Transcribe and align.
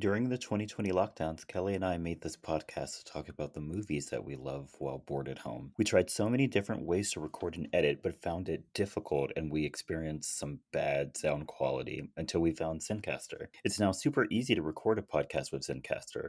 During 0.00 0.28
the 0.28 0.38
2020 0.38 0.92
lockdowns, 0.92 1.44
Kelly 1.44 1.74
and 1.74 1.84
I 1.84 1.98
made 1.98 2.20
this 2.20 2.36
podcast 2.36 2.98
to 2.98 3.12
talk 3.12 3.28
about 3.28 3.54
the 3.54 3.60
movies 3.60 4.10
that 4.10 4.22
we 4.22 4.36
love 4.36 4.70
while 4.78 4.98
bored 4.98 5.28
at 5.28 5.38
home. 5.38 5.72
We 5.76 5.84
tried 5.84 6.08
so 6.08 6.28
many 6.28 6.46
different 6.46 6.82
ways 6.82 7.10
to 7.10 7.20
record 7.20 7.56
and 7.56 7.68
edit, 7.72 7.98
but 8.00 8.22
found 8.22 8.48
it 8.48 8.62
difficult 8.74 9.32
and 9.34 9.50
we 9.50 9.66
experienced 9.66 10.38
some 10.38 10.60
bad 10.72 11.16
sound 11.16 11.48
quality 11.48 12.10
until 12.16 12.40
we 12.40 12.52
found 12.52 12.80
Zencastr. 12.80 13.48
It's 13.64 13.80
now 13.80 13.90
super 13.90 14.28
easy 14.30 14.54
to 14.54 14.62
record 14.62 15.00
a 15.00 15.02
podcast 15.02 15.50
with 15.50 15.66
Zencastr. 15.66 16.28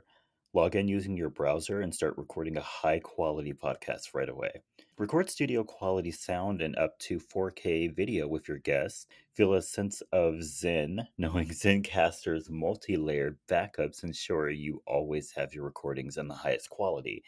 Log 0.55 0.75
in 0.75 0.87
using 0.87 1.15
your 1.15 1.29
browser 1.29 1.79
and 1.79 1.93
start 1.93 2.17
recording 2.17 2.57
a 2.57 2.61
high 2.61 2.97
quality 2.97 3.53
podcast 3.53 4.15
right 4.15 4.29
away. 4.29 4.63
Record 4.99 5.29
studio 5.29 5.63
quality 5.63 6.11
sound 6.11 6.61
and 6.61 6.75
up 6.75 6.99
to 6.99 7.21
4K 7.21 7.95
video 7.95 8.27
with 8.27 8.49
your 8.49 8.57
guests. 8.57 9.07
Feel 9.33 9.53
a 9.53 9.61
sense 9.61 10.03
of 10.11 10.43
zen 10.43 11.07
knowing 11.17 11.47
Zencastr's 11.47 12.49
multi 12.49 12.97
layered 12.97 13.37
backups 13.47 14.03
ensure 14.03 14.49
you 14.49 14.83
always 14.85 15.31
have 15.31 15.53
your 15.53 15.63
recordings 15.63 16.17
in 16.17 16.27
the 16.27 16.33
highest 16.33 16.69
quality, 16.69 17.23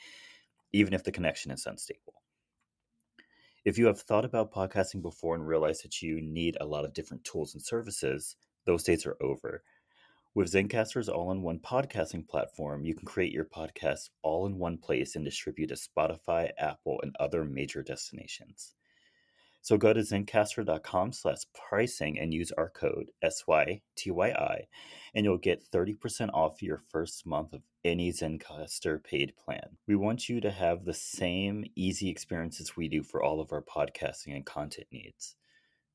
even 0.74 0.94
if 0.94 1.06
the 1.06 1.14
connection 1.14 1.50
is 1.50 1.66
unstable. 1.66 2.16
If 3.64 3.78
you 3.78 3.86
have 3.86 4.02
thought 4.02 4.26
about 4.26 4.52
podcasting 4.52 5.02
before 5.02 5.36
and 5.36 5.48
realized 5.48 5.86
that 5.86 6.02
you 6.02 6.20
need 6.20 6.58
a 6.60 6.66
lot 6.66 6.84
of 6.84 6.92
different 6.92 7.24
tools 7.24 7.54
and 7.54 7.64
services, 7.64 8.36
those 8.66 8.84
days 8.84 9.06
are 9.06 9.16
over. 9.22 9.64
With 10.34 10.54
Zencastr's 10.54 11.10
all 11.10 11.30
in 11.32 11.42
one 11.42 11.60
podcasting 11.60 12.26
platform, 12.26 12.86
you 12.86 12.96
can 12.96 13.06
create 13.06 13.34
your 13.34 13.44
podcast 13.44 14.12
all 14.22 14.46
in 14.46 14.58
one 14.58 14.78
place 14.78 15.18
and 15.18 15.26
distribute 15.26 15.68
to 15.68 15.76
Spotify, 15.76 16.52
Apple, 16.58 17.02
and 17.04 17.14
other 17.20 17.44
major 17.44 17.84
destinations. 17.84 18.74
So 19.62 19.78
go 19.78 19.92
to 19.92 20.00
zencastr.com 20.00 21.12
slash 21.12 21.40
pricing 21.54 22.18
and 22.18 22.34
use 22.34 22.54
our 22.54 22.70
code 22.70 23.12
SYTYI, 23.22 24.68
and 25.14 25.26
you'll 25.26 25.38
get 25.38 25.70
30% 25.70 26.30
off 26.34 26.64
your 26.64 26.78
first 26.78 27.26
month 27.26 27.52
of 27.52 27.64
any 27.84 28.14
Zencaster 28.14 29.04
paid 29.04 29.34
plan. 29.36 29.78
We 29.86 29.98
want 29.98 30.30
you 30.30 30.40
to 30.40 30.52
have 30.52 30.86
the 30.86 30.94
same 30.94 31.66
easy 31.76 32.10
experiences 32.10 32.78
we 32.78 32.88
do 32.88 33.04
for 33.04 33.22
all 33.22 33.42
of 33.42 33.52
our 33.52 33.62
podcasting 33.62 34.34
and 34.34 34.46
content 34.46 34.88
needs. 34.94 35.36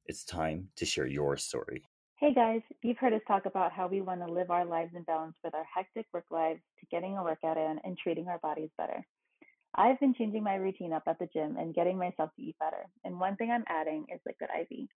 It's 0.04 0.24
time 0.24 0.68
to 0.76 0.84
share 0.84 1.06
your 1.06 1.38
story. 1.38 1.84
Hey 2.18 2.32
guys, 2.32 2.62
you've 2.82 2.96
heard 2.96 3.12
us 3.12 3.20
talk 3.28 3.44
about 3.44 3.72
how 3.72 3.88
we 3.88 4.00
want 4.00 4.26
to 4.26 4.32
live 4.32 4.50
our 4.50 4.64
lives 4.64 4.92
in 4.96 5.02
balance 5.02 5.34
with 5.44 5.54
our 5.54 5.66
hectic 5.72 6.06
work 6.14 6.24
lives 6.30 6.62
to 6.80 6.86
getting 6.90 7.18
a 7.18 7.22
workout 7.22 7.58
in 7.58 7.78
and 7.84 7.98
treating 7.98 8.26
our 8.26 8.38
bodies 8.38 8.70
better. 8.78 9.04
I've 9.74 10.00
been 10.00 10.14
changing 10.14 10.42
my 10.42 10.54
routine 10.54 10.94
up 10.94 11.02
at 11.06 11.18
the 11.18 11.28
gym 11.30 11.58
and 11.58 11.74
getting 11.74 11.98
myself 11.98 12.30
to 12.34 12.42
eat 12.42 12.56
better. 12.58 12.86
And 13.04 13.20
one 13.20 13.36
thing 13.36 13.50
I'm 13.50 13.66
adding 13.68 14.06
is 14.08 14.18
Liquid 14.24 14.48
IV. 14.58 14.88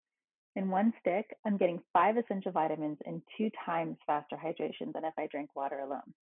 In 0.55 0.70
one 0.70 0.92
stick, 1.00 1.27
I'm 1.44 1.56
getting 1.56 1.83
five 1.92 2.16
essential 2.19 2.52
vitamins 2.52 2.98
and 3.05 3.20
two 3.36 3.50
times 3.66 3.97
faster 4.06 4.36
hydration 4.36 4.92
than 4.92 5.05
if 5.05 5.14
I 5.19 5.27
drank 5.27 5.56
water 5.56 5.80
alone. 5.80 6.14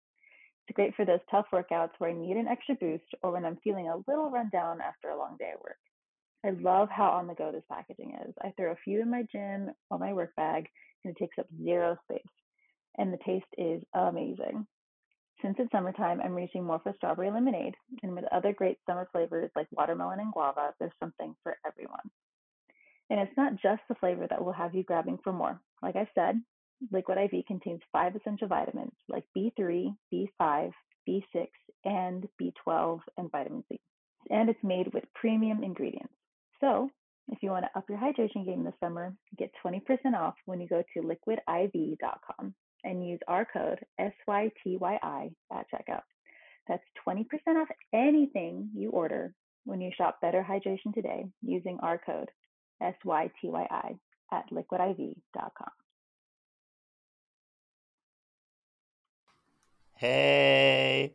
It's 0.69 0.77
great 0.77 0.95
for 0.95 1.05
those 1.05 1.19
tough 1.29 1.47
workouts 1.53 1.91
where 1.99 2.11
I 2.11 2.15
need 2.15 2.37
an 2.37 2.47
extra 2.47 2.77
boost 2.77 3.11
or 3.21 3.33
when 3.33 3.45
I'm 3.45 3.59
feeling 3.65 3.89
a 3.89 3.97
little 4.07 4.31
run 4.31 4.49
down 4.53 4.81
after 4.81 5.09
a 5.09 5.19
long 5.19 5.35
day 5.41 5.51
at 5.55 5.61
work. 5.61 5.75
I 6.45 6.51
love 6.51 6.89
how 6.91 7.09
on 7.11 7.27
the 7.27 7.35
go 7.35 7.51
this 7.51 7.65
packaging 7.71 8.17
is. 8.27 8.35
I 8.43 8.53
throw 8.57 8.73
a 8.73 8.77
few 8.85 9.01
in 9.01 9.11
my 9.11 9.25
gym 9.33 9.71
or 9.91 9.99
my 9.99 10.13
work 10.13 10.37
bag, 10.37 10.69
and 11.05 11.15
it 11.15 11.19
takes 11.19 11.39
up 11.39 11.47
zero 11.63 11.97
space. 12.05 12.23
And 12.99 13.13
the 13.13 13.19
taste 13.25 13.47
is 13.57 13.83
amazing. 13.95 14.67
Since 15.43 15.57
it's 15.59 15.73
summertime, 15.73 16.21
I'm 16.23 16.35
reaching 16.35 16.65
more 16.65 16.81
for 16.83 16.93
strawberry 16.97 17.31
lemonade, 17.31 17.75
and 18.03 18.15
with 18.15 18.25
other 18.33 18.53
great 18.53 18.79
summer 18.87 19.09
flavors 19.11 19.51
like 19.57 19.67
watermelon 19.73 20.21
and 20.21 20.33
guava, 20.33 20.75
there's 20.79 20.93
something 21.01 21.35
for 21.43 21.57
everyone. 21.67 22.11
And 23.11 23.21
it's 23.21 23.37
not 23.37 23.61
just 23.63 23.83
the 23.89 23.95
flavor 23.97 24.27
that 24.29 24.43
will 24.43 24.53
have 24.53 24.75
you 24.75 24.83
grabbing 24.83 25.19
for 25.25 25.33
more. 25.33 25.61
Like 25.83 25.97
I 25.97 26.09
said, 26.15 26.41
Liquid 26.93 27.19
IV 27.19 27.47
contains 27.47 27.81
five 27.93 28.17
essential 28.17 28.49
vitamins 28.49 28.93
like 29.09 29.25
B3, 29.37 29.95
B5, 30.13 30.73
B6, 31.09 31.47
and 31.85 32.29
B12, 32.41 33.01
and 33.17 33.31
vitamin 33.31 33.65
C. 33.71 33.81
And 34.31 34.49
it's 34.49 34.63
made 34.63 34.93
with 34.93 35.05
premium 35.15 35.63
ingredients. 35.63 36.13
So, 36.65 36.91
if 37.29 37.43
you 37.43 37.51
want 37.51 37.67
to 37.67 37.79
up 37.79 37.85
your 37.91 37.99
hydration 37.99 38.47
game 38.47 38.65
this 38.65 38.73
summer, 38.81 39.15
get 39.37 39.51
20% 39.65 39.83
off 40.17 40.35
when 40.47 40.63
you 40.63 40.67
go 40.67 40.83
to 40.95 41.03
liquidiv.com 41.03 42.55
and 42.85 43.07
use 43.07 43.21
our 43.29 43.47
code 43.53 43.81
SYTYI 44.01 45.31
at 45.53 45.67
checkout. 45.71 46.03
That's 46.67 46.83
20% 47.07 47.27
off 47.61 47.69
anything 47.93 48.71
you 48.75 48.91
order 48.91 49.35
when 49.67 49.83
you 49.83 49.91
shop 49.95 50.21
Better 50.23 50.43
Hydration 50.43 50.95
today 50.95 51.27
using 51.43 51.79
our 51.83 51.99
code 51.99 52.31
SYTYI 52.83 53.99
at 54.33 54.45
liquidiv.com. 54.51 55.71
Hey! 59.97 61.15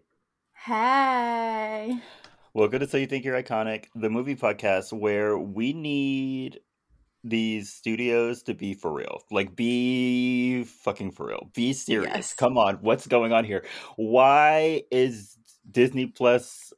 Hey. 0.53 1.99
Welcome 2.55 2.79
to 2.79 2.87
So 2.87 2.97
You 2.97 3.05
Think 3.05 3.25
You're 3.25 3.39
Iconic, 3.39 3.85
the 3.93 4.09
movie 4.09 4.35
podcast 4.35 4.91
where 4.91 5.37
we 5.37 5.71
need 5.71 6.59
these 7.23 7.71
studios 7.71 8.41
to 8.43 8.55
be 8.55 8.73
for 8.73 8.91
real. 8.91 9.21
Like, 9.29 9.55
be 9.55 10.63
fucking 10.63 11.11
for 11.11 11.27
real. 11.27 11.51
Be 11.53 11.73
serious. 11.73 12.11
Yes. 12.11 12.33
Come 12.33 12.57
on. 12.57 12.77
What's 12.77 13.05
going 13.05 13.33
on 13.33 13.45
here? 13.45 13.65
Why 13.97 14.81
is 14.89 15.37
Disney 15.69 16.07
Plus 16.07 16.73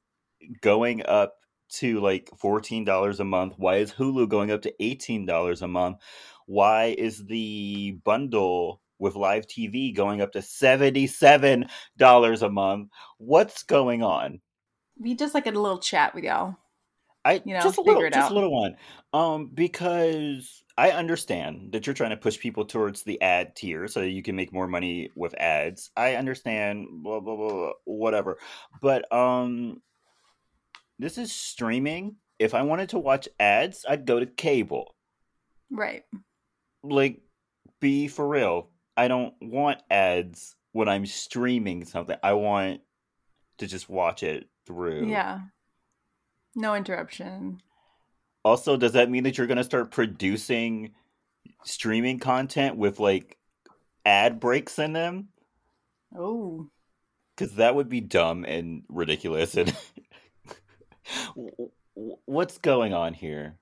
going 0.59 1.05
up 1.05 1.35
to 1.75 2.01
like 2.01 2.29
$14 2.43 3.19
a 3.21 3.23
month? 3.23 3.53
Why 3.55 3.77
is 3.77 3.93
Hulu 3.93 4.27
going 4.27 4.51
up 4.51 4.63
to 4.63 4.73
$18 4.81 5.61
a 5.61 5.67
month? 5.69 5.99
Why 6.47 6.95
is 6.97 7.25
the 7.27 7.97
bundle 8.03 8.81
with 8.99 9.15
live 9.15 9.47
TV 9.47 9.95
going 9.95 10.21
up 10.21 10.33
to 10.33 10.39
$77 10.39 12.41
a 12.41 12.49
month? 12.49 12.89
What's 13.19 13.63
going 13.63 14.03
on? 14.03 14.41
We 15.01 15.15
just 15.15 15.33
like 15.33 15.47
a 15.47 15.51
little 15.51 15.79
chat 15.79 16.13
with 16.13 16.23
y'all. 16.23 16.55
I 17.25 17.41
You 17.45 17.55
know, 17.55 17.61
just 17.61 17.77
a 17.77 17.81
little, 17.81 18.03
it 18.03 18.13
just 18.13 18.25
out. 18.25 18.31
a 18.31 18.35
little 18.35 18.51
one. 18.51 18.77
Um, 19.13 19.51
because 19.53 20.63
I 20.77 20.91
understand 20.91 21.71
that 21.71 21.85
you're 21.85 21.93
trying 21.93 22.11
to 22.11 22.17
push 22.17 22.39
people 22.39 22.65
towards 22.65 23.03
the 23.03 23.21
ad 23.21 23.55
tier 23.55 23.87
so 23.87 24.01
that 24.01 24.09
you 24.09 24.23
can 24.23 24.35
make 24.35 24.53
more 24.53 24.67
money 24.67 25.09
with 25.15 25.33
ads. 25.39 25.91
I 25.97 26.15
understand, 26.15 26.87
blah 27.03 27.19
blah 27.19 27.35
blah, 27.35 27.49
blah 27.49 27.71
whatever. 27.85 28.37
But 28.81 29.11
um, 29.13 29.81
this 30.99 31.17
is 31.17 31.31
streaming. 31.31 32.15
If 32.39 32.53
I 32.53 32.61
wanted 32.61 32.89
to 32.89 32.99
watch 32.99 33.27
ads, 33.39 33.85
I'd 33.87 34.05
go 34.05 34.19
to 34.19 34.25
cable. 34.25 34.95
Right. 35.69 36.03
Like, 36.83 37.21
be 37.79 38.07
for 38.07 38.27
real. 38.27 38.69
I 38.97 39.07
don't 39.07 39.33
want 39.41 39.81
ads 39.89 40.55
when 40.73 40.89
I'm 40.89 41.05
streaming 41.05 41.85
something. 41.85 42.17
I 42.23 42.33
want 42.33 42.81
to 43.59 43.67
just 43.67 43.89
watch 43.89 44.23
it 44.23 44.47
through. 44.65 45.07
Yeah. 45.07 45.39
No 46.55 46.75
interruption. 46.75 47.61
Also, 48.43 48.77
does 48.77 48.93
that 48.93 49.09
mean 49.09 49.23
that 49.23 49.37
you're 49.37 49.47
going 49.47 49.57
to 49.57 49.63
start 49.63 49.91
producing 49.91 50.91
streaming 51.63 52.19
content 52.19 52.77
with 52.77 52.99
like 52.99 53.37
ad 54.05 54.39
breaks 54.39 54.79
in 54.79 54.93
them? 54.93 55.29
Oh. 56.15 56.69
Because 57.35 57.55
that 57.55 57.75
would 57.75 57.89
be 57.89 58.01
dumb 58.01 58.45
and 58.45 58.83
ridiculous. 58.89 59.55
And 59.55 59.75
what's 62.25 62.57
going 62.57 62.93
on 62.93 63.13
here? 63.13 63.57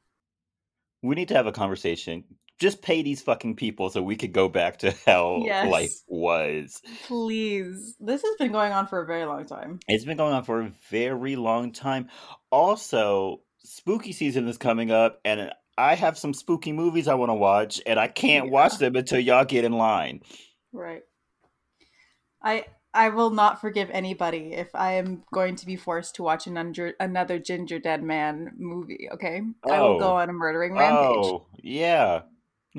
We 1.02 1.16
need 1.16 1.30
to 1.30 1.36
have 1.36 1.48
a 1.48 1.52
conversation. 1.52 2.24
Just 2.60 2.82
pay 2.82 3.02
these 3.02 3.22
fucking 3.22 3.56
people 3.56 3.90
so 3.90 4.02
we 4.02 4.16
could 4.18 4.34
go 4.34 4.50
back 4.50 4.80
to 4.80 4.94
how 5.06 5.44
Yes. 5.46 5.72
life 5.72 5.94
was. 6.08 6.82
Please. 7.08 7.96
This 8.00 8.22
has 8.22 8.36
been 8.38 8.52
going 8.52 8.74
on 8.74 8.88
for 8.88 9.02
a 9.02 9.06
very 9.06 9.26
long 9.26 9.46
time. 9.46 9.80
It's 9.88 10.04
been 10.06 10.18
going 10.18 10.34
on 10.34 10.44
for 10.44 10.62
a 10.62 10.72
very 10.90 11.36
long 11.38 11.72
time. 11.72 12.10
Also, 12.52 13.42
spooky 13.64 14.12
season 14.12 14.48
is 14.48 14.58
coming 14.58 14.92
up, 14.92 15.20
and 15.24 15.52
I 15.78 15.96
have 15.96 16.18
some 16.18 16.34
spooky 16.34 16.74
movies 16.74 17.08
I 17.08 17.14
want 17.16 17.30
to 17.30 17.36
watch, 17.36 17.82
and 17.86 17.98
I 18.00 18.08
can't 18.10 18.48
Yeah. 18.48 18.52
watch 18.52 18.78
them 18.78 18.96
until 18.98 19.20
y'all 19.20 19.46
get 19.46 19.64
in 19.64 19.72
line. 19.72 20.22
Right. 20.74 21.04
I 22.42 22.66
I 22.92 23.10
will 23.10 23.30
not 23.30 23.62
forgive 23.62 23.90
anybody 23.92 24.52
if 24.54 24.74
I 24.74 24.94
am 24.94 25.24
going 25.32 25.56
to 25.58 25.66
be 25.68 25.76
forced 25.76 26.16
to 26.16 26.24
watch 26.24 26.48
an 26.48 26.58
under, 26.58 26.94
another 27.00 27.40
Gingerdead 27.40 28.02
Man 28.02 28.54
movie, 28.58 29.08
okay? 29.14 29.44
I 29.70 29.80
will 29.80 30.00
go 30.00 30.14
Oh. 30.14 30.16
on 30.16 30.28
a 30.30 30.34
murdering 30.34 30.74
rampage. 30.74 31.26
Oh, 31.32 31.46
yeah. 31.62 32.22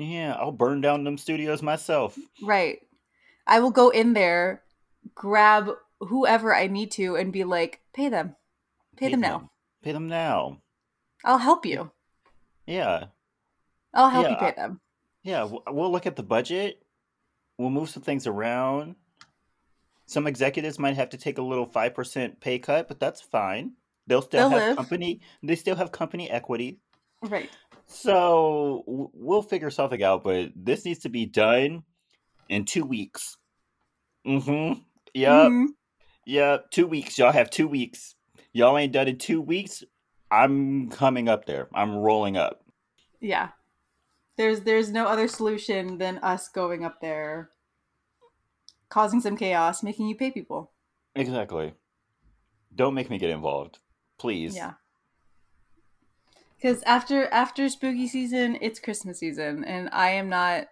Yeah, 0.01 0.35
I'll 0.39 0.51
burn 0.51 0.81
down 0.81 1.03
them 1.03 1.17
studios 1.17 1.61
myself. 1.61 2.17
Right. 2.41 2.79
I 3.45 3.59
will 3.59 3.71
go 3.71 3.89
in 3.89 4.13
there, 4.13 4.63
grab 5.13 5.69
whoever 5.99 6.55
I 6.55 6.67
need 6.67 6.91
to, 6.91 7.15
and 7.17 7.31
be 7.31 7.43
like, 7.43 7.81
pay 7.93 8.09
them. 8.09 8.35
Pay, 8.97 9.09
them 9.09 9.21
now. 9.21 9.49
Pay 9.83 9.91
them 9.91 10.07
now. 10.07 10.57
I'll 11.23 11.37
help 11.37 11.65
you. 11.65 11.91
Yeah. 12.65 13.05
I'll 13.93 14.09
help 14.09 14.25
Yeah, 14.25 14.31
you 14.31 14.37
pay 14.37 14.47
I- 14.47 14.51
them. 14.51 14.81
Yeah, 15.23 15.47
we'll 15.69 15.91
look 15.91 16.07
at 16.07 16.15
the 16.15 16.23
budget. 16.23 16.81
We'll 17.59 17.69
move 17.69 17.89
some 17.91 18.01
things 18.01 18.25
around. 18.25 18.95
Some 20.07 20.25
executives 20.25 20.79
might 20.79 20.95
have 20.95 21.09
to 21.09 21.17
take 21.17 21.37
a 21.37 21.43
little 21.43 21.67
5% 21.67 22.39
pay 22.41 22.57
cut, 22.57 22.87
but 22.87 22.99
that's 22.99 23.21
fine. 23.21 23.73
They'll 24.07 24.23
still 24.23 24.49
They'll 24.49 24.59
have 24.59 24.67
live. 24.69 24.77
company 24.77 25.21
they 25.43 25.55
still 25.55 25.75
have 25.75 25.91
company 25.91 26.27
equity. 26.29 26.79
Right. 27.21 27.51
So 27.91 28.83
we'll 28.87 29.41
figure 29.41 29.69
something 29.69 30.01
out, 30.01 30.23
but 30.23 30.51
this 30.55 30.85
needs 30.85 30.99
to 30.99 31.09
be 31.09 31.25
done 31.25 31.83
in 32.49 32.65
2 32.65 32.85
weeks. 32.85 33.37
Mm-hmm. 34.25 34.79
Yep. 35.13 35.31
Mhm. 35.31 35.65
Yep. 36.25 36.71
Two 36.71 36.87
weeks. 36.87 37.17
Y'all 37.17 37.31
have 37.31 37.49
two 37.49 37.67
weeks. 37.67 38.15
Y'all 38.53 38.77
ain't 38.77 38.93
done 38.93 39.07
in 39.07 39.17
two 39.17 39.41
weeks. 39.41 39.83
I'm 40.29 40.89
coming 40.89 41.27
up 41.27 41.45
there. 41.45 41.67
I'm 41.73 41.95
rolling 41.95 42.37
up. 42.37 42.63
Yeah. 43.19 43.49
There's 44.37 44.61
there's 44.61 44.91
no 44.91 45.07
other 45.07 45.27
solution 45.27 45.97
than 45.97 46.17
us 46.19 46.47
going 46.47 46.85
up 46.85 47.01
there, 47.01 47.49
causing 48.89 49.19
some 49.19 49.35
chaos, 49.35 49.83
making 49.83 50.07
you 50.07 50.15
pay 50.15 50.31
people. 50.31 50.71
Exactly. 51.15 51.73
Don't 52.73 52.93
make 52.93 53.09
me 53.09 53.17
get 53.17 53.29
involved. 53.29 53.79
Please. 54.17 54.55
Yeah. 54.55 54.73
Because 56.61 56.83
after 56.83 57.27
after 57.27 57.67
spooky 57.69 58.07
season, 58.07 58.57
it's 58.61 58.79
Christmas 58.79 59.19
season, 59.19 59.63
and 59.63 59.89
I 59.91 60.11
am 60.11 60.29
not. 60.29 60.67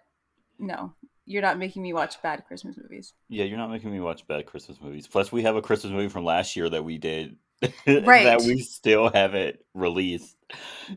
No, 0.58 0.94
you're 1.24 1.42
not 1.42 1.58
making 1.58 1.82
me 1.82 1.92
watch 1.92 2.20
bad 2.22 2.44
Christmas 2.46 2.76
movies. 2.76 3.14
Yeah, 3.28 3.44
you're 3.44 3.58
not 3.58 3.70
making 3.70 3.90
me 3.90 4.00
watch 4.00 4.26
bad 4.26 4.46
Christmas 4.46 4.80
movies. 4.80 5.06
Plus, 5.06 5.32
we 5.32 5.42
have 5.42 5.56
a 5.56 5.62
Christmas 5.62 5.92
movie 5.92 6.08
from 6.08 6.24
last 6.24 6.54
year 6.54 6.68
that 6.68 6.84
we 6.84 6.98
did 6.98 7.36
Right. 7.86 8.24
that 8.24 8.42
we 8.46 8.60
still 8.60 9.10
haven't 9.10 9.58
released. 9.74 10.36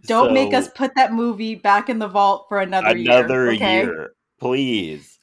Don't 0.06 0.34
make 0.34 0.54
us 0.54 0.70
put 0.70 0.96
that 0.96 1.14
movie 1.14 1.56
back 1.56 1.90
in 1.90 2.00
the 2.00 2.08
vault 2.08 2.46
for 2.50 2.60
another, 2.60 2.90
another 2.90 3.52
year. 3.52 3.54
Okay? 3.54 3.82
year, 3.82 4.16
please. 4.40 5.20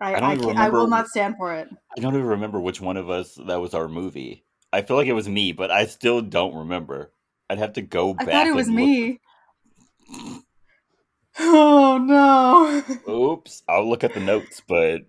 I, 0.00 0.14
I 0.14 0.20
don't 0.20 0.30
I, 0.30 0.36
can't, 0.36 0.58
I 0.58 0.68
will 0.70 0.88
not 0.88 1.08
stand 1.08 1.36
for 1.36 1.54
it. 1.54 1.68
I 1.96 2.00
don't 2.00 2.14
even 2.14 2.26
remember 2.26 2.60
which 2.60 2.80
one 2.80 2.96
of 2.96 3.08
us 3.08 3.38
that 3.46 3.60
was 3.60 3.74
our 3.74 3.88
movie. 3.88 4.44
I 4.72 4.82
feel 4.82 4.96
like 4.96 5.06
it 5.06 5.12
was 5.12 5.28
me, 5.28 5.52
but 5.52 5.70
I 5.70 5.86
still 5.86 6.20
don't 6.20 6.54
remember. 6.54 7.13
I'd 7.50 7.58
have 7.58 7.74
to 7.74 7.82
go 7.82 8.14
back. 8.14 8.28
I 8.28 8.32
thought 8.32 8.46
it 8.46 8.54
was 8.54 8.68
look. 8.68 8.76
me. 8.76 9.20
Oh 11.36 11.98
no! 11.98 12.84
Oops, 13.12 13.62
I'll 13.68 13.88
look 13.88 14.04
at 14.04 14.14
the 14.14 14.20
notes, 14.20 14.62
but 14.68 15.02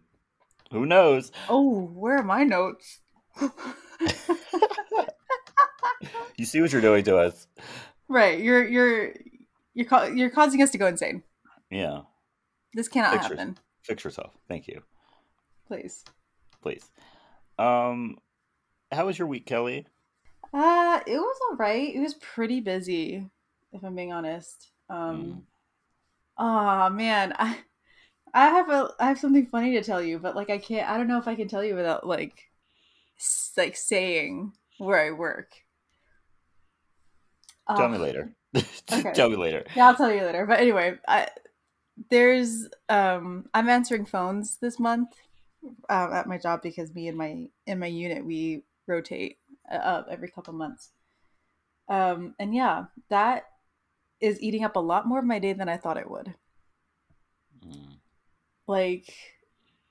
who 0.71 0.87
knows? 0.87 1.31
Oh, 1.47 1.81
where 1.93 2.17
are 2.17 2.23
my 2.23 2.43
notes? 2.43 2.99
You 6.37 6.45
see 6.45 6.61
what 6.61 6.71
you're 6.73 6.81
doing 6.81 7.03
to 7.05 7.17
us? 7.17 7.47
right, 8.09 8.39
you're 8.39 8.67
you're 8.67 9.13
you're 9.73 9.85
ca- 9.87 10.07
you're 10.07 10.29
causing 10.29 10.61
us 10.61 10.71
to 10.71 10.77
go 10.77 10.85
insane. 10.87 11.23
Yeah, 11.69 12.01
This 12.73 12.87
cannot 12.89 13.13
Pictures. 13.13 13.37
happen. 13.39 13.57
fix 13.83 14.03
yourself. 14.03 14.33
Thank 14.49 14.67
you, 14.67 14.81
Please. 15.67 16.03
please. 16.61 16.89
Um, 17.57 18.17
how 18.91 19.05
was 19.05 19.17
your 19.17 19.27
week, 19.29 19.45
Kelly? 19.45 19.85
Uh, 20.55 21.01
it 21.05 21.17
was 21.17 21.37
all 21.49 21.57
right. 21.57 21.93
It 21.93 21.99
was 21.99 22.13
pretty 22.13 22.61
busy, 22.61 23.29
if 23.73 23.83
I'm 23.83 23.93
being 23.93 24.13
honest. 24.13 24.71
Mm. 24.89 24.95
Um, 24.95 25.43
oh 26.37 26.89
man, 26.89 27.33
I 27.37 27.57
I 28.33 28.45
have 28.47 28.69
a 28.69 28.89
I 28.97 29.07
have 29.07 29.19
something 29.19 29.47
funny 29.47 29.73
to 29.73 29.83
tell 29.83 30.01
you, 30.01 30.17
but 30.17 30.33
like 30.33 30.49
I 30.49 30.57
can't. 30.57 30.89
I 30.89 30.97
don't 30.97 31.09
know 31.09 31.17
if 31.17 31.27
I 31.27 31.35
can 31.35 31.49
tell 31.49 31.63
you 31.63 31.75
without 31.75 32.07
like 32.07 32.43
s- 33.19 33.51
like 33.57 33.75
saying 33.75 34.53
where 34.77 34.99
I 34.99 35.11
work. 35.11 35.51
Tell 37.75 37.89
me 37.89 37.97
later. 37.97 38.33
okay. 38.55 39.11
Tell 39.13 39.29
me 39.29 39.35
later. 39.35 39.65
Yeah, 39.75 39.87
I'll 39.87 39.95
tell 39.95 40.13
you 40.13 40.21
later. 40.21 40.45
But 40.45 40.61
anyway, 40.61 40.97
I 41.05 41.27
there's 42.09 42.69
um 42.87 43.49
I'm 43.53 43.67
answering 43.67 44.05
phones 44.05 44.57
this 44.61 44.79
month 44.79 45.09
um, 45.89 46.13
at 46.13 46.27
my 46.27 46.37
job 46.37 46.61
because 46.61 46.93
me 46.95 47.09
and 47.09 47.17
my 47.17 47.47
in 47.67 47.79
my 47.79 47.87
unit 47.87 48.25
we 48.25 48.63
rotate 48.87 49.37
up 49.71 50.07
every 50.09 50.29
couple 50.29 50.53
months. 50.53 50.91
Um 51.89 52.35
and 52.39 52.53
yeah, 52.53 52.85
that 53.09 53.45
is 54.21 54.41
eating 54.41 54.63
up 54.63 54.75
a 54.75 54.79
lot 54.79 55.07
more 55.07 55.19
of 55.19 55.25
my 55.25 55.39
day 55.39 55.53
than 55.53 55.69
I 55.69 55.77
thought 55.77 55.97
it 55.97 56.09
would. 56.09 56.33
Mm. 57.65 57.97
Like 58.67 59.13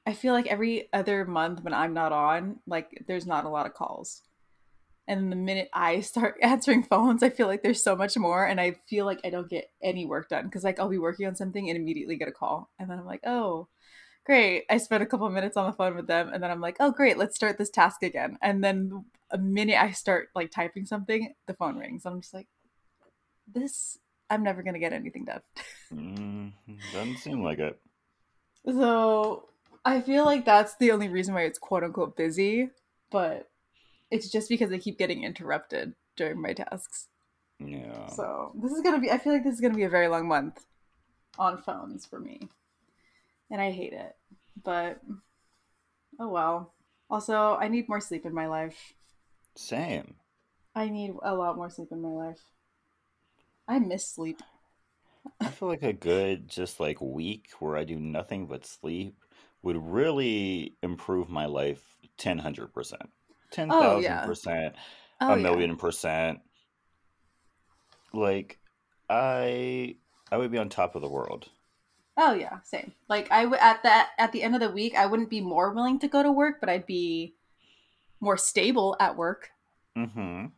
I 0.07 0.13
feel 0.13 0.35
like 0.35 0.47
every 0.47 0.89
other 0.93 1.25
month 1.25 1.63
when 1.63 1.73
I'm 1.73 1.95
not 1.95 2.13
on, 2.13 2.61
like 2.67 3.05
there's 3.07 3.27
not 3.27 3.45
a 3.45 3.49
lot 3.49 3.67
of 3.67 3.75
calls. 3.75 4.23
And 5.07 5.31
the 5.31 5.37
minute 5.37 5.69
I 5.73 6.01
start 6.01 6.37
answering 6.43 6.83
phones, 6.83 7.23
I 7.23 7.31
feel 7.31 7.47
like 7.47 7.63
there's 7.63 7.83
so 7.83 7.97
much 7.97 8.17
more, 8.17 8.45
and 8.47 8.61
I 8.61 8.77
feel 8.89 9.07
like 9.07 9.21
I 9.25 9.31
don't 9.31 9.49
get 9.49 9.71
any 9.83 10.07
work 10.07 10.29
done 10.29 10.45
because 10.45 10.65
like 10.65 10.79
I'll 10.79 10.89
be 10.89 10.99
working 10.99 11.27
on 11.27 11.37
something 11.37 11.69
and 11.69 11.79
immediately 11.79 12.17
get 12.17 12.29
a 12.29 12.33
call, 12.33 12.71
and 12.79 12.91
then 12.91 12.99
I'm 12.99 13.07
like, 13.07 13.23
oh, 13.27 13.69
great. 14.25 14.65
I 14.71 14.79
spent 14.79 15.03
a 15.03 15.07
couple 15.07 15.29
minutes 15.31 15.57
on 15.57 15.67
the 15.67 15.77
phone 15.77 15.95
with 15.95 16.07
them, 16.07 16.31
and 16.33 16.43
then 16.43 16.51
I'm 16.51 16.61
like, 16.61 16.77
oh, 16.81 16.91
great, 16.91 17.19
let's 17.19 17.37
start 17.37 17.59
this 17.59 17.71
task 17.71 18.03
again. 18.03 18.39
And 18.43 18.63
then 18.63 19.05
a 19.31 19.39
minute 19.39 19.81
I 19.81 19.91
start 19.93 20.29
like 20.35 20.51
typing 20.51 20.87
something, 20.87 21.35
the 21.47 21.55
phone 21.55 21.77
rings. 21.77 22.07
I'm 22.07 22.21
just 22.21 22.35
like, 22.35 22.49
this, 23.53 23.99
I'm 24.31 24.43
never 24.43 24.63
gonna 24.63 24.79
get 24.79 24.93
anything 24.93 25.25
done. 25.25 25.43
Mm, 25.93 26.53
doesn't 26.93 27.19
seem 27.19 27.43
like 27.43 27.59
it. 27.59 27.79
So 28.67 29.49
I 29.85 30.01
feel 30.01 30.25
like 30.25 30.45
that's 30.45 30.77
the 30.77 30.93
only 30.93 31.09
reason 31.09 31.35
why 31.35 31.43
it's 31.43 31.59
quote 31.59 31.85
unquote 31.85 32.17
busy, 32.17 32.71
but 33.11 33.51
it's 34.11 34.31
just 34.31 34.49
because 34.49 34.73
I 34.73 34.79
keep 34.79 34.99
getting 34.99 35.25
interrupted 35.25 35.95
during 36.17 36.41
my 36.41 36.53
tasks. 36.53 37.09
Yeah. 37.59 38.07
So 38.09 38.53
this 38.55 38.73
is 38.73 38.81
gonna 38.81 39.01
be 39.01 39.11
I 39.11 39.19
feel 39.19 39.33
like 39.33 39.45
this 39.45 39.55
is 39.55 39.61
gonna 39.61 39.75
be 39.75 39.85
a 39.85 39.89
very 39.89 40.09
long 40.09 40.27
month 40.27 40.65
on 41.39 41.61
phones 41.61 42.07
for 42.07 42.19
me. 42.19 42.49
And 43.51 43.61
I 43.61 43.71
hate 43.71 43.93
it. 43.93 44.17
But 44.63 45.01
oh 46.19 46.29
well. 46.29 46.75
Also, 47.11 47.57
I 47.57 47.69
need 47.69 47.89
more 47.89 48.01
sleep 48.01 48.25
in 48.27 48.35
my 48.35 48.47
life. 48.47 48.95
Same. 49.57 50.15
I 50.75 50.89
need 50.89 51.15
a 51.23 51.35
lot 51.35 51.57
more 51.57 51.71
sleep 51.71 51.89
in 51.91 52.01
my 52.01 52.09
life. 52.11 52.45
I 53.69 53.79
miss 53.79 54.09
sleep. 54.09 54.43
I 55.41 55.51
feel 55.51 55.69
like 55.69 55.83
a 55.83 55.93
good 55.93 56.49
just 56.49 56.81
like 56.81 57.01
week 57.01 57.49
where 57.61 57.77
I 57.77 57.85
do 57.85 57.99
nothing 57.99 58.47
but 58.47 58.67
sleep 58.67 59.17
would 59.63 59.77
really 59.77 60.75
improve 60.83 61.29
my 61.29 61.47
life 61.47 61.83
10 62.19 62.39
100%. 62.39 63.11
10,000%, 63.51 64.75
Oh, 65.21 65.33
a 65.33 65.37
yeah. 65.37 65.37
million 65.37 65.77
percent. 65.77 66.41
Like 68.13 68.59
I 69.11 69.97
I 70.33 70.37
would 70.39 70.51
be 70.51 70.59
on 70.59 70.69
top 70.69 70.95
of 70.95 71.03
the 71.03 71.09
world. 71.09 71.51
Oh 72.17 72.33
yeah, 72.33 72.61
same. 72.63 72.93
Like 73.09 73.31
I 73.31 73.45
would 73.47 73.59
at 73.59 73.83
that 73.83 74.11
at 74.19 74.33
the 74.33 74.43
end 74.43 74.55
of 74.55 74.61
the 74.61 74.71
week, 74.71 74.95
I 74.97 75.07
wouldn't 75.07 75.31
be 75.31 75.41
more 75.41 75.73
willing 75.73 75.99
to 76.01 76.09
go 76.09 76.23
to 76.23 76.31
work, 76.31 76.61
but 76.61 76.69
I'd 76.69 76.87
be 76.87 77.35
more 78.21 78.37
stable 78.37 78.97
at 79.01 79.17
work. 79.17 79.51
Mhm. 79.97 80.53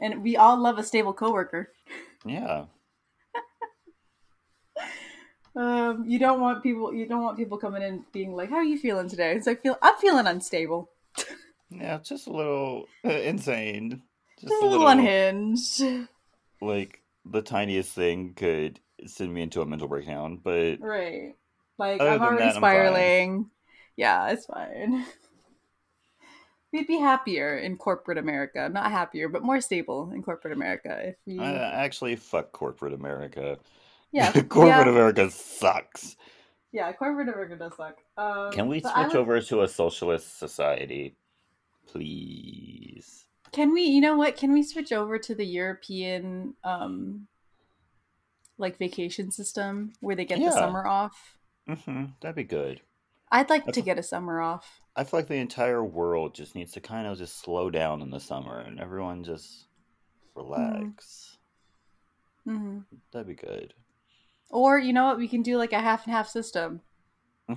And 0.00 0.22
we 0.22 0.36
all 0.36 0.56
love 0.56 0.78
a 0.78 0.82
stable 0.82 1.12
coworker. 1.12 1.72
Yeah. 2.24 2.66
Um, 5.56 6.04
you 6.06 6.18
don't 6.20 6.40
want 6.40 6.62
people. 6.62 6.94
You 6.94 7.06
don't 7.06 7.22
want 7.22 7.36
people 7.36 7.58
coming 7.58 7.82
in 7.82 8.04
being 8.12 8.34
like, 8.34 8.50
"How 8.50 8.56
are 8.56 8.64
you 8.64 8.78
feeling 8.78 9.08
today?" 9.08 9.34
It's 9.34 9.48
like, 9.48 9.62
"Feel 9.62 9.76
I'm 9.82 9.96
feeling 9.96 10.28
unstable, 10.28 10.90
Yeah, 11.70 11.98
just 11.98 12.28
a 12.28 12.32
little 12.32 12.86
uh, 13.04 13.08
insane. 13.10 14.02
Just 14.38 14.52
just 14.52 14.62
a 14.62 14.66
little 14.66 14.86
unhinged." 14.86 15.82
like 16.60 17.02
the 17.24 17.42
tiniest 17.42 17.92
thing 17.92 18.32
could 18.34 18.78
send 19.06 19.32
me 19.32 19.42
into 19.42 19.62
a 19.62 19.66
mental 19.66 19.88
breakdown, 19.88 20.40
but 20.42 20.80
Right. 20.80 21.34
Like 21.78 22.00
I'm 22.00 22.20
already 22.20 22.44
that, 22.44 22.56
spiraling. 22.56 23.50
Yeah, 23.96 24.28
it's 24.30 24.46
fine. 24.46 25.04
We'd 26.72 26.86
be 26.86 26.98
happier 26.98 27.58
in 27.58 27.76
corporate 27.76 28.18
America. 28.18 28.68
Not 28.72 28.90
happier, 28.92 29.28
but 29.28 29.42
more 29.42 29.60
stable 29.60 30.12
in 30.14 30.22
corporate 30.22 30.52
America 30.52 31.08
if 31.08 31.16
we. 31.26 31.40
I 31.40 31.84
actually 31.84 32.16
fuck 32.16 32.52
corporate 32.52 32.92
America. 32.92 33.58
yeah, 34.12 34.30
corporate 34.48 34.86
yeah, 34.86 34.92
America 34.92 35.30
sucks. 35.30 36.16
yeah. 36.70 36.92
Corporate 36.92 37.28
America 37.28 37.56
does 37.56 37.76
suck. 37.76 37.98
Um, 38.16 38.52
Can 38.52 38.68
we 38.68 38.80
switch 38.80 38.92
would- 38.96 39.16
over 39.16 39.40
to 39.40 39.62
a 39.62 39.68
socialist 39.68 40.38
society, 40.38 41.16
please? 41.86 43.26
Can 43.52 43.72
we? 43.72 43.82
You 43.82 44.00
know 44.00 44.16
what? 44.16 44.36
Can 44.36 44.52
we 44.52 44.62
switch 44.62 44.92
over 44.92 45.18
to 45.18 45.34
the 45.34 45.44
European, 45.44 46.54
um, 46.62 47.26
like 48.60 48.78
vacation 48.78 49.30
system 49.32 49.92
where 50.00 50.16
they 50.16 50.24
get 50.24 50.40
Yeah. 50.40 50.46
the 50.46 50.52
summer 50.52 50.86
off? 50.86 51.36
hmm 51.66 52.06
that'd 52.20 52.36
be 52.36 52.44
good. 52.44 52.82
I'd 53.32 53.48
like 53.50 53.72
to 53.72 53.80
get 53.82 53.98
a 53.98 54.02
summer 54.02 54.40
off. 54.40 54.80
I 54.94 55.02
feel 55.04 55.18
like 55.20 55.26
the 55.28 55.34
entire 55.34 55.84
world 55.84 56.34
just 56.34 56.54
needs 56.54 56.72
to 56.72 56.80
kind 56.80 57.06
of 57.08 57.18
just 57.18 57.40
slow 57.40 57.70
down 57.70 58.02
in 58.02 58.10
the 58.10 58.20
summer 58.20 58.60
and 58.60 58.78
everyone 58.80 59.24
just 59.24 59.66
relax. 60.36 61.38
hmm 62.44 62.80
That'd 63.12 63.28
be 63.28 63.34
good. 63.34 63.74
Or 64.50 64.78
you 64.78 64.92
know 64.92 65.06
what? 65.06 65.18
We 65.18 65.28
can 65.28 65.42
do 65.42 65.56
like 65.56 65.72
a 65.72 65.80
half 65.80 66.04
and 66.04 66.12
half 66.14 66.28
system. 66.28 66.82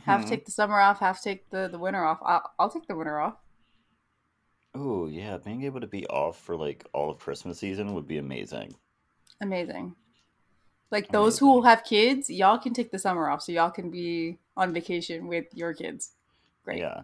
Half 0.06 0.22
Mhm. 0.22 0.30
take 0.30 0.46
the 0.46 0.52
summer 0.52 0.80
off, 0.80 1.00
half 1.00 1.22
take 1.22 1.50
the 1.50 1.68
the 1.70 1.80
winter 1.80 2.04
off. 2.06 2.20
I'll, 2.24 2.52
I'll 2.60 2.70
take 2.72 2.88
the 2.88 2.96
winter 2.96 3.20
off. 3.20 3.38
Oh 4.76 5.08
yeah, 5.08 5.40
being 5.40 5.64
able 5.64 5.82
to 5.82 5.88
be 5.88 6.06
off 6.06 6.38
for 6.40 6.56
like 6.56 6.86
all 6.94 7.10
of 7.10 7.18
Christmas 7.18 7.58
season 7.58 7.96
would 7.96 8.06
be 8.06 8.20
amazing. 8.20 8.76
Amazing. 9.42 9.96
Like 10.94 11.12
those 11.12 11.40
who 11.40 11.64
have 11.64 11.84
kids, 11.84 12.30
y'all 12.30 12.60
can 12.60 12.72
take 12.72 12.92
the 12.92 13.00
summer 13.00 13.28
off, 13.28 13.42
so 13.42 13.52
y'all 13.52 13.72
can 13.72 13.90
be 13.90 14.38
on 14.56 14.72
vacation 14.74 15.26
with 15.28 15.46
your 15.52 15.74
kids. 15.74 16.12
Great. 16.64 16.78
Yeah, 16.78 17.02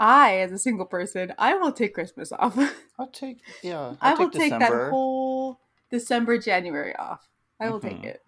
I, 0.00 0.38
as 0.38 0.50
a 0.50 0.58
single 0.58 0.84
person, 0.84 1.32
I 1.38 1.54
will 1.54 1.70
take 1.70 1.94
Christmas 1.94 2.32
off. 2.32 2.58
I'll 2.98 3.06
take 3.06 3.38
yeah. 3.62 3.94
I 4.00 4.10
I'll 4.12 4.18
will 4.18 4.30
take 4.30 4.50
that 4.50 4.90
whole 4.90 5.60
December, 5.90 6.38
January 6.38 6.94
off. 6.96 7.28
I 7.60 7.70
will 7.70 7.78
take 7.78 8.00
Mhm. 8.02 8.04
it, 8.04 8.22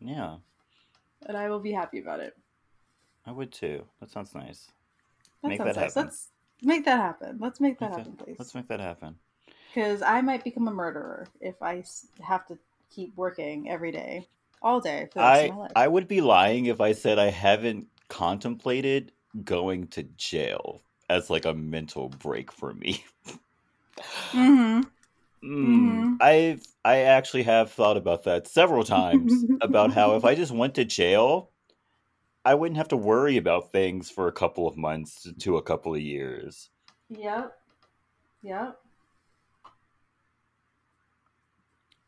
Yeah, 0.00 0.38
and 1.24 1.36
I 1.36 1.48
will 1.48 1.60
be 1.60 1.70
happy 1.70 2.00
about 2.00 2.18
it. 2.18 2.36
I 3.24 3.30
would 3.30 3.52
too. 3.52 3.86
That 4.00 4.10
sounds 4.10 4.34
nice. 4.34 4.72
That 5.42 5.48
make 5.50 5.58
sounds 5.58 5.76
that 5.76 5.80
nice. 5.80 5.94
happen. 5.94 6.02
Let's 6.10 6.28
make 6.62 6.84
that 6.86 6.98
happen. 6.98 7.38
Let's 7.40 7.60
make 7.60 7.78
that 7.78 7.92
happen, 7.92 8.16
please. 8.16 8.36
Let's 8.40 8.56
make 8.56 8.66
that 8.66 8.80
happen. 8.80 9.14
Because 9.68 10.02
I 10.02 10.20
might 10.20 10.42
become 10.42 10.66
a 10.66 10.72
murderer 10.72 11.28
if 11.40 11.62
I 11.62 11.84
have 12.20 12.44
to 12.48 12.58
keep 12.94 13.16
working 13.16 13.68
every 13.70 13.92
day, 13.92 14.28
all 14.60 14.80
day 14.80 15.08
for 15.12 15.20
the 15.20 15.24
I 15.24 15.38
of 15.38 15.50
my 15.50 15.56
life. 15.56 15.72
I 15.76 15.88
would 15.88 16.08
be 16.08 16.20
lying 16.20 16.66
if 16.66 16.80
I 16.80 16.92
said 16.92 17.18
I 17.18 17.30
haven't 17.30 17.86
contemplated 18.08 19.12
going 19.44 19.86
to 19.88 20.02
jail 20.02 20.82
as 21.08 21.30
like 21.30 21.44
a 21.44 21.54
mental 21.54 22.08
break 22.08 22.52
for 22.52 22.74
me. 22.74 23.04
mm-hmm. 24.32 24.80
Mm, 25.44 26.16
I've 26.20 26.62
I 26.84 26.98
actually 26.98 27.42
have 27.44 27.72
thought 27.72 27.96
about 27.96 28.24
that 28.24 28.46
several 28.46 28.84
times 28.84 29.44
about 29.60 29.92
how 29.92 30.14
if 30.14 30.24
I 30.24 30.34
just 30.34 30.52
went 30.52 30.74
to 30.76 30.84
jail, 30.84 31.50
I 32.44 32.54
wouldn't 32.54 32.76
have 32.76 32.88
to 32.88 32.96
worry 32.96 33.36
about 33.36 33.72
things 33.72 34.10
for 34.10 34.28
a 34.28 34.32
couple 34.32 34.68
of 34.68 34.76
months 34.76 35.22
to- 35.22 35.32
to 35.34 35.56
a 35.56 35.62
couple 35.62 35.94
of 35.94 36.00
years. 36.00 36.70
Yep. 37.10 37.52
Yep. 38.42 38.78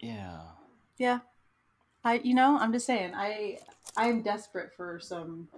Yeah. 0.01 0.43
Yeah. 0.99 1.21
I 2.05 2.21
you 2.23 2.35
know, 2.35 2.59
I'm 2.59 2.73
just 2.73 2.87
saying, 2.87 3.13
I 3.15 3.59
I'm 3.97 4.23
desperate 4.23 4.73
for 4.77 5.01
some 5.01 5.49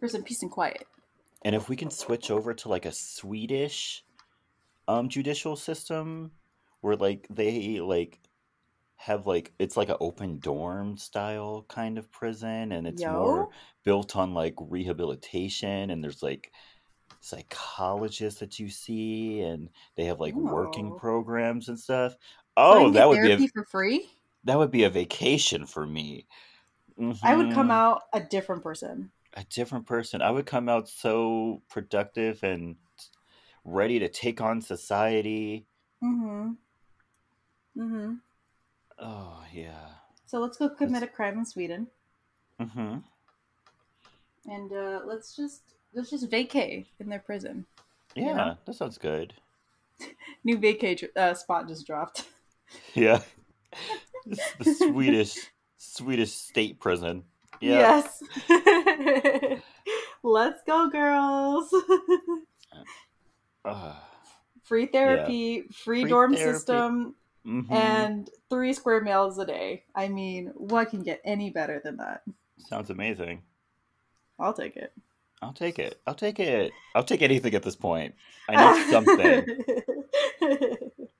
for 0.00 0.08
some 0.08 0.22
peace 0.22 0.42
and 0.42 0.50
quiet. 0.50 0.86
And 1.44 1.54
if 1.54 1.68
we 1.68 1.76
can 1.76 1.90
switch 1.90 2.30
over 2.30 2.54
to 2.54 2.68
like 2.68 2.86
a 2.86 2.92
Swedish 2.92 4.04
um 4.88 5.08
judicial 5.08 5.56
system 5.56 6.30
where 6.80 6.96
like 6.96 7.26
they 7.30 7.80
like 7.80 8.20
have 8.96 9.26
like 9.26 9.52
it's 9.58 9.76
like 9.76 9.88
an 9.90 9.96
open 10.00 10.38
dorm 10.38 10.96
style 10.96 11.64
kind 11.68 11.98
of 11.98 12.10
prison 12.10 12.72
and 12.72 12.86
it's 12.86 13.04
more 13.04 13.48
built 13.82 14.16
on 14.16 14.32
like 14.32 14.54
rehabilitation 14.58 15.90
and 15.90 16.02
there's 16.02 16.22
like 16.22 16.52
psychologists 17.20 18.40
that 18.40 18.58
you 18.58 18.68
see 18.68 19.40
and 19.40 19.68
they 19.96 20.04
have 20.04 20.20
like 20.20 20.34
working 20.34 20.92
Oh. 20.92 20.98
programs 20.98 21.68
and 21.68 21.78
stuff. 21.78 22.14
Oh, 22.56 22.84
can 22.84 22.92
that 22.92 23.08
would 23.08 23.22
be 23.22 23.44
a, 23.44 23.48
for 23.48 23.64
free. 23.64 24.10
That 24.44 24.58
would 24.58 24.70
be 24.70 24.84
a 24.84 24.90
vacation 24.90 25.66
for 25.66 25.86
me. 25.86 26.26
I 27.22 27.34
would 27.34 27.50
come 27.52 27.68
Mhm. 27.68 27.70
out 27.70 28.02
a 28.12 28.20
different 28.20 28.62
person. 28.62 29.10
a 29.36 29.44
different 29.44 29.86
person. 29.86 30.22
I 30.22 30.30
would 30.30 30.46
come 30.46 30.68
out 30.68 30.88
so 30.88 31.62
productive 31.68 32.44
and 32.44 32.76
ready 33.64 33.98
to 33.98 34.08
take 34.08 34.40
on 34.40 34.60
society. 34.60 35.66
Mm-hmm. 36.02 36.52
Mm-hmm. 37.76 38.14
Oh 38.98 39.44
yeah. 39.52 39.88
So 40.26 40.40
let's 40.40 40.56
go 40.58 40.68
commit 40.68 41.02
a 41.02 41.06
crime 41.06 41.38
in 41.38 41.46
Sweden, 41.46 41.88
Mm-hmm. 42.60 42.98
and 44.46 44.72
uh, 44.72 45.00
let's 45.04 45.34
just 45.36 45.62
let's 45.94 46.10
just 46.10 46.30
vacay 46.30 46.86
in 47.00 47.08
their 47.08 47.18
prison. 47.20 47.66
Yeah, 48.16 48.22
You 48.28 48.34
know? 48.34 48.56
that 48.64 48.74
sounds 48.74 48.98
good. 48.98 49.34
New 50.44 50.58
vacay 50.58 51.08
uh, 51.16 51.34
spot 51.34 51.68
just 51.68 51.86
dropped. 51.86 52.24
Yeah. 52.94 53.22
The 54.26 54.74
Swedish 54.78 55.36
Swedish 55.76 56.32
state 56.32 56.80
prison. 56.80 57.24
Yeah. 57.60 58.00
Yes. 58.48 59.60
let's 60.22 60.60
go, 60.66 60.88
girls. 60.90 61.72
Free 64.64 64.86
therapy, 64.86 65.62
free, 65.72 66.02
Free 66.02 66.10
dorm 66.10 66.34
therapy. 66.34 66.52
system, 66.58 67.14
Mhm. 67.46 67.70
and 67.70 68.30
three 68.48 68.72
square 68.72 69.02
meals 69.02 69.38
a 69.38 69.44
day. 69.46 69.84
I 69.94 70.08
mean, 70.08 70.52
what 70.54 70.88
can 70.90 71.02
get 71.02 71.20
any 71.24 71.50
better 71.50 71.80
than 71.84 71.98
that? 71.98 72.22
sounds 72.68 72.88
amazing. 72.88 73.42
I'll 74.38 74.54
take 74.54 74.76
it. 74.76 74.92
I'll 75.42 75.52
take 75.52 75.78
it. 75.78 76.00
I'll 76.06 76.14
take 76.14 76.40
it. 76.40 76.72
I'll 76.94 77.04
take 77.04 77.20
anything 77.20 77.54
at 77.54 77.62
this 77.62 77.76
point. 77.76 78.14
I 78.48 78.74
need 78.74 78.90
something. 78.90 79.46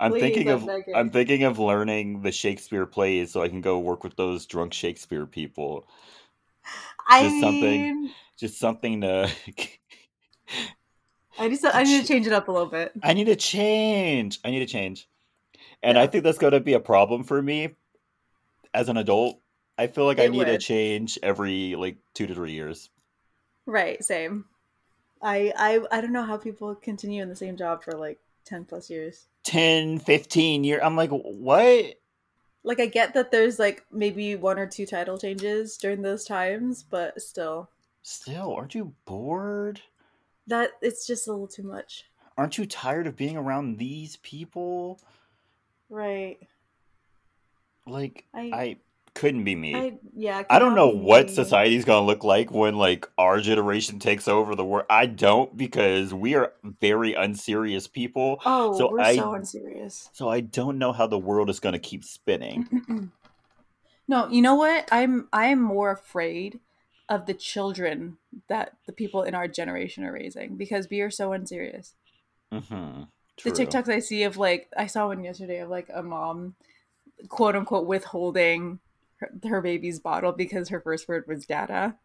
I'm 0.00 0.12
Please, 0.12 0.20
thinking 0.20 0.48
of. 0.48 0.68
I'm 0.94 1.10
thinking 1.10 1.44
of 1.44 1.58
learning 1.58 2.22
the 2.22 2.32
Shakespeare 2.32 2.86
plays 2.86 3.32
so 3.32 3.42
I 3.42 3.48
can 3.48 3.60
go 3.60 3.78
work 3.78 4.04
with 4.04 4.16
those 4.16 4.46
drunk 4.46 4.72
Shakespeare 4.72 5.26
people. 5.26 5.86
I 7.08 7.22
Just 7.22 7.40
something- 7.40 8.02
mean, 8.02 8.10
Just 8.36 8.58
something 8.58 9.00
to 9.02 9.30
I 11.38 11.48
need 11.48 11.60
to, 11.60 11.76
I 11.76 11.82
need 11.82 12.00
to 12.00 12.06
change 12.06 12.26
it 12.26 12.32
up 12.32 12.48
a 12.48 12.52
little 12.52 12.68
bit. 12.68 12.92
I 13.02 13.12
need 13.12 13.24
to 13.24 13.36
change. 13.36 14.40
I 14.44 14.50
need 14.50 14.60
to 14.60 14.66
change. 14.66 15.08
And 15.82 15.96
Yeah. 15.96 16.02
I 16.02 16.06
think 16.06 16.24
that's 16.24 16.38
going 16.38 16.52
to 16.52 16.60
be 16.60 16.74
a 16.74 16.80
problem 16.80 17.24
for 17.24 17.42
me 17.42 17.74
as 18.72 18.88
an 18.88 18.96
adult. 18.96 19.40
I 19.76 19.88
feel 19.88 20.06
like 20.06 20.20
I 20.20 20.24
It 20.24 20.32
need 20.32 20.44
to 20.46 20.58
change 20.58 21.18
every 21.22 21.74
like 21.76 21.96
2 22.14 22.26
to 22.28 22.34
3 22.34 22.52
years. 22.52 22.90
Right, 23.66 24.02
same. 24.04 24.44
I 25.22 25.52
I 25.56 25.80
I 25.90 26.00
don't 26.00 26.12
know 26.12 26.24
how 26.24 26.36
people 26.36 26.74
continue 26.74 27.22
in 27.22 27.28
the 27.28 27.36
same 27.36 27.56
job 27.56 27.82
for 27.82 27.92
like 27.92 28.18
10 28.44 28.64
plus 28.66 28.90
years. 28.90 29.26
10, 29.44 29.98
15 30.00 30.64
years. 30.64 30.80
I'm 30.82 30.96
like, 30.96 31.10
"What?" 31.10 31.94
Like 32.62 32.80
I 32.80 32.86
get 32.86 33.14
that 33.14 33.30
there's 33.30 33.58
like 33.58 33.84
maybe 33.92 34.36
one 34.36 34.58
or 34.58 34.66
two 34.66 34.86
title 34.86 35.18
changes 35.18 35.76
during 35.76 36.02
those 36.02 36.24
times, 36.24 36.82
but 36.82 37.20
still 37.20 37.68
Still, 38.02 38.54
aren't 38.54 38.74
you 38.74 38.94
bored? 39.04 39.80
that 40.46 40.72
it's 40.82 41.06
just 41.06 41.26
a 41.26 41.30
little 41.30 41.48
too 41.48 41.62
much. 41.62 42.04
Aren't 42.36 42.58
you 42.58 42.66
tired 42.66 43.06
of 43.06 43.16
being 43.16 43.36
around 43.36 43.78
these 43.78 44.16
people? 44.16 45.00
Right. 45.88 46.38
Like 47.86 48.24
I 48.34 48.40
I 48.40 48.76
couldn't 49.14 49.44
be 49.44 49.54
me. 49.54 49.74
I 49.74 49.92
yeah, 50.14 50.42
I 50.50 50.58
don't 50.58 50.74
know 50.74 50.88
what 50.88 51.26
me. 51.28 51.34
society's 51.34 51.84
gonna 51.84 52.04
look 52.04 52.24
like 52.24 52.50
when 52.50 52.76
like 52.76 53.08
our 53.16 53.40
generation 53.40 53.98
takes 53.98 54.26
over 54.26 54.54
the 54.54 54.64
world. 54.64 54.86
I 54.90 55.06
don't 55.06 55.56
because 55.56 56.12
we 56.12 56.34
are 56.34 56.52
very 56.80 57.14
unserious 57.14 57.86
people. 57.86 58.40
Oh, 58.44 58.76
so 58.76 58.90
we're 58.90 59.00
I- 59.00 59.16
so 59.16 59.34
unserious. 59.34 60.10
So 60.12 60.28
I 60.28 60.40
don't 60.40 60.78
know 60.78 60.92
how 60.92 61.06
the 61.06 61.18
world 61.18 61.48
is 61.48 61.60
gonna 61.60 61.78
keep 61.78 62.04
spinning. 62.04 63.12
no, 64.08 64.28
you 64.28 64.42
know 64.42 64.56
what? 64.56 64.88
I'm 64.90 65.28
I 65.32 65.46
am 65.46 65.60
more 65.60 65.92
afraid 65.92 66.58
of 67.08 67.26
the 67.26 67.34
children 67.34 68.16
that 68.48 68.76
the 68.86 68.92
people 68.92 69.22
in 69.22 69.34
our 69.34 69.46
generation 69.46 70.04
are 70.04 70.12
raising 70.12 70.56
because 70.56 70.88
we 70.90 71.00
are 71.00 71.10
so 71.10 71.32
unserious. 71.32 71.94
Mm-hmm. 72.52 73.02
The 73.42 73.50
TikToks 73.50 73.88
I 73.88 73.98
see 73.98 74.24
of 74.24 74.36
like 74.36 74.68
I 74.76 74.86
saw 74.86 75.06
one 75.06 75.22
yesterday 75.22 75.58
of 75.60 75.68
like 75.68 75.88
a 75.92 76.02
mom 76.02 76.54
quote 77.28 77.56
unquote 77.56 77.86
withholding 77.86 78.80
her, 79.48 79.60
baby's 79.60 80.00
bottle 80.00 80.32
because 80.32 80.68
her 80.68 80.80
first 80.80 81.08
word 81.08 81.24
was 81.26 81.46
data. 81.46 81.96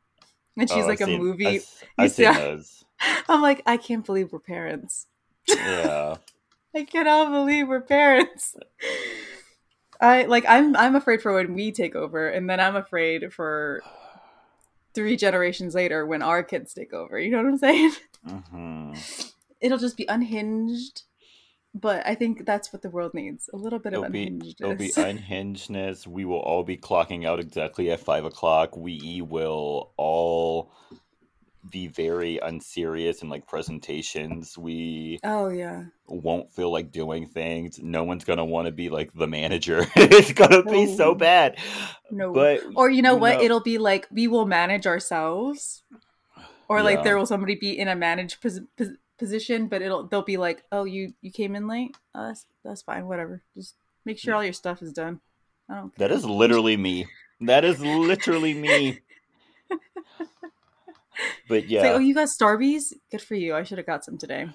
And 0.58 0.70
she's 0.70 0.86
like 0.86 1.02
a 1.02 1.08
movie. 1.08 1.60
Oh, 1.60 1.88
I've 1.98 2.06
you 2.06 2.10
seen 2.10 2.34
see- 2.34 2.40
those. 2.40 2.84
I'm 3.30 3.42
like, 3.42 3.62
I 3.66 3.78
can't 3.78 4.06
believe 4.06 4.32
we're 4.32 4.40
parents. 4.40 5.08
Yeah. 5.48 6.18
I 6.76 6.84
cannot 6.84 7.32
believe 7.32 7.68
we're 7.68 7.82
parents. 7.82 8.56
I 10.02 10.24
like 10.26 10.46
I'm 10.48 10.76
I'm 10.76 10.96
afraid 10.96 11.22
for 11.22 11.34
when 11.34 11.54
we 11.54 11.72
take 11.72 11.96
over, 11.96 12.30
and 12.30 12.50
then 12.50 12.60
I'm 12.60 12.76
afraid 12.76 13.34
for 13.34 13.82
three 14.94 15.18
generations 15.18 15.76
later 15.76 16.06
when 16.06 16.22
our 16.22 16.44
kids 16.44 16.74
take 16.74 16.94
over. 16.94 17.20
You 17.20 17.32
know 17.32 17.38
what 17.38 17.48
I'm 17.48 17.58
saying? 17.58 17.92
hmm 18.28 18.94
It'll 19.62 19.78
just 19.78 19.98
be 19.98 20.06
unhinged. 20.08 21.04
But 21.76 22.06
I 22.06 22.16
think 22.16 22.46
that's 22.46 22.74
what 22.74 22.82
the 22.82 22.90
world 22.90 23.14
needs. 23.14 23.50
A 23.54 23.58
little 23.58 23.80
bit 23.80 23.94
It'll 23.94 24.06
of 24.06 24.12
be 24.12 24.26
unhingedness. 24.28 24.56
it'll 24.60 24.76
be 24.76 24.92
unhingedness. 24.92 26.08
We 26.08 26.26
will 26.26 26.40
all 26.40 26.64
be 26.64 26.78
clocking 26.78 27.26
out 27.28 27.40
exactly 27.40 27.92
at 27.92 28.00
five 28.00 28.26
o'clock. 28.26 28.76
We 28.76 29.22
will 29.22 29.92
all 29.96 30.72
be 31.70 31.88
very 31.88 32.40
unserious 32.40 33.22
in 33.22 33.30
like 33.30 33.46
presentations. 33.46 34.58
We 34.58 35.20
oh 35.24 35.50
yeah. 35.50 35.84
won't 36.08 36.52
feel 36.54 36.72
like 36.72 36.92
doing 36.92 37.28
things. 37.28 37.80
No 37.80 38.04
one's 38.04 38.24
gonna 38.24 38.46
want 38.46 38.66
to 38.66 38.72
be 38.72 38.90
like 38.90 39.14
the 39.14 39.28
manager. 39.28 39.86
it's 39.96 40.34
gonna 40.34 40.64
be 40.64 40.96
so 40.96 41.14
bad. 41.14 41.58
No. 42.10 42.34
But 42.34 42.62
or 42.76 42.90
you 42.90 43.02
know 43.04 43.16
what? 43.16 43.38
know- 43.38 43.44
It'll 43.44 43.62
be 43.62 43.78
like 43.78 44.08
we 44.12 44.28
will 44.28 44.48
manage 44.48 44.88
ourselves, 44.88 45.84
or 46.68 46.82
like 46.82 47.04
there 47.04 47.18
will 47.18 47.28
somebody 47.28 47.56
be 47.56 47.78
in 47.78 47.88
a 47.88 47.96
managed 47.96 48.42
pos- 48.42 48.62
pos- 48.78 48.88
position, 49.20 49.68
but 49.68 49.82
it'll 49.82 50.08
they'll 50.08 50.22
be 50.24 50.38
like, 50.38 50.64
oh, 50.72 50.86
you 50.86 51.14
you 51.22 51.32
came 51.32 51.56
in 51.56 51.68
late. 51.68 51.96
Oh, 52.16 52.28
that's 52.28 52.46
that's 52.64 52.82
fine. 52.82 53.08
Whatever. 53.08 53.42
Just 53.56 53.76
make 54.06 54.18
sure 54.18 54.34
all 54.34 54.44
your 54.44 54.54
stuff 54.54 54.82
is 54.82 54.94
done. 54.94 55.20
I 55.70 55.76
don't. 55.76 55.96
that 55.98 56.12
is 56.12 56.26
literally 56.26 56.78
me. 56.78 57.08
That 57.42 57.64
is 57.64 57.80
literally 57.82 58.54
me. 58.54 59.00
But 61.50 61.68
yeah, 61.68 61.82
like, 61.82 61.92
oh, 61.94 61.98
you 61.98 62.14
got 62.14 62.30
Starbies? 62.30 62.94
Good 63.12 63.22
for 63.22 63.36
you. 63.36 63.54
I 63.54 63.64
should 63.64 63.78
have 63.78 63.88
got 63.88 64.06
some 64.06 64.18
today. 64.18 64.48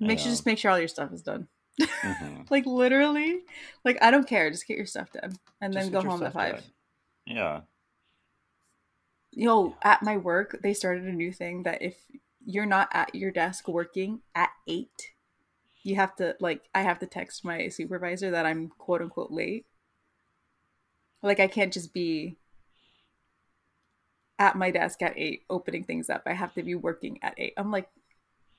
Make 0.00 0.18
sure 0.18 0.30
just 0.30 0.46
make 0.46 0.56
sure 0.58 0.70
all 0.70 0.78
your 0.78 0.88
stuff 0.88 1.12
is 1.12 1.22
done. 1.22 1.48
Mhm. 1.80 2.46
Like 2.50 2.64
literally, 2.64 3.40
like 3.84 3.98
I 4.00 4.10
don't 4.10 4.26
care. 4.26 4.50
Just 4.50 4.66
get 4.66 4.78
your 4.78 4.86
stuff 4.86 5.12
done, 5.12 5.34
and 5.60 5.74
Just 5.74 5.92
then 5.92 6.02
go 6.02 6.08
home 6.08 6.22
at 6.22 6.32
five. 6.32 6.54
done. 6.54 6.62
Yeah. 7.26 7.60
Yo, 9.32 9.76
at 9.82 10.02
my 10.02 10.16
work, 10.16 10.58
they 10.62 10.72
started 10.72 11.04
a 11.04 11.12
new 11.12 11.30
thing 11.32 11.64
that 11.64 11.82
if 11.82 11.96
you're 12.50 12.64
not 12.64 12.88
at 12.92 13.14
your 13.14 13.30
desk 13.30 13.68
working 13.68 14.20
at 14.34 14.48
eight, 14.66 15.12
you 15.82 15.96
have 15.96 16.16
to 16.16 16.34
like 16.40 16.62
I 16.74 16.80
have 16.80 16.98
to 17.00 17.06
text 17.06 17.44
my 17.44 17.68
supervisor 17.68 18.30
that 18.30 18.46
I'm 18.46 18.68
quote 18.78 19.02
unquote 19.02 19.30
late. 19.30 19.66
Like 21.22 21.40
I 21.40 21.46
can't 21.46 21.72
just 21.74 21.92
be 21.92 22.36
at 24.38 24.56
my 24.56 24.70
desk 24.70 25.02
at 25.02 25.12
eight, 25.16 25.42
opening 25.50 25.84
things 25.84 26.08
up. 26.08 26.22
I 26.26 26.32
have 26.32 26.54
to 26.54 26.62
be 26.62 26.74
working 26.74 27.18
at 27.22 27.34
eight. 27.36 27.52
I'm 27.56 27.70
like, 27.70 27.88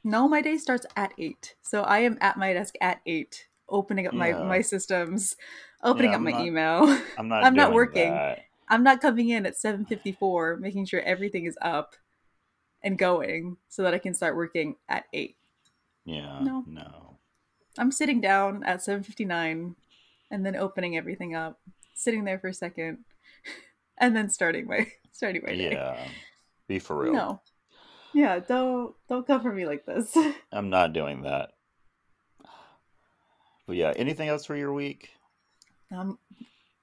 no, 0.03 0.27
my 0.27 0.41
day 0.41 0.57
starts 0.57 0.85
at 0.95 1.13
eight. 1.17 1.55
So 1.63 1.81
I 1.81 1.99
am 1.99 2.17
at 2.21 2.37
my 2.37 2.53
desk 2.53 2.75
at 2.81 2.99
eight, 3.07 3.47
opening 3.67 4.05
up 4.07 4.13
my 4.13 4.29
Yeah. 4.29 4.43
my 4.43 4.61
systems, 4.61 5.35
opening 5.83 6.11
Yeah, 6.11 6.17
up 6.17 6.21
my 6.21 6.31
not- 6.31 6.45
email. 6.45 6.99
I'm 7.17 7.27
not. 7.27 7.43
I'm 7.45 7.55
not 7.55 7.73
working. 7.73 8.11
that. 8.11 8.39
I'm 8.67 8.83
not 8.83 9.01
coming 9.01 9.29
in 9.29 9.47
at 9.47 9.55
7:54, 9.55 10.59
making 10.59 10.85
sure 10.85 11.01
everything 11.01 11.45
is 11.45 11.57
up 11.59 11.95
and 12.83 12.97
going 12.97 13.57
so 13.67 13.83
that 13.83 13.93
I 13.93 13.99
can 13.99 14.13
start 14.13 14.35
working 14.35 14.75
at 14.87 15.05
eight. 15.13 15.37
Yeah. 16.05 16.39
No. 16.41 16.63
No. 16.67 17.17
I'm 17.77 17.91
sitting 17.91 18.21
down 18.21 18.63
at 18.63 18.79
7:59 18.79 19.75
and 20.31 20.45
then 20.45 20.55
opening 20.55 20.97
everything 20.97 21.35
up, 21.35 21.59
sitting 21.93 22.23
there 22.23 22.39
for 22.39 22.47
a 22.47 22.53
second, 22.53 22.99
and 23.97 24.15
then 24.15 24.29
starting 24.29 24.67
my 24.67 24.87
starting 25.11 25.43
my 25.45 25.55
day. 25.55 25.71
Yeah. 25.71 25.97
Be 26.67 26.79
for 26.79 26.97
real. 26.97 27.13
No. 27.13 27.41
Yeah, 28.13 28.39
don't 28.39 28.95
don't 29.07 29.27
come 29.27 29.41
for 29.41 29.51
me 29.51 29.65
like 29.65 29.85
this. 29.85 30.15
I'm 30.51 30.69
not 30.69 30.93
doing 30.93 31.23
that. 31.23 31.51
But 33.67 33.75
yeah, 33.75 33.93
anything 33.95 34.29
else 34.29 34.45
for 34.45 34.55
your 34.55 34.73
week? 34.73 35.09
I'm 35.91 36.17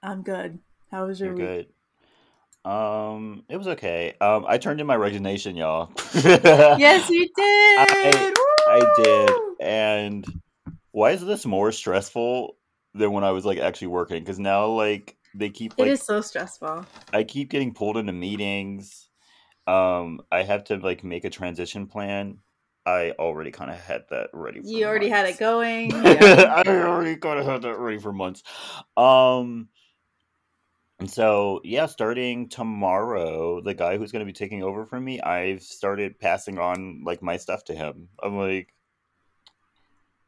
I'm 0.03 0.23
good. 0.23 0.61
How 0.91 1.07
was 1.07 1.19
your 1.19 1.31
You're 1.31 1.37
week? 1.37 1.47
good. 1.47 1.67
Um, 2.67 3.45
it 3.49 3.57
was 3.57 3.69
okay. 3.69 4.15
Um, 4.21 4.45
I 4.49 4.59
turned 4.59 4.81
in 4.81 4.89
my 4.89 4.97
resignation, 4.97 5.55
y'all. 5.55 5.93
Yes, 6.15 7.09
you 7.09 7.27
did. 7.37 8.35
I 8.69 8.93
did. 8.97 9.31
And 9.61 10.27
why 10.91 11.13
is 11.13 11.25
this 11.25 11.47
more 11.47 11.71
stressful 11.71 12.57
than 12.93 13.13
when 13.13 13.23
I 13.23 13.31
was 13.31 13.45
like 13.45 13.59
actually 13.59 13.87
working? 13.87 14.21
Because 14.21 14.41
now, 14.41 14.67
like, 14.67 15.17
they 15.33 15.49
keep 15.49 15.75
It 15.79 15.83
like 15.83 15.91
is 15.93 16.03
so 16.03 16.21
stressful. 16.21 16.85
I 17.13 17.23
keep 17.23 17.51
getting 17.51 17.73
pulled 17.73 17.99
into 17.99 18.13
meetings. 18.13 19.09
Um, 19.69 20.21
I 20.33 20.43
have 20.43 20.65
to 20.65 20.77
like 20.77 21.05
make 21.05 21.25
a 21.25 21.31
transition 21.31 21.87
plan. 21.87 22.39
I 22.85 23.13
already 23.19 23.53
kind 23.53 23.71
of 23.71 23.81
had 23.81 24.07
that 24.11 24.31
ready. 24.33 24.61
For 24.61 24.67
You 24.67 24.87
already 24.87 25.09
had 25.09 25.27
it 25.27 25.39
going. 25.39 25.91
Yeah. 26.05 26.63
I 26.67 26.69
already 26.69 27.17
kind 27.17 27.39
of 27.39 27.47
had 27.47 27.63
that 27.63 27.79
ready 27.79 27.99
for 27.99 28.13
months. 28.13 28.43
Um, 28.97 29.69
and 30.99 31.11
so 31.11 31.61
yeah, 31.65 31.87
starting 31.87 32.49
tomorrow, 32.49 33.61
the 33.61 33.75
guy 33.75 33.97
who's 33.99 34.13
going 34.13 34.21
to 34.21 34.27
be 34.27 34.33
taking 34.33 34.63
over 34.63 34.85
from 34.87 35.05
me, 35.05 35.21
I've 35.21 35.63
started 35.63 36.19
passing 36.19 36.59
on 36.59 37.03
like 37.05 37.23
my 37.23 37.37
stuff 37.37 37.65
to 37.65 37.75
him. 37.75 38.09
I'm 38.23 38.37
like, 38.39 38.73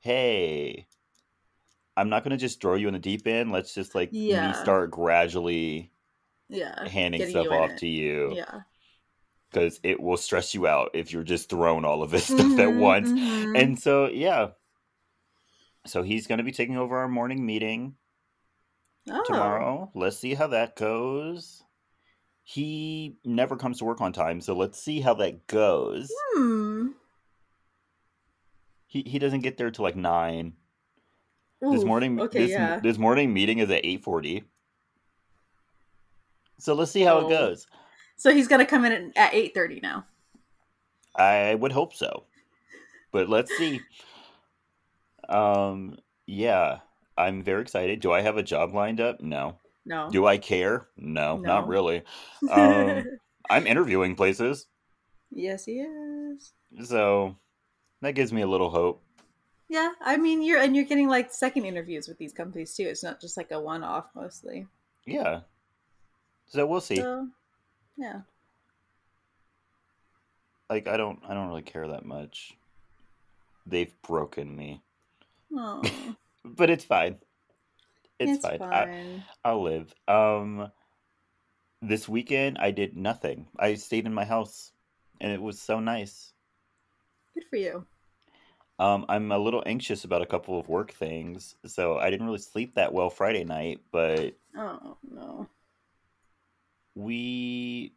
hey, 0.00 0.87
I'm 1.96 2.08
not 2.08 2.22
going 2.22 2.30
to 2.30 2.37
just 2.37 2.60
throw 2.60 2.75
you 2.75 2.87
in 2.88 2.94
the 2.94 3.00
deep 3.00 3.26
end. 3.26 3.50
Let's 3.50 3.75
just 3.75 3.94
like 3.94 4.12
me 4.12 4.30
Yeah. 4.30 4.52
start 4.52 4.90
gradually 4.90 5.90
yeah. 6.48 6.87
handing 6.88 7.18
getting 7.18 7.32
stuff 7.32 7.48
off 7.50 7.70
it. 7.70 7.78
to 7.78 7.87
you 7.88 8.32
Yeah. 8.37 8.60
because 9.50 9.80
it 9.82 10.00
will 10.00 10.16
stress 10.16 10.54
you 10.54 10.66
out 10.66 10.90
if 10.94 11.12
you're 11.12 11.25
just 11.25 11.50
throwing 11.50 11.84
all 11.84 12.02
of 12.02 12.10
this 12.10 12.25
stuff 12.28 12.58
at 12.58 12.75
once. 12.75 13.08
Mhm. 13.10 13.60
And 13.60 13.78
so, 13.78 14.06
yeah. 14.08 14.48
So 15.87 16.02
he's 16.02 16.26
going 16.26 16.38
to 16.38 16.44
be 16.44 16.52
taking 16.52 16.76
over 16.76 16.98
our 16.98 17.08
morning 17.08 17.44
meeting 17.44 17.94
oh. 19.10 19.22
tomorrow. 19.24 19.90
Let's 19.94 20.18
see 20.18 20.34
how 20.34 20.46
that 20.48 20.76
goes. 20.76 21.62
He 22.42 23.16
never 23.24 23.56
comes 23.56 23.78
to 23.78 23.84
work 23.84 24.00
on 24.00 24.12
time, 24.12 24.40
so 24.40 24.54
let's 24.54 24.80
see 24.80 25.00
how 25.00 25.14
that 25.14 25.46
goes. 25.46 26.10
Hmm. 26.34 26.88
He 28.86 29.02
he 29.02 29.18
doesn't 29.18 29.40
get 29.40 29.58
there 29.58 29.70
till 29.70 29.82
like 29.84 29.96
9. 29.96 30.54
this 31.60 31.84
morning 31.84 32.18
Okay, 32.20 32.38
this, 32.46 32.50
yeah. 32.52 32.80
this 32.80 32.96
morning 32.98 33.34
meeting 33.34 33.58
is 33.58 33.70
at 33.70 33.84
8:40. 33.84 34.44
So 36.58 36.74
let's 36.74 36.90
see 36.90 37.02
how 37.02 37.18
Oh. 37.18 37.26
it 37.26 37.30
goes. 37.30 37.66
So 38.16 38.32
he's 38.32 38.48
gonna 38.48 38.66
come 38.66 38.84
in 38.84 39.12
at 39.16 39.34
eight 39.34 39.54
thirty 39.54 39.80
now. 39.80 40.06
I 41.14 41.54
would 41.54 41.72
hope 41.72 41.94
so. 41.94 42.24
But 43.12 43.28
let's 43.28 43.54
see. 43.56 43.80
Um 45.28 45.98
yeah, 46.26 46.78
I'm 47.18 47.42
very 47.42 47.62
excited. 47.62 48.00
Do 48.00 48.12
I 48.12 48.20
have 48.22 48.37
a 48.37 48.42
job 48.42 48.74
lined 48.74 49.00
up? 49.00 49.20
No. 49.20 49.57
No. 49.85 50.09
Do 50.11 50.26
I 50.26 50.38
care? 50.38 50.88
No, 50.96 51.38
not 51.38 51.66
really. 51.68 52.02
Um, 52.50 53.04
I'm 53.50 53.66
interviewing 53.66 54.14
places, 54.14 54.66
yes, 55.31 55.64
he 55.64 55.81
is. 55.81 56.52
so 56.85 57.37
that 58.02 58.12
gives 58.12 58.33
me 58.33 58.42
a 58.42 58.46
little 58.46 58.70
hope. 58.70 59.02
Yeah, 59.70 59.92
I 60.00 60.16
mean 60.16 60.42
you're 60.42 60.61
and 60.61 60.74
you're 60.76 60.85
getting 60.85 61.09
like 61.09 61.31
second 61.33 61.64
interviews 61.64 62.09
with 62.09 62.18
these 62.18 62.33
companies 62.33 62.74
too. 62.74 62.85
It's 62.85 63.02
not 63.02 63.20
just 63.20 63.37
like 63.37 63.50
a 63.50 63.61
one 63.61 63.83
off 63.83 64.07
mostly. 64.14 64.66
Yeah. 65.07 65.40
So 66.46 66.66
we'll 66.66 66.81
see. 66.81 66.96
So 66.96 67.28
yeah. 67.96 68.20
Like 70.70 70.87
I 70.88 70.96
don't 70.96 71.20
I 71.28 71.35
don't 71.35 71.48
really 71.48 71.62
care 71.62 71.88
that 71.88 72.04
much. 72.04 72.57
They've 73.66 73.92
broken 74.02 74.54
me. 74.57 74.81
Oh, 75.54 75.83
But 76.44 76.70
it's 76.70 76.85
fine. 76.85 77.16
It's, 78.18 78.33
it's 78.33 78.46
fine. 78.46 78.59
fine. 78.59 79.24
I, 79.44 79.48
I'll 79.48 79.62
live. 79.62 79.94
Um 80.07 80.70
this 81.81 82.09
weekend 82.09 82.59
I 82.59 82.70
did 82.70 82.96
nothing. 82.96 83.46
I 83.59 83.74
stayed 83.74 84.07
in 84.07 84.14
my 84.14 84.24
house 84.24 84.72
and 85.20 85.33
it 85.33 85.40
was 85.40 85.61
so 85.61 85.81
nice. 85.81 86.33
Good 87.35 87.44
for 87.48 87.57
you. 87.57 87.87
Um, 88.81 89.07
I'm 89.09 89.33
a 89.33 89.38
little 89.38 89.62
anxious 89.66 90.05
about 90.05 90.22
a 90.22 90.27
couple 90.27 90.59
of 90.59 90.68
work 90.68 90.92
things, 90.92 91.57
so 91.66 91.98
I 91.98 92.11
didn't 92.11 92.27
really 92.27 92.38
sleep 92.38 92.74
that 92.77 92.92
well 92.92 93.11
Friday 93.11 93.42
night, 93.44 93.81
but 93.90 94.35
Oh 94.57 94.96
no. 95.03 95.48
we 96.94 97.92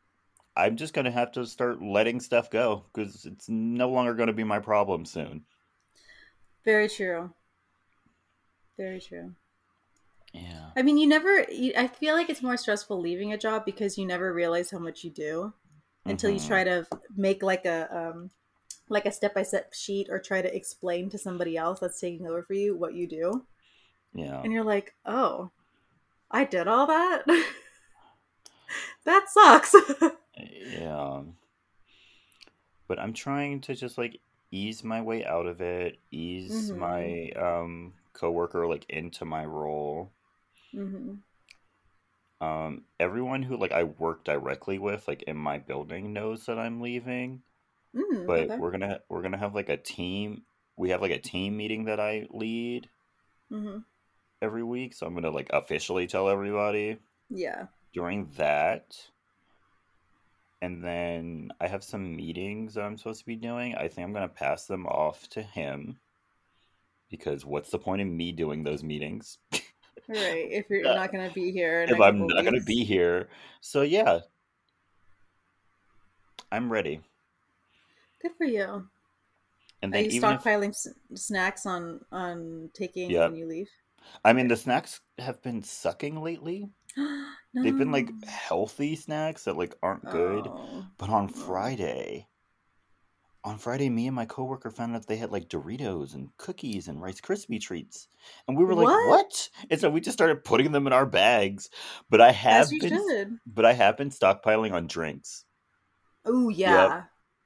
I'm 0.56 0.76
just 0.78 0.94
going 0.94 1.06
to 1.06 1.12
have 1.12 1.32
to 1.34 1.46
start 1.46 1.82
letting 1.82 2.20
stuff 2.20 2.50
go 2.50 2.86
cuz 2.94 3.26
it's 3.26 3.48
no 3.48 3.90
longer 3.90 4.14
going 4.14 4.28
to 4.28 4.34
be 4.34 4.44
my 4.44 4.60
problem 4.60 5.06
soon. 5.06 5.46
Very 6.64 6.90
true. 6.90 7.34
Very 8.78 9.00
true. 9.00 9.34
Yeah. 10.34 10.72
I 10.76 10.82
mean, 10.82 10.98
you 10.98 11.08
never. 11.08 11.44
You, 11.52 11.74
I 11.78 11.88
feel 11.88 12.16
like 12.16 12.30
it's 12.30 12.42
more 12.42 12.58
stressful 12.58 13.00
leaving 13.00 13.34
a 13.34 13.38
job 13.38 13.66
because 13.66 13.98
you 13.98 14.06
never 14.06 14.34
realize 14.34 14.72
how 14.72 14.80
much 14.80 15.04
you 15.04 15.10
do 15.12 15.54
until 16.06 16.30
you 16.32 16.40
Mhm. 16.40 16.48
try 16.48 16.64
to 16.64 16.88
make 17.16 17.44
like 17.44 17.66
a 17.66 17.88
um, 17.96 18.32
like 18.90 19.06
a 19.06 19.12
step 19.12 19.34
by 19.36 19.44
step 19.44 19.74
sheet 19.74 20.08
or 20.10 20.20
try 20.20 20.42
to 20.42 20.56
explain 20.56 21.10
to 21.10 21.18
somebody 21.18 21.58
else 21.58 21.80
that's 21.80 22.00
taking 22.00 22.26
over 22.28 22.44
for 22.44 22.54
you 22.54 22.76
what 22.78 22.94
you 22.94 23.08
do, 23.08 23.46
Yeah. 24.14 24.42
and 24.42 24.52
you're 24.54 24.64
like, 24.64 24.96
oh, 25.06 25.52
I 26.32 26.46
did 26.46 26.68
all 26.68 26.88
that. 26.88 27.24
that 29.04 29.26
sucks. 29.30 29.76
Yeah. 30.38 31.22
But 32.88 33.00
I'm 33.00 33.14
trying 33.14 33.62
to 33.62 33.76
just 33.76 33.98
like 33.98 34.20
ease 34.50 34.84
my 34.84 35.02
way 35.02 35.24
out 35.26 35.46
of 35.46 35.62
it, 35.62 36.00
ease 36.10 36.72
Mhm. 36.72 36.78
my 36.78 37.30
um 37.32 37.94
coworker 38.14 38.68
like 38.68 38.86
into 38.90 39.26
my 39.26 39.46
role. 39.46 40.12
hmm 40.74 41.24
Um 42.42 42.84
everyone 43.00 43.44
who 43.44 43.56
like 43.58 43.72
I 43.72 43.84
work 43.84 44.24
directly 44.26 44.80
with 44.80 45.08
like 45.08 45.24
in 45.24 45.38
my 45.38 45.60
building 45.60 46.14
knows 46.14 46.46
that 46.48 46.60
I'm 46.60 46.82
leaving. 46.82 47.44
Mm, 47.96 48.26
but 48.28 48.52
okay. 48.52 48.58
we're 48.58 48.72
gonna 48.72 49.02
we're 49.10 49.22
gonna 49.22 49.38
have 49.38 49.56
like 49.56 49.70
a 49.70 49.78
team 49.78 50.44
we 50.78 50.90
have 50.92 51.02
like 51.02 51.12
a 51.12 51.20
team 51.20 51.58
meeting 51.58 51.86
that 51.86 52.00
i 52.00 52.28
lead 52.32 52.90
hmm 53.50 53.84
every 54.42 54.64
week 54.64 54.94
so 54.94 55.06
i'm 55.06 55.14
gonna 55.14 55.30
like 55.32 55.50
officially 55.54 56.08
tell 56.08 56.30
everybody 56.30 56.98
Yeah. 57.30 57.68
during 57.94 58.30
that 58.38 58.96
and 60.62 60.84
then 60.84 61.52
i 61.60 61.68
have 61.68 61.84
some 61.84 62.16
meetings 62.16 62.74
that 62.74 62.84
i'm 62.84 62.98
supposed 62.98 63.20
to 63.20 63.26
be 63.26 63.36
doing 63.36 63.76
i 63.76 63.88
think 63.88 64.06
i'm 64.08 64.14
gonna 64.14 64.28
pass 64.28 64.66
them 64.66 64.86
off 64.88 65.28
to 65.30 65.42
him 65.42 66.00
because 67.12 67.46
what's 67.46 67.70
the 67.70 67.78
point 67.78 68.02
of 68.02 68.08
me 68.08 68.32
doing 68.32 68.64
those 68.64 68.84
meetings 68.84 69.38
Right. 70.08 70.48
If 70.52 70.66
you're 70.70 70.84
Yeah. 70.84 70.96
not 70.96 71.12
going 71.12 71.28
to 71.28 71.34
be 71.34 71.52
here, 71.52 71.86
if 71.88 72.02
I'm 72.02 72.26
not 72.28 72.44
gonna 72.44 72.60
be 72.62 72.84
here 72.84 73.30
so 73.62 73.84
yeah 73.84 74.20
i'm 76.52 76.72
ready 76.72 77.00
Good 78.22 78.32
for 78.38 78.46
you. 78.46 78.88
and 79.82 79.94
Are 79.96 80.00
you 80.02 80.10
even 80.12 80.32
if 80.34 80.42
stockpiling 80.42 80.70
s- 80.70 80.88
snacks 81.16 81.66
on 81.66 82.02
on 82.12 82.70
taking 82.74 83.10
Yep. 83.12 83.32
when 83.32 83.40
you 83.40 83.48
leave? 83.48 83.70
i 84.26 84.34
mean 84.34 84.48
the 84.48 84.58
snacks 84.58 85.00
have 85.20 85.42
been 85.44 85.64
sucking 85.64 86.22
lately 86.22 86.70
no. 86.98 87.28
They've 87.64 87.78
been 87.78 87.92
like 87.92 88.10
healthy 88.26 88.96
snacks 88.96 89.44
that 89.46 89.56
like 89.58 89.76
aren't 89.84 90.04
good. 90.10 90.48
Oh. 90.48 90.86
But 90.98 91.10
on 91.10 91.26
Oh. 91.34 91.40
Friday, 91.46 92.28
on 93.44 93.58
Friday, 93.58 93.90
me 93.90 94.08
and 94.08 94.16
my 94.16 94.26
coworker 94.26 94.70
found 94.70 94.96
out 94.96 95.08
they 95.08 95.18
had 95.18 95.32
like 95.32 95.50
Doritos 95.50 96.14
and 96.14 96.30
cookies 96.38 96.88
and 96.88 97.02
Rice 97.02 97.20
Krispie 97.22 97.60
treats, 97.62 98.08
and 98.48 98.58
we 98.58 98.64
were 98.64 98.76
like, 98.76 98.86
What? 98.88 99.08
"What?" 99.08 99.50
And 99.70 99.80
so 99.80 99.90
we 99.90 100.02
just 100.02 100.18
started 100.18 100.44
putting 100.44 100.72
them 100.72 100.86
in 100.88 100.94
our 100.94 101.06
bags. 101.06 101.70
But 102.10 102.22
I 102.22 102.32
have 102.32 102.70
been, 102.70 102.90
should. 102.90 103.40
but 103.46 103.66
I 103.66 103.74
have 103.74 103.98
been 103.98 104.10
stockpiling 104.12 104.74
on 104.74 104.88
drinks. 104.88 105.46
Oh 106.26 106.50
yeah, 106.50 107.04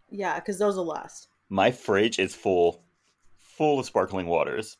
yeah, 0.10 0.36
because 0.39 0.60
those 0.60 0.75
will 0.75 0.86
last. 0.88 1.27
My 1.49 1.71
fridge 1.71 2.19
is 2.19 2.36
full, 2.36 2.84
full 3.38 3.79
of 3.79 3.86
sparkling 3.86 4.25
waters 4.27 4.77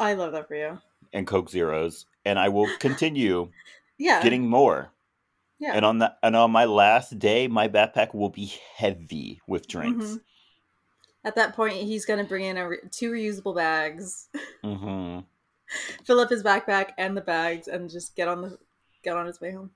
I 0.00 0.14
love 0.14 0.32
that 0.32 0.48
for 0.48 0.54
you. 0.54 0.78
and 1.12 1.26
Coke 1.26 1.50
Zeros, 1.50 2.06
and 2.24 2.38
I 2.38 2.48
will 2.48 2.68
continue 2.78 3.50
Yeah, 3.98 4.22
getting 4.22 4.48
more. 4.48 4.90
Yeah. 5.60 5.74
And 5.74 5.84
on 5.84 5.98
the 5.98 6.12
and 6.24 6.34
on 6.34 6.50
my 6.50 6.64
last 6.64 7.16
day, 7.20 7.46
my 7.46 7.68
backpack 7.68 8.12
will 8.14 8.30
be 8.30 8.52
heavy 8.74 9.40
with 9.46 9.68
drinks. 9.68 10.04
Mhm. 10.06 10.20
At 11.24 11.36
that 11.36 11.54
point, 11.54 11.74
he's 11.74 12.04
gonna 12.04 12.24
bring 12.24 12.44
in 12.44 12.56
a 12.56 12.68
re- 12.68 12.78
two 12.90 13.12
reusable 13.12 13.54
bags, 13.54 14.28
hmm 14.62 15.20
fill 16.04 16.20
up 16.20 16.30
his 16.30 16.42
backpack 16.42 16.90
and 16.98 17.16
the 17.16 17.20
bags, 17.20 17.68
and 17.68 17.88
just 17.88 18.16
get 18.16 18.28
on 18.28 18.42
the 18.42 18.58
get 19.02 19.16
on 19.16 19.26
his 19.26 19.40
way 19.40 19.52
home. 19.52 19.70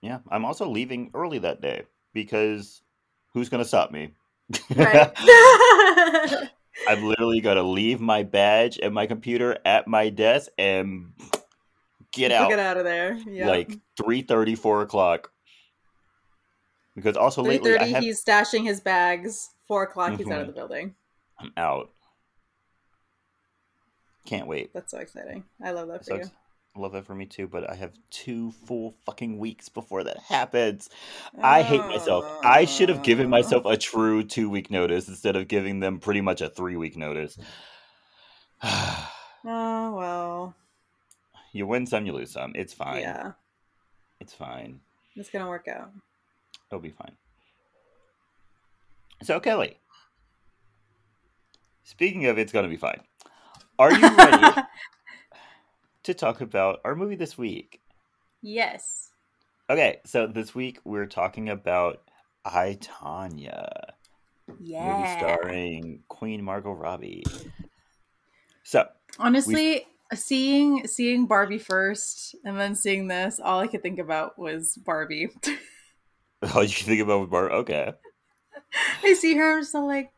Yeah, 0.00 0.18
I'm 0.30 0.44
also 0.44 0.68
leaving 0.68 1.10
early 1.14 1.38
that 1.38 1.60
day 1.60 1.82
because 2.12 2.82
who's 3.32 3.48
gonna 3.48 3.64
stop 3.64 3.90
me? 3.90 4.12
Right. 4.74 5.12
I've 6.88 7.02
literally 7.02 7.40
got 7.40 7.54
to 7.54 7.62
leave 7.62 8.00
my 8.00 8.22
badge 8.22 8.78
and 8.82 8.94
my 8.94 9.06
computer 9.06 9.58
at 9.64 9.86
my 9.86 10.08
desk 10.08 10.50
and 10.58 11.12
get 12.12 12.32
out 12.32 12.50
Get 12.50 12.58
out 12.58 12.76
of 12.76 12.84
there. 12.84 13.14
Yeah. 13.26 13.48
like 13.48 13.78
3.30, 14.00 14.58
4 14.58 14.82
o'clock. 14.82 15.30
Because 16.94 17.16
also 17.16 17.42
three 17.42 17.54
lately 17.54 17.78
I 17.78 17.86
have, 17.86 18.02
he's 18.02 18.22
stashing 18.22 18.64
his 18.64 18.80
bags. 18.80 19.50
Four 19.68 19.84
o'clock, 19.84 20.16
he's 20.18 20.28
out 20.30 20.40
of 20.42 20.46
the 20.48 20.52
building. 20.52 20.94
I'm 21.38 21.52
out. 21.56 21.90
Can't 24.26 24.46
wait. 24.46 24.72
That's 24.72 24.90
so 24.90 24.98
exciting. 24.98 25.44
I 25.62 25.70
love 25.72 25.88
that 25.88 26.00
for 26.00 26.04
So 26.04 26.14
you. 26.14 26.20
ex- 26.20 26.30
love 26.76 26.92
that 26.92 27.04
for 27.04 27.14
me 27.14 27.26
too, 27.26 27.46
but 27.48 27.68
I 27.68 27.74
have 27.74 27.92
two 28.10 28.52
full 28.66 28.94
fucking 29.04 29.38
weeks 29.38 29.68
before 29.68 30.04
that 30.04 30.18
happens. 30.18 30.88
I 31.42 31.62
hate 31.62 31.80
myself. 31.80 32.24
I 32.44 32.64
should 32.64 32.88
have 32.88 33.02
given 33.02 33.26
Uh, 33.26 33.30
myself 33.30 33.64
a 33.66 33.76
true 33.76 34.22
two 34.22 34.48
week 34.48 34.70
notice 34.70 35.08
instead 35.08 35.36
of 35.36 35.48
giving 35.48 35.80
them 35.80 35.98
pretty 35.98 36.20
much 36.20 36.40
a 36.40 36.48
three 36.48 36.76
week 36.76 36.96
notice. 36.96 37.36
Oh 39.44 39.92
well. 39.96 40.54
you 41.52 41.66
win 41.66 41.84
some, 41.84 42.06
you 42.06 42.12
lose 42.12 42.30
some. 42.30 42.52
It's 42.54 42.72
fine. 42.72 43.00
Yeah, 43.00 43.32
It's 44.20 44.32
fine. 44.32 44.78
it's 45.16 45.30
gonna 45.30 45.48
work 45.48 45.66
out. 45.66 45.90
It'll 46.70 46.80
be 46.80 46.90
fine. 46.90 47.16
So, 49.22 49.38
Kelly, 49.38 49.78
speaking 51.84 52.26
of 52.26 52.38
it's 52.38 52.52
going 52.52 52.64
to 52.64 52.68
be 52.68 52.76
fine, 52.76 53.00
are 53.78 53.92
you 53.92 54.16
ready 54.16 54.62
to 56.04 56.14
talk 56.14 56.40
about 56.40 56.80
our 56.84 56.94
movie 56.96 57.14
this 57.16 57.38
week? 57.38 57.80
yes. 58.42 59.10
Okay, 59.70 60.00
so 60.04 60.26
this 60.26 60.54
week 60.54 60.80
we're 60.84 61.06
talking 61.06 61.48
about 61.48 62.02
I, 62.44 62.76
Tonya, 62.80 63.70
Yeah. 64.60 64.84
movie 64.84 65.08
starring 65.18 66.02
Queen 66.08 66.42
Margot 66.42 66.72
Robbie. 66.72 67.22
So, 68.64 68.86
Honestly, 69.18 69.86
seeing 70.14 70.86
seeing 70.88 71.26
Barbie 71.26 71.58
first 71.58 72.34
and 72.44 72.58
then 72.58 72.74
seeing 72.74 73.06
this, 73.06 73.38
all 73.42 73.60
I 73.60 73.68
could 73.68 73.82
think 73.82 73.98
about 74.00 74.36
was 74.38 74.76
Barbie. 74.84 75.28
all 76.54 76.64
you 76.64 76.74
can 76.74 76.86
think 76.86 77.00
about 77.02 77.20
with 77.20 77.30
Bar, 77.30 77.50
okay. 77.52 77.92
I 79.04 79.14
see 79.14 79.36
her, 79.36 79.56
I'm 79.56 79.62
just 79.62 79.74
all 79.74 79.86
like, 79.86 80.12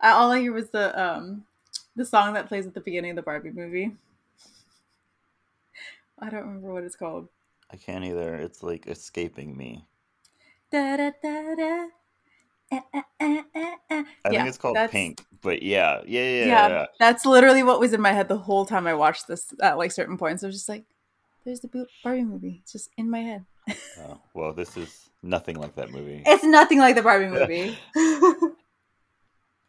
I- 0.00 0.12
all 0.12 0.32
I 0.32 0.40
hear 0.40 0.52
was 0.52 0.70
the 0.70 0.98
um 1.00 1.44
the 1.96 2.04
song 2.04 2.34
that 2.34 2.48
plays 2.48 2.66
at 2.66 2.74
the 2.74 2.80
beginning 2.80 3.10
of 3.12 3.16
the 3.16 3.22
Barbie 3.22 3.52
movie. 3.52 3.96
I 6.18 6.30
don't 6.30 6.46
remember 6.46 6.72
what 6.72 6.84
it's 6.84 6.94
called. 6.96 7.28
I 7.70 7.76
can't 7.76 8.04
either. 8.04 8.36
It's 8.36 8.62
like 8.62 8.86
escaping 8.86 9.56
me. 9.56 9.86
Da, 10.72 10.96
da, 10.96 11.10
da, 11.22 11.54
da. 11.56 11.88
Eh, 12.72 12.80
eh, 12.94 13.02
eh, 13.20 13.76
eh. 13.90 14.04
I 14.24 14.30
Yeah, 14.30 14.34
think 14.34 14.48
it's 14.48 14.58
called 14.58 14.86
Pink, 14.86 15.24
but 15.42 15.62
yeah, 15.62 16.02
yeah, 16.06 16.22
yeah, 16.22 16.46
Yeah, 16.46 16.68
yeah. 16.68 16.86
that's 16.98 17.26
literally 17.26 17.62
what 17.62 17.80
was 17.80 17.92
in 17.92 18.00
my 18.00 18.12
head 18.12 18.28
the 18.28 18.38
whole 18.38 18.64
time 18.66 18.86
I 18.86 18.94
watched 18.94 19.28
this 19.28 19.52
at 19.60 19.78
like 19.78 19.92
certain 19.92 20.16
points. 20.16 20.42
I 20.42 20.46
was 20.46 20.56
just 20.56 20.68
like, 20.68 20.84
"There's 21.44 21.60
the 21.60 21.86
Barbie 22.02 22.24
movie." 22.24 22.60
It's 22.62 22.72
just 22.72 22.90
in 22.96 23.10
my 23.10 23.20
head. 23.20 23.44
Oh, 23.68 24.20
well, 24.34 24.52
this 24.52 24.76
is 24.76 25.10
nothing 25.22 25.56
like 25.56 25.74
that 25.76 25.90
movie. 25.90 26.22
It's 26.26 26.44
nothing 26.44 26.78
like 26.78 26.94
the 26.96 27.02
Barbie 27.02 27.26
movie. 27.38 27.78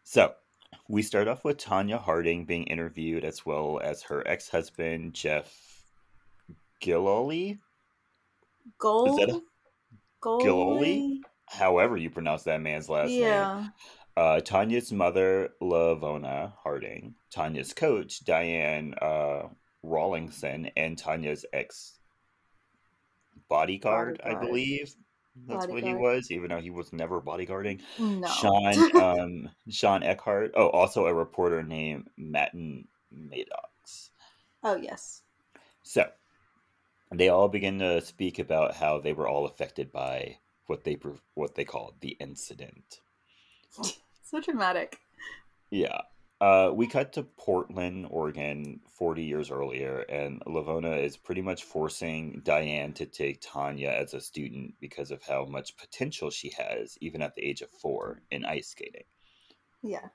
So, 0.04 0.34
we 0.88 1.01
start 1.01 1.27
off 1.27 1.43
with 1.45 1.58
Tonya 1.58 1.99
Harding 1.99 2.45
being 2.45 2.63
interviewed 2.63 3.23
as 3.23 3.45
well 3.45 3.80
as 3.84 4.04
her 4.04 4.27
ex 4.27 4.49
husband, 4.49 5.13
Jeff 5.13 5.84
Gillooly. 6.82 7.60
Gold. 8.77 9.19
Is 9.19 9.27
that 9.27 9.41
Gillooly? 10.21 11.21
However, 11.47 11.97
you 11.97 12.10
pronounce 12.10 12.43
that 12.43 12.62
man's 12.62 12.89
last 12.89 13.10
name. 13.10 13.21
Yeah. 13.21 13.67
Uh, 14.17 14.41
Tonya's 14.41 14.91
mother, 14.91 15.49
Lavona 15.62 16.54
Harding. 16.62 17.15
Tonya's 17.34 17.73
coach, 17.73 18.23
Diane 18.25 18.93
uh, 19.01 19.43
Rawlinson. 19.84 20.71
And 20.75 20.97
Tonya's 20.97 21.45
ex 21.54 21.99
bodyguard, 23.51 24.21
I 24.23 24.35
believe. 24.35 24.95
That's 25.47 25.67
what 25.67 25.83
he 25.83 25.93
was, 25.93 26.31
even 26.31 26.49
though 26.49 26.61
he 26.61 26.69
was 26.69 26.93
never 26.93 27.21
bodyguarding. 27.21 27.81
No. 27.99 28.27
Sean 28.27 28.95
um 29.01 29.49
Sean 29.69 30.03
Eckhart. 30.03 30.53
Oh, 30.55 30.69
also 30.69 31.05
a 31.05 31.13
reporter 31.13 31.61
named 31.61 32.09
Martin 32.17 32.87
Maddox. 33.11 34.11
oh 34.63 34.77
yes. 34.77 35.21
So 35.83 36.05
they 37.11 37.29
all 37.29 37.49
begin 37.49 37.79
to 37.79 38.01
speak 38.01 38.39
about 38.39 38.75
how 38.75 38.99
they 38.99 39.13
were 39.13 39.27
all 39.27 39.45
affected 39.45 39.91
by 39.91 40.37
what 40.67 40.85
they 40.85 40.97
what 41.33 41.55
they 41.55 41.65
called 41.65 41.95
the 41.99 42.15
incident. 42.19 42.99
So 44.23 44.39
dramatic. 44.39 44.97
Yeah. 45.71 46.03
Uh, 46.41 46.71
we 46.73 46.88
cut 46.88 47.13
to 47.13 47.21
Portland, 47.21 48.08
Oregon, 48.10 48.80
40 48.97 49.23
years 49.23 49.51
earlier, 49.51 49.99
and 50.10 50.41
Lavona 50.47 50.99
is 50.99 51.15
pretty 51.15 51.43
much 51.43 51.63
forcing 51.63 52.41
Diane 52.43 52.93
to 52.93 53.06
take 53.06 53.43
Tonya 53.43 53.93
as 53.93 54.15
a 54.15 54.19
student 54.19 54.73
because 54.80 55.12
of 55.12 55.21
how 55.21 55.45
much 55.45 55.77
potential 55.77 56.32
she 56.32 56.51
has, 56.58 56.97
even 56.99 57.21
at 57.21 57.36
the 57.36 57.47
age 57.47 57.62
of 57.62 57.69
four, 57.69 58.23
in 58.32 58.43
ice 58.43 58.69
skating. 58.69 59.04
Yeah. 59.84 60.08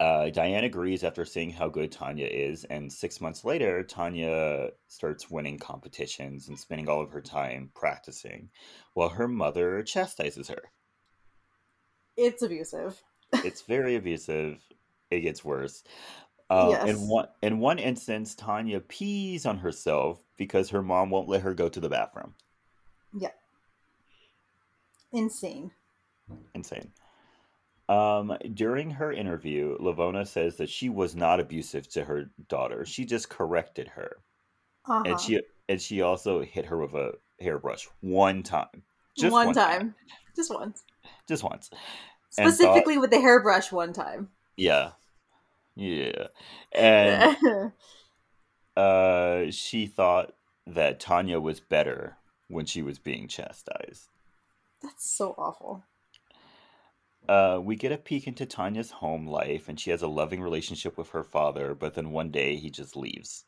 Uh, 0.00 0.28
Diane 0.30 0.64
agrees 0.64 1.04
after 1.04 1.24
seeing 1.24 1.52
how 1.52 1.68
good 1.68 1.92
Tonya 1.92 2.28
is, 2.28 2.64
and 2.64 2.92
six 2.92 3.20
months 3.20 3.44
later, 3.44 3.84
Tonya 3.84 4.70
starts 4.88 5.30
winning 5.30 5.60
competitions 5.60 6.48
and 6.48 6.58
spending 6.58 6.88
all 6.88 7.00
of 7.00 7.12
her 7.12 7.20
time 7.20 7.70
practicing, 7.76 8.50
while 8.94 9.10
her 9.10 9.28
mother 9.28 9.84
chastises 9.84 10.48
her. 10.48 10.72
It's 12.16 12.42
abusive. 12.42 13.00
It's 13.44 13.62
very 13.62 13.94
abusive. 13.94 14.58
It 15.10 15.20
gets 15.20 15.44
worse. 15.44 15.82
Um, 16.48 16.70
Yes. 16.70 16.88
In 16.88 17.08
one 17.08 17.28
in 17.42 17.58
one 17.58 17.78
instance, 17.78 18.34
Tonya 18.34 18.86
pees 18.86 19.46
on 19.46 19.58
herself 19.58 20.22
because 20.36 20.70
her 20.70 20.82
mom 20.82 21.10
won't 21.10 21.28
let 21.28 21.42
her 21.42 21.54
go 21.54 21.68
to 21.68 21.80
the 21.80 21.88
bathroom. 21.88 22.34
Yeah. 23.18 23.30
Insane. 25.12 25.70
Insane. 26.54 26.92
Um, 27.88 28.36
during 28.54 28.90
her 28.90 29.12
interview, 29.12 29.76
Lavona 29.78 30.24
says 30.26 30.56
that 30.56 30.68
she 30.68 30.88
was 30.88 31.16
not 31.16 31.40
abusive 31.40 31.88
to 31.90 32.04
her 32.04 32.30
daughter. 32.48 32.84
She 32.86 33.04
just 33.04 33.28
corrected 33.28 33.88
her. 33.88 34.18
Uh-huh. 34.86 35.02
and 35.04 35.20
she 35.20 35.40
and 35.68 35.80
she 35.80 36.00
also 36.00 36.42
hit 36.42 36.64
her 36.64 36.78
with 36.78 36.94
a 36.94 37.12
hairbrush 37.38 37.86
one 38.00 38.42
time, 38.42 38.82
just 39.16 39.30
one, 39.30 39.52
time. 39.52 39.94
Just 40.34 40.52
once. 40.52 40.82
just 41.28 41.44
once. 41.44 41.70
And 42.38 42.46
thought- 42.46 42.54
Specifically 42.54 42.96
with 42.96 43.10
the 43.10 43.20
hairbrush 43.20 43.70
one 43.70 43.92
time. 43.92 44.30
Yeah, 44.56 44.92
yeah, 45.74 46.28
and 46.72 47.72
uh, 48.76 49.50
she 49.50 49.86
thought 49.86 50.34
that 50.66 51.00
Tonya 51.00 51.40
was 51.40 51.60
better 51.60 52.16
when 52.48 52.66
she 52.66 52.82
was 52.82 52.98
being 52.98 53.28
chastised. 53.28 54.08
That's 54.82 55.10
so 55.10 55.34
awful. 55.36 55.84
Uh, 57.28 57.60
we 57.62 57.76
get 57.76 57.92
a 57.92 57.98
peek 57.98 58.26
into 58.26 58.46
Tonya's 58.46 58.90
home 58.90 59.26
life, 59.26 59.68
and 59.68 59.78
she 59.78 59.90
has 59.90 60.02
a 60.02 60.08
loving 60.08 60.40
relationship 60.40 60.96
with 60.98 61.10
her 61.10 61.22
father. 61.22 61.74
But 61.74 61.94
then 61.94 62.10
one 62.10 62.30
day 62.30 62.56
he 62.56 62.70
just 62.70 62.96
leaves. 62.96 63.44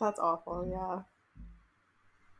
That's 0.00 0.18
awful, 0.18 0.66
yeah. 0.68 1.02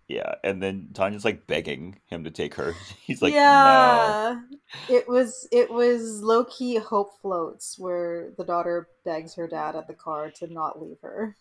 Yeah, 0.09 0.35
and 0.45 0.62
then 0.62 0.88
Tonya's 0.93 1.25
like 1.25 1.47
begging 1.47 1.99
him 2.07 2.25
to 2.25 2.31
take 2.31 2.55
her. 2.57 2.75
He's 3.03 3.23
like, 3.23 3.43
no. 3.49 4.29
yeah. 4.33 4.40
It 4.88 5.09
was 5.09 5.49
it 5.53 5.71
was 5.71 6.23
low 6.23 6.45
key 6.45 6.77
hope 6.77 7.21
floats 7.21 7.79
where 7.79 8.33
the 8.37 8.45
daughter 8.45 8.88
begs 9.05 9.35
her 9.35 9.47
dad 9.49 9.77
at 9.77 9.87
the 9.88 9.95
car 9.95 10.31
to 10.33 10.53
not 10.53 10.81
leave 10.81 11.01
her. 11.03 11.37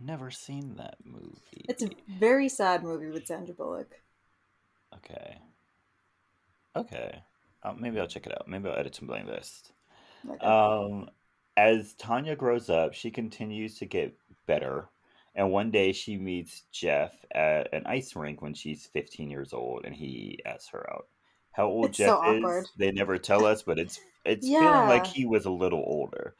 Never 0.00 0.30
seen 0.30 0.76
that 0.76 0.96
movie. 1.04 1.66
It's 1.68 1.82
a 1.82 1.90
very 2.08 2.48
sad 2.48 2.82
movie 2.82 3.08
with 3.10 3.26
Sandra 3.26 3.54
Bullock. 3.54 4.00
Okay. 4.94 5.38
Okay. 6.74 7.22
Uh, 7.62 7.72
maybe 7.72 7.98
I'll 7.98 8.06
check 8.06 8.26
it 8.26 8.32
out. 8.32 8.48
Maybe 8.48 8.68
I'll 8.68 8.78
edit 8.78 8.94
some 8.94 9.08
my 9.08 9.24
list. 9.24 9.72
Like, 10.24 10.42
Um, 10.42 11.10
as 11.56 11.94
Tonya 11.94 12.36
grows 12.36 12.70
up, 12.70 12.94
she 12.94 13.10
continues 13.10 13.78
to 13.78 13.86
get 13.86 14.16
better. 14.46 14.88
And 15.36 15.52
one 15.52 15.70
day 15.70 15.92
she 15.92 16.16
meets 16.16 16.62
Jeff 16.72 17.12
at 17.30 17.72
an 17.74 17.86
ice 17.86 18.16
rink 18.16 18.40
when 18.40 18.54
she's 18.54 18.86
15 18.86 19.30
years 19.30 19.52
old, 19.52 19.84
and 19.84 19.94
he 19.94 20.40
asks 20.46 20.70
her 20.70 20.88
out. 20.90 21.06
How 21.52 21.66
old 21.66 21.86
It's 21.90 21.98
Jeff 21.98 22.08
so 22.08 22.32
is, 22.32 22.42
awkward. 22.42 22.66
they 22.78 22.90
never 22.90 23.18
tell 23.18 23.44
us, 23.44 23.62
but 23.62 23.78
it's 23.78 24.00
it's 24.24 24.48
feeling 24.48 24.88
like 24.88 25.06
he 25.06 25.26
was 25.26 25.44
a 25.44 25.50
little 25.50 25.84
older. 25.86 26.34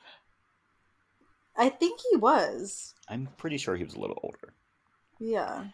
I 1.57 1.69
think 1.69 2.01
he 2.11 2.17
was. 2.17 2.95
I'm 3.09 3.29
pretty 3.39 3.59
sure 3.59 3.77
he 3.77 3.85
was 3.85 3.95
a 3.95 4.01
little 4.01 4.19
older. 4.23 4.55
Yeah. 5.21 5.67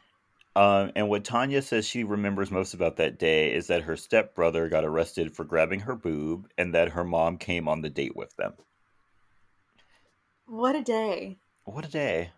Um, 0.54 0.92
and 0.94 1.08
what 1.08 1.24
Tonya 1.24 1.62
says 1.62 1.87
she 1.87 2.04
remembers 2.04 2.50
most 2.50 2.74
about 2.74 2.96
that 2.96 3.18
day 3.18 3.52
is 3.54 3.68
that 3.68 3.82
her 3.82 3.96
stepbrother 3.96 4.68
got 4.68 4.85
arrested 4.85 5.35
for 5.35 5.44
grabbing 5.44 5.80
her 5.80 5.96
boob 5.96 6.48
and 6.58 6.74
that 6.74 6.90
her 6.90 7.04
mom 7.04 7.38
came 7.38 7.68
on 7.68 7.80
the 7.80 7.88
date 7.88 8.14
with 8.14 8.37
them. 8.37 8.52
What 10.46 10.76
a 10.76 10.82
day. 10.82 11.38
What 11.64 11.87
a 11.87 11.88
day. 11.90 12.32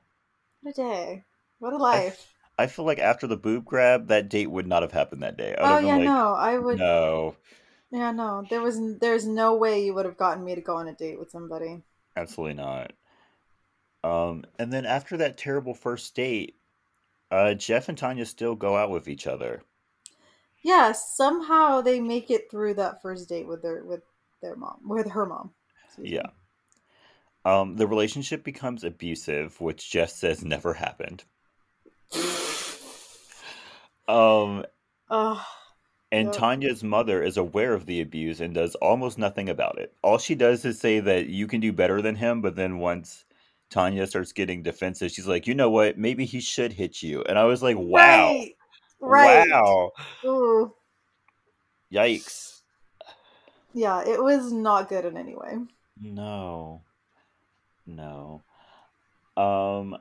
What 0.64 0.78
a 0.78 0.82
day. 0.82 1.24
What 1.58 1.74
a 1.74 1.76
life. 1.76 2.32
I 2.58 2.68
feel 2.68 2.86
like 2.86 2.98
after 2.98 3.26
the 3.26 3.36
boob 3.36 3.66
grab, 3.66 4.08
that 4.08 4.30
date 4.30 4.50
would 4.50 4.66
not 4.66 4.80
have 4.80 4.92
happened 4.92 5.22
that 5.22 5.36
day. 5.36 5.54
oh 5.58 5.78
yeah, 5.78 5.98
like, 5.98 6.06
no, 6.06 6.32
I 6.32 6.56
would. 6.56 6.78
No. 6.78 7.36
Yeah, 7.90 8.12
no. 8.12 8.46
There 8.48 8.62
was 8.62 8.80
there's 8.98 9.26
no 9.26 9.56
way 9.56 9.84
you 9.84 9.92
would 9.92 10.06
have 10.06 10.16
gotten 10.16 10.42
me 10.42 10.54
to 10.54 10.62
go 10.62 10.76
on 10.76 10.88
a 10.88 10.94
date 10.94 11.18
with 11.18 11.30
somebody. 11.30 11.82
Absolutely 12.16 12.54
not. 12.54 12.92
Um, 14.02 14.44
and 14.58 14.72
then 14.72 14.86
after 14.86 15.18
that 15.18 15.36
terrible 15.36 15.74
first 15.74 16.14
date, 16.14 16.56
uh, 17.30 17.52
Jeff 17.52 17.90
and 17.90 17.98
Tonya 17.98 18.26
still 18.26 18.54
go 18.54 18.74
out 18.74 18.90
with 18.90 19.06
each 19.06 19.26
other. 19.26 19.62
Yeah, 20.62 20.92
somehow 20.92 21.82
they 21.82 22.00
make 22.00 22.30
it 22.30 22.50
through 22.50 22.74
that 22.74 23.02
first 23.02 23.28
date 23.28 23.46
with 23.46 23.60
their 23.60 23.84
with 23.84 24.02
their 24.40 24.56
mom, 24.56 24.80
with 24.86 25.10
her 25.10 25.26
mom. 25.26 25.50
Yeah. 26.00 26.30
Um, 27.44 27.76
the 27.76 27.86
relationship 27.86 28.42
becomes 28.42 28.84
abusive, 28.84 29.60
which 29.60 29.90
Jeff 29.90 30.10
says 30.10 30.44
never 30.44 30.74
happened. 30.74 31.24
um, 34.08 34.64
and 36.10 36.28
Tonya's 36.30 36.84
mother 36.84 37.22
is 37.22 37.36
aware 37.36 37.74
of 37.74 37.86
the 37.86 38.00
abuse 38.00 38.40
and 38.40 38.54
does 38.54 38.74
almost 38.76 39.18
nothing 39.18 39.48
about 39.48 39.78
it. 39.78 39.92
All 40.02 40.18
she 40.18 40.34
does 40.34 40.64
is 40.64 40.78
say 40.78 41.00
that 41.00 41.26
you 41.26 41.46
can 41.46 41.60
do 41.60 41.72
better 41.72 42.00
than 42.00 42.14
him, 42.14 42.40
but 42.40 42.56
then 42.56 42.78
once 42.78 43.24
Tonya 43.70 44.08
starts 44.08 44.32
getting 44.32 44.62
defensive, 44.62 45.10
she's 45.10 45.26
like, 45.26 45.46
you 45.46 45.54
know 45.54 45.70
what? 45.70 45.98
Maybe 45.98 46.24
he 46.24 46.40
should 46.40 46.72
hit 46.72 47.02
you. 47.02 47.22
And 47.22 47.38
I 47.38 47.44
was 47.44 47.62
like, 47.62 47.76
wow. 47.76 48.28
Right. 48.28 48.56
right. 49.00 49.50
Wow. 49.50 49.90
Ooh. 50.24 50.74
Yikes. 51.92 52.60
Yeah, 53.72 54.06
it 54.06 54.22
was 54.22 54.52
not 54.52 54.88
good 54.88 55.04
in 55.04 55.16
any 55.16 55.34
way. 55.34 55.58
No. 56.00 56.82
No. 57.86 58.42
Um, 59.36 59.96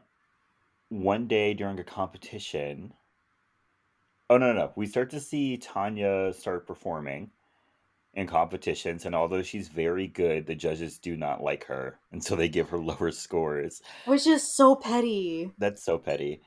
one 0.90 1.28
day 1.28 1.54
during 1.54 1.80
a 1.80 1.84
competition. 1.84 2.94
Oh 4.30 4.38
no, 4.38 4.54
no, 4.54 4.60
no. 4.60 4.72
We 4.76 4.88
start 4.88 5.10
to 5.12 5.20
see 5.20 5.58
Tonya 5.58 6.34
start 6.34 6.68
performing 6.68 7.32
in 8.14 8.28
competitions, 8.28 9.06
and 9.06 9.16
although 9.16 9.42
she's 9.42 9.68
very 9.68 10.08
good, 10.08 10.46
the 10.46 10.56
judges 10.56 11.00
do 11.00 11.18
not 11.18 11.44
like 11.44 11.66
her, 11.66 12.00
and 12.12 12.24
so 12.24 12.36
they 12.36 12.48
give 12.48 12.70
her 12.70 12.78
lower 12.80 13.12
scores. 13.12 13.82
Which 14.06 14.28
is 14.28 14.44
so 14.44 14.76
petty. 14.76 15.52
That's 15.58 15.84
so 15.84 15.98
petty. 15.98 16.42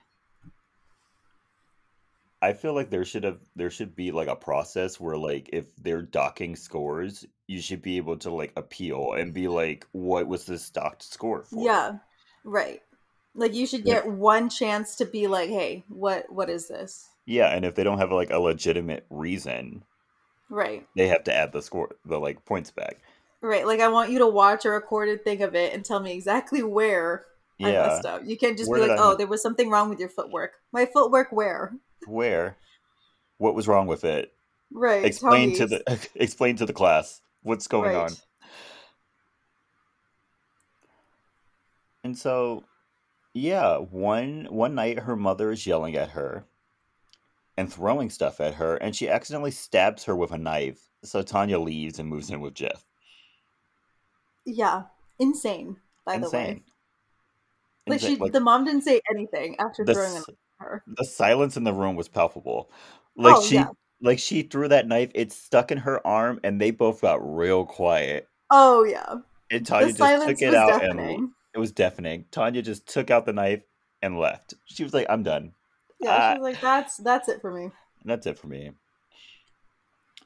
I 2.47 2.53
feel 2.53 2.75
like 2.75 2.91
there 2.91 3.05
should 3.05 3.25
have 3.25 3.41
there 3.57 3.71
should 3.71 3.97
be 3.97 4.13
like 4.13 4.29
a 4.29 4.37
process 4.37 5.01
where 5.01 5.17
like 5.17 5.51
if 5.53 5.65
they're 5.83 6.03
docking 6.03 6.55
scores, 6.55 7.27
you 7.49 7.61
should 7.61 7.83
be 7.83 7.97
able 7.97 8.17
to 8.19 8.31
like 8.31 8.53
appeal 8.55 9.15
and 9.15 9.35
be 9.35 9.49
like, 9.49 9.85
what 9.91 10.29
was 10.29 10.47
this 10.47 10.71
docked 10.71 11.03
score 11.03 11.43
for? 11.43 11.65
Yeah, 11.65 11.99
right. 12.45 12.83
Like 13.35 13.53
you 13.53 13.67
should 13.67 13.85
get 13.85 14.07
one 14.07 14.49
chance 14.49 14.95
to 14.97 15.07
be 15.07 15.27
like, 15.27 15.51
hey, 15.51 15.83
what 15.89 16.31
what 16.31 16.49
is 16.49 16.69
this? 16.69 17.09
Yeah, 17.27 17.49
and 17.49 17.65
if 17.65 17.75
they 17.75 17.83
don't 17.83 17.99
have 17.99 18.13
like 18.13 18.31
a 18.31 18.39
legitimate 18.39 19.07
reason, 19.11 19.83
right, 20.49 20.87
they 20.95 21.09
have 21.09 21.25
to 21.25 21.35
add 21.35 21.51
the 21.51 21.63
score, 21.63 21.97
the 22.05 22.21
like 22.21 22.45
points 22.45 22.71
back. 22.71 23.01
Right. 23.41 23.67
Like 23.67 23.81
I 23.81 23.89
want 23.89 24.11
you 24.11 24.21
to 24.21 24.27
watch 24.29 24.65
a 24.65 24.71
recorded 24.71 25.25
thing 25.25 25.43
of 25.43 25.57
it 25.57 25.75
and 25.75 25.85
tell 25.85 25.99
me 25.99 26.13
exactly 26.13 26.63
where 26.63 27.25
yeah. 27.59 27.69
I 27.69 27.73
messed 27.73 28.07
up. 28.07 28.23
You 28.25 28.37
can't 28.37 28.57
just 28.57 28.71
where 28.71 28.83
be 28.83 28.89
like, 28.89 29.01
oh, 29.01 29.17
there 29.17 29.27
was 29.27 29.43
something 29.43 29.69
wrong 29.69 29.91
with 29.91 29.99
your 29.99 30.09
footwork. 30.09 30.53
My 30.73 30.87
footwork 30.87 31.33
where? 31.33 31.75
Where? 32.07 32.57
What 33.39 33.55
was 33.55 33.69
wrong 33.69 33.87
with 33.87 34.05
it? 34.05 34.33
Right. 34.73 35.05
Explain 35.05 35.55
to 35.57 35.67
the 35.67 36.09
explain 36.15 36.57
to 36.57 36.67
the 36.67 36.73
class 36.73 37.21
what's 37.43 37.69
going 37.69 37.95
right. 37.95 38.11
on. 38.11 38.17
And 42.05 42.17
so 42.17 42.65
yeah, 43.35 43.77
one 43.77 44.47
one 44.51 44.75
night 44.75 45.01
her 45.01 45.17
mother 45.17 45.51
is 45.51 45.67
yelling 45.67 45.97
at 45.97 46.11
her 46.11 46.47
and 47.57 47.73
throwing 47.73 48.11
stuff 48.11 48.41
at 48.41 48.55
her, 48.55 48.77
and 48.77 48.95
she 48.95 49.09
accidentally 49.09 49.51
stabs 49.51 50.05
her 50.05 50.17
with 50.17 50.31
a 50.31 50.39
knife. 50.39 50.81
So 51.05 51.23
Tonya 51.23 51.63
leaves 51.63 51.99
and 51.99 52.09
moves 52.09 52.31
in 52.31 52.41
with 52.41 52.55
Jeff. 52.55 52.85
Yeah, 54.45 54.85
insane. 55.19 55.77
By 56.05 56.15
insane. 56.15 56.31
the 56.31 56.37
way, 56.37 56.63
like 57.89 58.01
she, 58.01 58.17
like, 58.17 58.33
the 58.33 58.41
mom 58.41 58.65
didn't 58.65 58.83
say 58.83 59.01
anything 59.15 59.57
after 59.59 59.85
the, 59.85 59.95
throwing 59.95 60.23
her. 60.59 60.83
The 60.87 61.05
silence 61.05 61.57
in 61.57 61.65
the 61.65 61.73
room 61.73 61.97
was 61.97 62.09
palpable. 62.09 62.71
Like 63.17 63.37
oh, 63.37 63.43
she, 63.43 63.55
yeah. 63.57 63.69
like 64.01 64.19
she 64.19 64.43
threw 64.43 64.69
that 64.69 64.87
knife. 64.87 65.11
It 65.15 65.33
stuck 65.33 65.71
in 65.71 65.79
her 65.79 66.07
arm, 66.07 66.41
and 66.45 66.61
they 66.61 66.71
both 66.71 67.01
got 67.01 67.19
real 67.23 67.65
quiet. 67.65 68.29
Oh 68.51 68.85
yeah. 68.85 69.17
And 69.51 69.67
Tonya 69.67 69.97
the 69.97 70.05
just 70.27 70.29
took 70.29 70.43
it 70.43 70.55
out 70.55 70.81
deafening. 70.81 71.17
and 71.17 71.31
it 71.55 71.59
was 71.59 71.73
deafening. 71.73 72.25
Tonya 72.33 72.63
just 72.63 72.87
took 72.87 73.11
out 73.11 73.27
the 73.27 73.33
knife 73.33 73.63
and 74.03 74.19
left. 74.19 74.55
She 74.67 74.83
was 74.83 74.93
like, 74.93 75.07
"I'm 75.09 75.23
done." 75.23 75.53
Yeah, 76.01 76.15
uh, 76.15 76.33
she 76.35 76.41
was 76.41 76.53
like, 76.53 76.61
"That's 76.61 76.97
that's 76.99 77.29
it 77.29 77.41
for 77.41 77.53
me." 77.53 77.71
That's 78.05 78.27
it 78.27 78.39
for 78.39 78.47
me. 78.47 78.73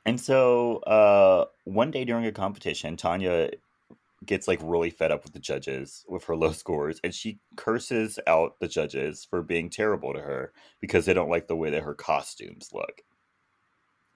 And 0.07 0.21
so, 0.21 0.79
uh, 0.79 1.47
one 1.65 1.91
day 1.91 2.05
during 2.05 2.25
a 2.27 2.33
competition, 2.33 2.97
Tonya 2.97 3.53
gets 4.25 4.47
like 4.47 4.61
really 4.63 4.91
fed 4.91 5.11
up 5.11 5.25
with 5.25 5.33
the 5.33 5.41
judges 5.41 6.05
with 6.09 6.25
her 6.25 6.37
low 6.37 6.53
scores, 6.53 7.01
and 7.03 7.15
she 7.15 7.39
curses 7.57 8.19
out 8.27 8.61
the 8.61 8.69
judges 8.69 9.27
for 9.29 9.43
being 9.43 9.71
terrible 9.71 10.13
to 10.13 10.21
her 10.21 10.53
because 10.81 11.07
they 11.07 11.15
don't 11.15 11.31
like 11.31 11.49
the 11.49 11.57
way 11.57 11.71
that 11.71 11.83
her 11.83 11.95
costumes 11.95 12.71
look. 12.73 13.03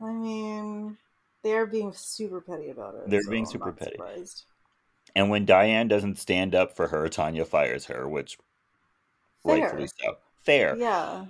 I 0.01 0.12
mean, 0.12 0.99
they're 1.43 1.67
being 1.67 1.93
super 1.93 2.40
petty 2.40 2.71
about 2.71 2.95
it. 2.95 3.09
They're 3.09 3.23
so 3.23 3.31
being 3.31 3.47
super 3.47 3.73
petty. 3.73 3.93
Surprised. 3.93 4.45
And 5.14 5.31
when 5.31 5.45
Diane 5.45 5.88
doesn't 5.88 6.19
stand 6.19 6.55
up 6.55 6.75
for 6.75 6.88
her, 6.88 7.09
Tonya 7.09 7.47
fires 7.47 7.87
her, 7.87 8.09
which 8.09 8.37
Fair. 9.45 9.61
rightfully 9.61 9.87
so. 9.87 10.17
Fair. 10.43 10.77
Yeah. 10.77 11.27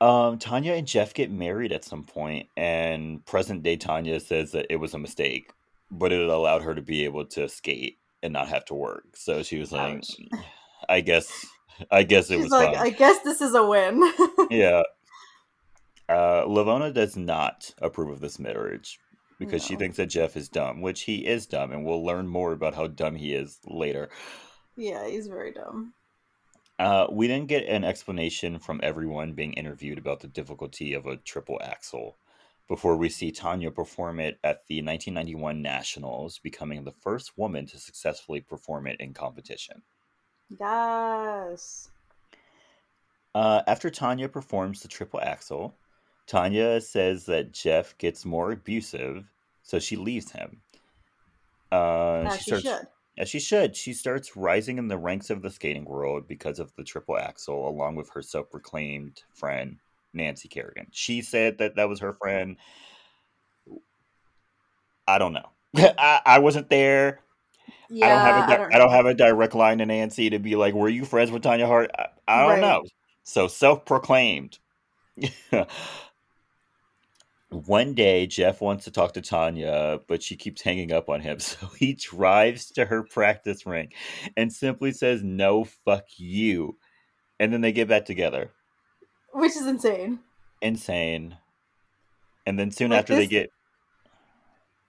Um, 0.00 0.38
Tonya 0.38 0.76
and 0.76 0.86
Jeff 0.86 1.14
get 1.14 1.30
married 1.30 1.72
at 1.72 1.84
some 1.84 2.02
point, 2.02 2.48
and 2.56 3.24
present 3.24 3.62
day 3.62 3.76
Tonya 3.76 4.20
says 4.20 4.50
that 4.52 4.66
it 4.68 4.76
was 4.76 4.94
a 4.94 4.98
mistake, 4.98 5.52
but 5.92 6.10
it 6.10 6.28
allowed 6.28 6.62
her 6.62 6.74
to 6.74 6.82
be 6.82 7.04
able 7.04 7.26
to 7.26 7.48
skate 7.48 7.98
and 8.22 8.32
not 8.32 8.48
have 8.48 8.64
to 8.64 8.74
work. 8.74 9.04
So 9.14 9.42
she 9.42 9.58
was 9.58 9.70
like, 9.70 10.02
"I 10.88 11.02
guess, 11.02 11.46
I 11.90 12.02
guess 12.02 12.30
it 12.30 12.36
She's 12.36 12.44
was 12.44 12.52
like, 12.52 12.74
fun. 12.74 12.86
I 12.86 12.90
guess 12.90 13.20
this 13.22 13.40
is 13.40 13.54
a 13.54 13.64
win." 13.64 14.00
yeah. 14.50 14.82
Uh, 16.08 16.44
Lavona 16.46 16.92
does 16.92 17.16
not 17.16 17.72
approve 17.80 18.10
of 18.10 18.20
this 18.20 18.38
marriage 18.38 18.98
because 19.38 19.62
no. 19.62 19.68
she 19.68 19.76
thinks 19.76 19.98
that 19.98 20.06
Jeff 20.06 20.36
is 20.36 20.48
dumb, 20.48 20.80
which 20.80 21.02
he 21.02 21.26
is 21.26 21.46
dumb, 21.46 21.70
and 21.72 21.84
we'll 21.84 22.04
learn 22.04 22.26
more 22.26 22.52
about 22.52 22.74
how 22.74 22.86
dumb 22.86 23.14
he 23.14 23.34
is 23.34 23.58
later. 23.66 24.08
Yeah, 24.76 25.06
he's 25.06 25.26
very 25.26 25.52
dumb. 25.52 25.92
Uh, 26.78 27.06
we 27.10 27.28
didn't 27.28 27.48
get 27.48 27.66
an 27.66 27.84
explanation 27.84 28.58
from 28.58 28.80
everyone 28.82 29.34
being 29.34 29.52
interviewed 29.52 29.98
about 29.98 30.20
the 30.20 30.26
difficulty 30.26 30.94
of 30.94 31.06
a 31.06 31.16
triple 31.18 31.60
axel 31.62 32.16
before 32.68 32.96
we 32.96 33.08
see 33.08 33.32
Tonya 33.32 33.74
perform 33.74 34.20
it 34.20 34.38
at 34.44 34.66
the 34.66 34.76
1991 34.76 35.60
Nationals, 35.60 36.38
becoming 36.38 36.84
the 36.84 36.92
first 36.92 37.36
woman 37.36 37.66
to 37.66 37.78
successfully 37.78 38.40
perform 38.40 38.86
it 38.86 39.00
in 39.00 39.12
competition. 39.12 39.82
Yes. 40.58 41.90
Uh, 43.34 43.62
after 43.66 43.90
Tonya 43.90 44.30
performs 44.30 44.82
the 44.82 44.88
triple 44.88 45.20
axel, 45.20 45.74
Tonya 46.26 46.82
says 46.82 47.26
that 47.26 47.52
Jeff 47.52 47.96
gets 47.98 48.24
more 48.24 48.52
abusive, 48.52 49.24
so 49.62 49.78
she 49.78 49.96
leaves 49.96 50.30
him. 50.30 50.60
Uh, 51.70 52.24
as 52.26 52.36
she, 52.36 52.42
starts, 52.42 52.62
should. 52.62 52.86
As 53.18 53.28
she 53.28 53.40
should. 53.40 53.76
She 53.76 53.92
starts 53.92 54.36
rising 54.36 54.78
in 54.78 54.88
the 54.88 54.98
ranks 54.98 55.30
of 55.30 55.42
the 55.42 55.50
skating 55.50 55.84
world 55.84 56.28
because 56.28 56.58
of 56.58 56.74
the 56.76 56.84
triple 56.84 57.18
axel, 57.18 57.68
along 57.68 57.96
with 57.96 58.10
her 58.10 58.22
self 58.22 58.50
proclaimed 58.50 59.22
friend, 59.32 59.78
Nancy 60.12 60.48
Kerrigan. 60.48 60.88
She 60.90 61.22
said 61.22 61.58
that 61.58 61.76
that 61.76 61.88
was 61.88 62.00
her 62.00 62.14
friend. 62.14 62.56
I 65.06 65.18
don't 65.18 65.32
know. 65.32 65.48
I, 65.76 66.20
I 66.24 66.38
wasn't 66.38 66.70
there. 66.70 67.20
Yeah, 67.88 68.06
I 68.06 68.08
don't 68.08 68.20
have 68.20 68.36
a 68.36 68.52
I 68.52 68.56
don't, 68.56 68.74
I 68.74 68.78
don't, 68.78 68.90
have 68.90 69.06
a 69.06 69.14
direct 69.14 69.54
line 69.54 69.78
to 69.78 69.86
Nancy 69.86 70.30
to 70.30 70.38
be 70.38 70.56
like, 70.56 70.74
"Were 70.74 70.88
you 70.88 71.04
friends 71.04 71.30
with 71.30 71.42
Tonya 71.42 71.66
Hart?" 71.66 71.90
I, 71.96 72.06
I 72.26 72.40
don't 72.40 72.50
right. 72.50 72.60
know. 72.60 72.84
So 73.22 73.48
self 73.48 73.84
proclaimed. 73.84 74.58
One 77.52 77.92
day, 77.92 78.26
Jeff 78.26 78.62
wants 78.62 78.84
to 78.84 78.90
talk 78.90 79.12
to 79.12 79.20
Tonya, 79.20 80.00
but 80.08 80.22
she 80.22 80.36
keeps 80.36 80.62
hanging 80.62 80.90
up 80.90 81.10
on 81.10 81.20
him. 81.20 81.38
So 81.40 81.66
he 81.78 81.92
drives 81.92 82.70
to 82.72 82.86
her 82.86 83.02
practice 83.02 83.66
rink 83.66 83.94
and 84.38 84.50
simply 84.50 84.92
says, 84.92 85.22
No, 85.22 85.64
fuck 85.64 86.04
you. 86.16 86.78
And 87.38 87.52
then 87.52 87.60
they 87.60 87.72
get 87.72 87.88
back 87.88 88.06
together. 88.06 88.52
Which 89.32 89.56
is 89.56 89.66
insane. 89.66 90.20
Insane. 90.60 91.36
And 92.46 92.58
then 92.58 92.70
soon 92.70 92.90
like 92.90 93.00
after 93.00 93.14
this, 93.14 93.24
they 93.24 93.28
get. 93.28 93.52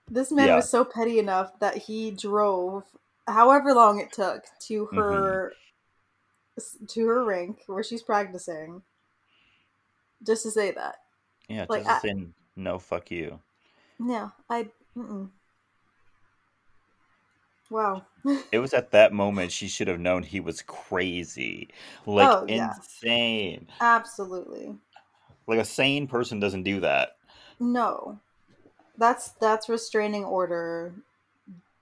This 0.09 0.31
man 0.31 0.47
yeah. 0.47 0.55
was 0.57 0.69
so 0.69 0.83
petty 0.83 1.17
enough 1.17 1.57
that 1.59 1.77
he 1.77 2.11
drove 2.11 2.83
however 3.27 3.73
long 3.73 3.99
it 3.99 4.11
took 4.11 4.43
to 4.67 4.85
mm-hmm. 4.85 4.97
her 4.97 5.53
mm-hmm. 6.59 6.85
to 6.85 7.07
her 7.07 7.23
rink 7.23 7.63
where 7.67 7.83
she's 7.83 8.03
practicing 8.03 8.81
just 10.25 10.43
to 10.43 10.51
say 10.51 10.71
that. 10.71 10.97
Yeah, 11.47 11.65
Like, 11.69 11.83
just 11.83 12.05
I- 12.05 12.07
saying 12.07 12.33
no, 12.55 12.79
fuck 12.79 13.11
you. 13.11 13.39
Yeah, 13.99 14.29
I. 14.49 14.69
Mm-mm. 14.97 15.29
Wow. 17.73 18.05
It 18.51 18.59
was 18.59 18.71
at 18.73 18.91
that 18.91 19.13
moment 19.13 19.51
she 19.51 19.67
should 19.67 19.87
have 19.87 19.99
known 19.99 20.21
he 20.21 20.39
was 20.39 20.61
crazy, 20.61 21.69
like 22.05 22.29
Oh, 22.31 22.45
yeah. 22.47 22.73
insane. 22.75 23.67
Absolutely. 23.81 24.75
Like 25.47 25.57
a 25.59 25.65
sane 25.65 26.05
person 26.07 26.39
doesn't 26.39 26.61
do 26.63 26.79
that. 26.81 27.17
No. 27.59 28.19
That's 28.97 29.29
that's 29.41 29.69
restraining 29.69 30.23
order 30.23 30.93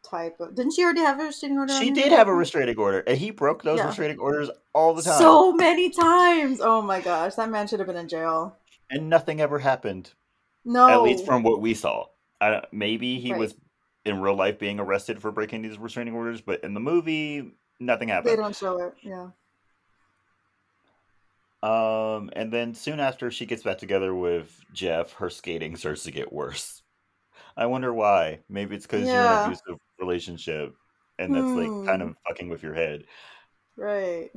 type 0.01 0.39
of. 0.39 0.55
Didn't 0.55 0.71
she 0.73 0.83
already 0.85 1.01
have 1.01 1.19
a 1.19 1.25
restraining 1.25 1.59
order? 1.59 1.73
She 1.73 1.91
did 1.91 2.13
have 2.13 2.29
a 2.29 2.33
restraining 2.33 2.77
order, 2.77 2.99
and 2.99 3.17
he 3.17 3.31
broke 3.31 3.63
those 3.63 3.79
Yeah. 3.79 3.87
restraining 3.87 4.19
orders 4.19 4.49
all 4.73 4.93
the 4.93 5.01
time, 5.01 5.17
So 5.17 5.51
many 5.51 5.89
times. 5.89 6.61
Oh 6.61 6.81
my 6.81 7.01
gosh, 7.01 7.35
that 7.35 7.49
man 7.49 7.67
should 7.67 7.79
have 7.79 7.87
been 7.87 7.97
in 7.97 8.07
jail. 8.07 8.55
and 8.89 9.09
nothing 9.09 9.41
ever 9.41 9.59
happened. 9.59 10.11
No. 10.63 10.87
At 10.87 11.01
least 11.03 11.25
from 11.25 11.43
what 11.43 11.59
we 11.59 11.73
saw. 11.73 12.05
I, 12.39 12.61
maybe 12.71 13.19
he 13.19 13.31
Right. 13.31 13.39
was 13.39 13.55
in 14.05 14.19
real 14.19 14.35
life 14.35 14.57
being 14.59 14.79
arrested 14.79 15.21
for 15.21 15.31
breaking 15.31 15.61
these 15.61 15.77
restraining 15.77 16.13
orders, 16.15 16.41
but 16.41 16.63
in 16.63 16.73
the 16.73 16.79
movie, 16.79 17.51
nothing 17.79 18.07
happens. 18.09 18.31
they 18.35 18.41
don't 18.41 18.55
show 18.55 18.81
it. 18.81 18.93
Yeah. 19.01 19.29
Um, 21.63 22.31
and 22.33 22.51
then 22.51 22.73
soon 22.73 22.99
after 22.99 23.29
she 23.29 23.45
gets 23.45 23.63
back 23.63 23.77
together 23.77 24.15
with 24.15 24.63
Jeff, 24.73 25.13
her 25.13 25.29
skating 25.29 25.75
starts 25.75 26.03
to 26.03 26.11
get 26.11 26.33
worse. 26.33 26.81
I 27.55 27.67
wonder 27.67 27.93
why. 27.93 28.39
Maybe 28.49 28.75
it's 28.75 28.87
because 28.87 29.01
you're 29.07 29.09
in 29.17 29.23
Yeah. 29.23 29.39
an 29.41 29.45
abusive 29.45 29.79
relationship, 29.99 30.75
and 31.19 31.35
that's 31.35 31.47
like 31.51 31.67
kind 31.87 32.01
Hmm. 32.01 32.09
of 32.09 32.15
fucking 32.27 32.49
with 32.49 32.63
your 32.63 32.73
head. 32.73 33.05
Right. 33.75 34.31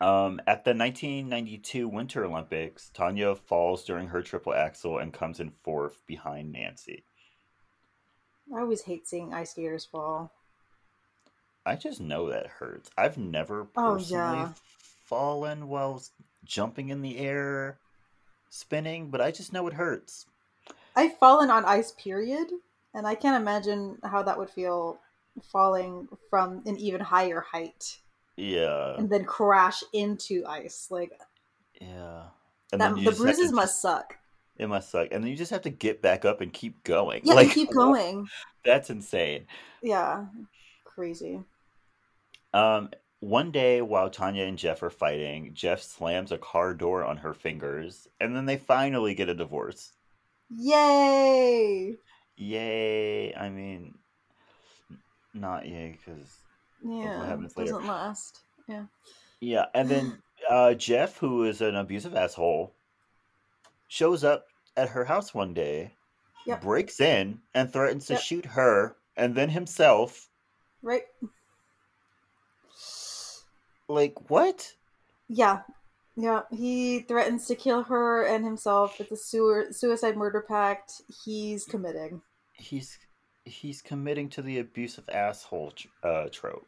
Um, 0.00 0.40
at 0.46 0.64
the 0.64 0.72
1992 0.72 1.86
Winter 1.86 2.24
Olympics, 2.24 2.90
Tonya 2.94 3.36
falls 3.36 3.84
during 3.84 4.08
her 4.08 4.22
triple 4.22 4.54
axel 4.54 4.96
and 4.98 5.12
comes 5.12 5.40
in 5.40 5.50
fourth 5.62 6.06
behind 6.06 6.52
Nancy. 6.52 7.04
I 8.54 8.60
always 8.60 8.82
hate 8.82 9.08
seeing 9.08 9.32
ice 9.32 9.52
skaters 9.52 9.86
fall. 9.86 10.30
I 11.64 11.76
just 11.76 12.02
know 12.02 12.28
that 12.28 12.46
hurts. 12.46 12.90
I've 12.98 13.16
never 13.16 13.64
Oh, 13.76 13.96
personally 13.96 14.44
yeah. 14.44 14.52
fallen 15.06 15.68
while 15.68 16.02
jumping 16.44 16.90
in 16.90 17.00
the 17.00 17.16
air, 17.18 17.78
spinning, 18.50 19.10
but 19.10 19.20
I 19.20 19.30
just 19.32 19.52
know 19.52 19.66
it 19.68 19.74
hurts. 19.74 20.26
I've 20.94 21.18
fallen 21.18 21.50
on 21.50 21.64
ice, 21.64 21.90
period, 21.92 22.48
and 22.94 23.06
I 23.06 23.14
can't 23.16 23.40
imagine 23.40 23.98
how 24.04 24.22
that 24.22 24.38
would 24.38 24.50
feel 24.50 25.00
falling 25.42 26.08
from 26.28 26.62
an 26.66 26.76
even 26.76 27.00
higher 27.00 27.40
height 27.40 28.00
Yeah, 28.36 28.96
and 28.98 29.10
then 29.10 29.24
crash 29.24 29.82
into 29.92 30.44
ice. 30.46 30.88
Like 30.90 31.18
yeah. 31.80 32.28
And 32.72 32.80
that, 32.80 32.94
then 32.96 33.04
the 33.04 33.10
have 33.10 33.16
to 33.16 33.16
bruises 33.16 33.52
must 33.52 33.80
suck. 33.80 34.18
It 34.60 34.68
must 34.68 34.90
suck, 34.90 35.08
and 35.10 35.24
then 35.24 35.30
you 35.30 35.36
just 35.38 35.52
have 35.52 35.62
to 35.62 35.70
get 35.70 36.02
back 36.02 36.26
up 36.26 36.42
and 36.42 36.52
keep 36.52 36.84
going. 36.84 37.22
Yeah, 37.24 37.32
like 37.34 37.50
keep 37.50 37.70
going. 37.74 38.28
That's 38.62 38.90
insane. 38.90 39.46
Yeah, 39.82 40.26
crazy. 40.84 41.40
Um, 42.52 42.90
one 43.20 43.52
day 43.52 43.80
while 43.80 44.10
Tonya 44.10 44.46
and 44.46 44.58
Jeff 44.58 44.82
are 44.82 44.90
fighting, 44.90 45.52
Jeff 45.54 45.80
slams 45.80 46.30
a 46.30 46.36
car 46.36 46.74
door 46.74 47.04
on 47.04 47.16
her 47.16 47.32
fingers, 47.32 48.06
and 48.20 48.36
then 48.36 48.44
they 48.44 48.58
finally 48.58 49.14
get 49.14 49.30
a 49.30 49.34
divorce. 49.34 49.92
Yay! 50.54 51.96
Yay! 52.36 53.34
I 53.34 53.48
mean, 53.48 53.94
not 55.32 55.66
yay 55.66 55.96
because 56.04 56.28
Yeah, 56.84 57.24
happens 57.24 57.56
later. 57.56 57.72
doesn't 57.72 57.88
last. 57.88 58.40
Yeah. 58.68 58.84
yeah, 59.40 59.66
and 59.74 59.88
then 59.88 60.22
uh, 60.50 60.74
Jeff, 60.74 61.16
who 61.16 61.44
is 61.44 61.62
an 61.62 61.76
abusive 61.76 62.14
asshole, 62.14 62.74
shows 63.88 64.22
up 64.22 64.44
at 64.76 64.88
her 64.90 65.04
house 65.04 65.34
one 65.34 65.54
day, 65.54 65.92
Yep. 66.46 66.62
breaks 66.62 67.00
in, 67.00 67.40
and 67.54 67.72
threatens 67.72 68.06
to 68.06 68.14
Yep. 68.14 68.22
shoot 68.22 68.46
her 68.46 68.96
and 69.16 69.34
then 69.34 69.50
himself. 69.50 70.28
Right. 70.82 71.02
Like 73.88 74.30
what? 74.30 74.74
Yeah. 75.28 75.62
Yeah. 76.16 76.42
He 76.50 77.00
threatens 77.00 77.46
to 77.46 77.54
kill 77.56 77.82
her 77.84 78.24
and 78.24 78.44
himself 78.44 78.98
with 78.98 79.08
the 79.08 79.16
sewer, 79.16 79.68
suicide 79.72 80.16
murder 80.16 80.44
pact 80.46 81.02
he's 81.24 81.64
committing. 81.64 82.22
he's 82.54 82.98
he's 83.44 83.82
committing 83.82 84.28
to 84.28 84.42
the 84.42 84.58
abusive 84.58 85.08
asshole 85.08 85.72
uh, 86.04 86.28
trope 86.30 86.66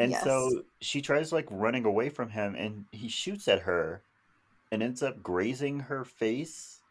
and 0.00 0.10
Yes. 0.10 0.24
so 0.24 0.62
she 0.80 1.00
tries 1.00 1.32
like 1.32 1.46
running 1.48 1.84
away 1.86 2.08
from 2.10 2.28
him 2.28 2.54
and 2.56 2.84
he 2.90 3.08
shoots 3.08 3.46
at 3.48 3.60
her 3.60 4.02
and 4.72 4.82
ends 4.82 5.02
up 5.02 5.22
grazing 5.22 5.78
her 5.80 6.04
face 6.04 6.81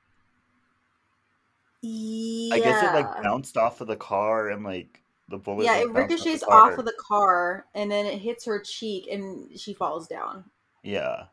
Yeah. 1.81 2.55
i 2.55 2.59
guess 2.59 2.83
it 2.83 2.93
like 2.93 3.23
bounced 3.23 3.57
off 3.57 3.81
of 3.81 3.87
the 3.87 3.95
car 3.95 4.49
and 4.49 4.63
like 4.63 5.01
the 5.29 5.37
bullet 5.37 5.63
yeah, 5.65 5.71
like, 5.73 5.85
it 5.85 5.91
ricochets 5.91 6.43
car. 6.43 6.71
off 6.73 6.77
of 6.77 6.85
the 6.85 6.93
car 6.99 7.65
and 7.73 7.89
then 7.89 8.05
it 8.05 8.19
hits 8.19 8.45
her 8.45 8.59
cheek 8.59 9.07
and 9.09 9.57
she 9.59 9.73
falls 9.73 10.07
down. 10.07 10.43
yeah 10.83 11.23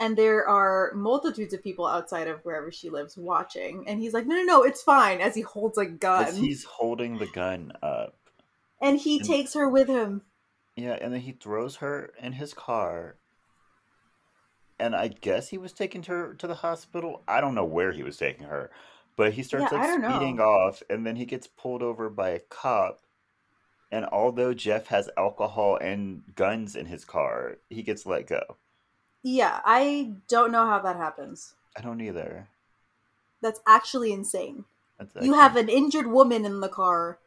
And 0.00 0.16
there 0.16 0.46
are 0.48 0.92
multitudes 0.94 1.54
of 1.54 1.62
people 1.62 1.86
outside 1.86 2.26
of 2.26 2.40
wherever 2.44 2.72
she 2.72 2.90
lives 2.90 3.16
watching. 3.16 3.84
And 3.86 4.00
he's 4.00 4.12
like, 4.12 4.26
no, 4.26 4.34
no, 4.34 4.42
no, 4.42 4.62
it's 4.64 4.82
fine, 4.82 5.20
as 5.20 5.36
he 5.36 5.42
holds 5.42 5.78
a 5.78 5.86
gun. 5.86 6.24
as 6.24 6.36
he's 6.36 6.64
holding 6.64 7.18
the 7.18 7.28
gun 7.28 7.72
up 7.80 8.16
And 8.82 8.98
he 8.98 9.18
And- 9.18 9.26
takes 9.26 9.54
her 9.54 9.68
with 9.68 9.86
him. 9.88 10.22
yeah 10.76 10.98
and 11.00 11.14
then 11.14 11.20
he 11.20 11.30
throws 11.32 11.76
her 11.76 12.10
in 12.20 12.32
his 12.32 12.52
car 12.54 13.14
and 14.80 14.96
i 14.96 15.06
guess 15.08 15.48
he 15.50 15.58
was 15.58 15.72
taking 15.72 16.02
her 16.02 16.34
to 16.34 16.46
the 16.48 16.56
hospital 16.56 17.22
i 17.28 17.40
don't 17.40 17.54
know 17.54 17.64
where 17.64 17.92
he 17.92 18.02
was 18.02 18.16
taking 18.16 18.46
her 18.48 18.70
but 19.16 19.34
he 19.34 19.42
starts 19.42 19.72
Yeah, 19.72 19.78
like 19.78 19.86
don't 19.86 20.02
know. 20.02 20.08
speeding 20.10 20.40
off 20.40 20.82
and 20.90 21.06
then 21.06 21.16
he 21.16 21.24
gets 21.26 21.46
pulled 21.46 21.82
over 21.82 22.08
by 22.10 22.30
a 22.30 22.38
cop 22.40 23.02
and 23.92 24.04
although 24.06 24.54
jeff 24.54 24.86
has 24.88 25.10
alcohol 25.16 25.76
and 25.76 26.22
guns 26.34 26.76
in 26.76 26.86
his 26.86 27.04
car 27.04 27.58
he 27.70 27.82
gets 27.82 28.06
let 28.06 28.26
go 28.26 28.56
Yeah, 29.22 29.60
I 29.64 30.12
don't 30.28 30.52
know 30.52 30.66
how 30.66 30.78
that 30.80 30.96
happens. 30.96 31.54
i 31.76 31.80
don't 31.80 32.00
either 32.00 32.48
That's 33.40 33.60
actually 33.66 34.12
insane. 34.12 34.64
That's 34.98 35.14
You 35.24 35.34
have 35.34 35.54
an 35.56 35.68
injured 35.68 36.06
woman 36.08 36.44
in 36.44 36.60
the 36.60 36.68
car, 36.68 37.20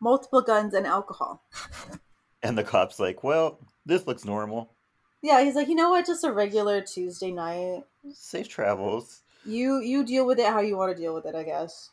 multiple 0.00 0.42
guns, 0.42 0.74
and 0.74 0.86
alcohol. 0.86 1.42
and 2.42 2.56
the 2.56 2.64
cop's 2.64 2.98
like 2.98 3.22
well 3.22 3.58
this 3.86 4.06
looks 4.06 4.24
normal 4.24 4.74
Yeah, 5.22 5.42
he's 5.42 5.54
like, 5.54 5.68
you 5.68 5.74
know 5.74 5.90
what? 5.90 6.06
Just 6.06 6.24
a 6.24 6.32
regular 6.32 6.80
Tuesday 6.80 7.30
night. 7.32 7.84
safe 8.12 8.48
travels 8.48 9.22
You 9.44 9.80
you 9.80 10.04
deal 10.04 10.26
with 10.26 10.38
it 10.38 10.46
how 10.46 10.60
you 10.60 10.76
want 10.76 10.94
to 10.94 11.00
deal 11.00 11.14
with 11.14 11.26
it, 11.26 11.34
I 11.34 11.42
guess. 11.42 11.90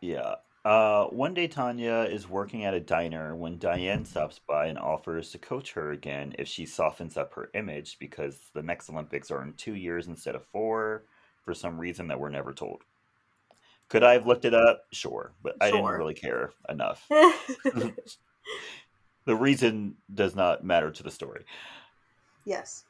Yeah. 0.00 0.36
Uh, 0.64 1.04
one 1.06 1.32
day, 1.32 1.46
Tonya 1.46 2.10
is 2.10 2.28
working 2.28 2.64
at 2.64 2.74
a 2.74 2.80
diner 2.80 3.36
when 3.36 3.56
Diane 3.58 4.04
stops 4.04 4.40
by 4.40 4.66
and 4.66 4.78
offers 4.78 5.30
to 5.30 5.38
coach 5.38 5.72
her 5.74 5.92
again 5.92 6.34
if 6.38 6.48
she 6.48 6.66
softens 6.66 7.16
up 7.16 7.34
her 7.34 7.50
image 7.54 7.98
because 8.00 8.36
the 8.52 8.62
next 8.62 8.90
Olympics 8.90 9.30
are 9.30 9.42
in 9.42 9.52
two 9.52 9.74
years 9.74 10.08
instead 10.08 10.34
of 10.34 10.44
four 10.46 11.04
for 11.44 11.54
some 11.54 11.78
reason 11.78 12.08
that 12.08 12.18
we're 12.18 12.30
never 12.30 12.52
told. 12.52 12.82
Could 13.88 14.02
I 14.02 14.14
have 14.14 14.26
looked 14.26 14.44
it 14.44 14.54
up? 14.54 14.86
Sure, 14.90 15.32
but 15.40 15.54
I 15.60 15.70
didn't 15.70 15.86
really 15.86 16.14
care 16.14 16.52
enough. 16.68 17.08
The 19.26 19.34
reason 19.34 19.96
does 20.14 20.36
not 20.36 20.64
matter 20.64 20.90
to 20.92 21.02
the 21.02 21.10
story. 21.10 21.44
yes. 22.44 22.84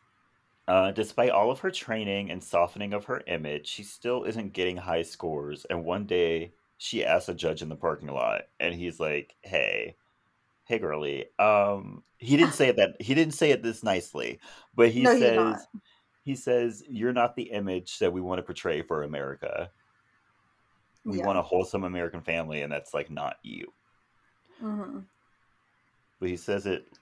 Uh, 0.68 0.90
despite 0.92 1.30
all 1.30 1.50
of 1.50 1.60
her 1.60 1.70
training 1.70 2.30
and 2.30 2.42
softening 2.42 2.92
of 2.92 3.04
her 3.06 3.22
image, 3.28 3.68
she 3.68 3.84
still 3.84 4.24
isn't 4.24 4.52
getting 4.52 4.76
high 4.76 5.02
scores. 5.02 5.64
And 5.66 5.84
one 5.84 6.06
day, 6.06 6.54
she 6.78 7.04
asks 7.04 7.28
a 7.28 7.34
judge 7.34 7.62
in 7.62 7.68
the 7.68 7.76
parking 7.76 8.08
lot, 8.08 8.42
and 8.60 8.74
he's 8.74 8.98
like, 9.00 9.36
"Hey, 9.42 9.96
hey, 10.66 10.78
girlie." 10.80 11.26
Um, 11.38 12.04
he 12.18 12.36
didn't 12.38 12.54
say 12.56 12.68
it 12.70 12.76
that 12.78 12.96
he 13.00 13.14
didn't 13.14 13.34
say 13.34 13.50
it 13.52 13.62
this 13.62 13.82
nicely, 13.84 14.40
but 14.74 14.90
he 14.90 15.06
No, 15.06 15.08
says 15.08 15.68
he 16.24 16.36
says 16.36 16.84
you're 16.88 17.12
not 17.14 17.36
the 17.36 17.44
image 17.52 17.98
that 18.00 18.12
we 18.12 18.20
want 18.22 18.38
to 18.40 18.44
portray 18.44 18.82
for 18.82 19.02
America. 19.04 19.72
We 21.08 21.16
Yeah. 21.16 21.18
want 21.18 21.38
a 21.38 21.42
wholesome 21.42 21.82
American 21.82 22.22
family, 22.22 22.62
and 22.62 22.72
that's 22.72 22.94
like 22.94 23.10
not 23.10 23.38
you. 23.42 23.72
hmm 24.60 24.98
But 26.20 26.28
he 26.28 26.36
says 26.36 26.66
it 26.66 26.98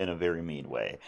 in 0.00 0.08
a 0.08 0.14
very 0.16 0.42
mean 0.42 0.68
way. 0.68 1.00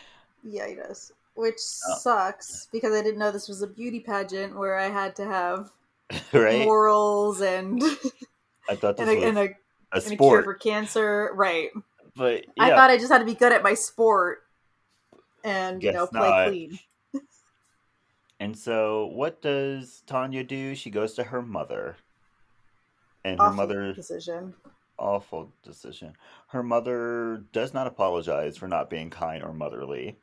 Yeah, 0.43 0.67
he 0.69 0.75
does. 0.75 1.13
Which 1.35 1.61
Oh. 1.89 1.99
sucks 2.01 2.69
because 2.73 2.93
I 2.93 3.03
didn't 3.03 3.19
know 3.19 3.31
this 3.31 3.49
was 3.49 3.63
a 3.63 3.67
beauty 3.67 4.01
pageant 4.01 4.57
where 4.57 4.77
I 4.77 4.89
had 4.89 5.17
to 5.17 5.25
have 5.25 5.71
right? 6.33 6.65
morals 6.65 7.41
and 7.41 7.83
I 8.69 8.75
thought 8.77 8.97
this 8.97 9.09
and 9.09 9.11
a, 9.11 9.15
was 9.15 9.25
and 9.25 9.39
a, 9.39 9.41
a 9.43 9.45
and 9.45 9.55
a 9.95 10.01
cure 10.01 10.17
sport, 10.17 10.45
for 10.45 10.55
cancer. 10.55 11.31
Right. 11.35 11.71
but 12.17 12.45
yeah, 12.57 12.65
I 12.65 12.71
thought 12.71 12.91
I 12.91 12.99
just 12.99 13.11
had 13.13 13.19
to 13.19 13.25
be 13.25 13.35
good 13.35 13.53
at 13.53 13.63
my 13.63 13.75
sport 13.75 14.43
and 15.45 15.83
you 15.83 15.93
know 15.93 16.07
play 16.07 16.21
not. 16.21 16.49
clean. 16.49 16.79
And 18.41 18.57
so, 18.57 19.05
what 19.13 19.43
does 19.43 20.03
Tonya 20.07 20.47
do? 20.49 20.75
She 20.75 20.89
goes 20.91 21.13
to 21.15 21.25
her 21.25 21.43
mother, 21.43 21.97
and 23.23 23.39
her 23.39 23.45
Awful 23.47 23.57
mother 23.57 23.93
decision. 23.93 24.55
awful 24.99 25.53
decision. 25.63 26.15
Her 26.49 26.63
mother 26.63 27.45
does 27.53 27.75
not 27.75 27.87
apologize 27.87 28.57
for 28.57 28.67
not 28.67 28.89
being 28.89 29.11
kind 29.11 29.43
or 29.45 29.53
motherly. 29.53 30.17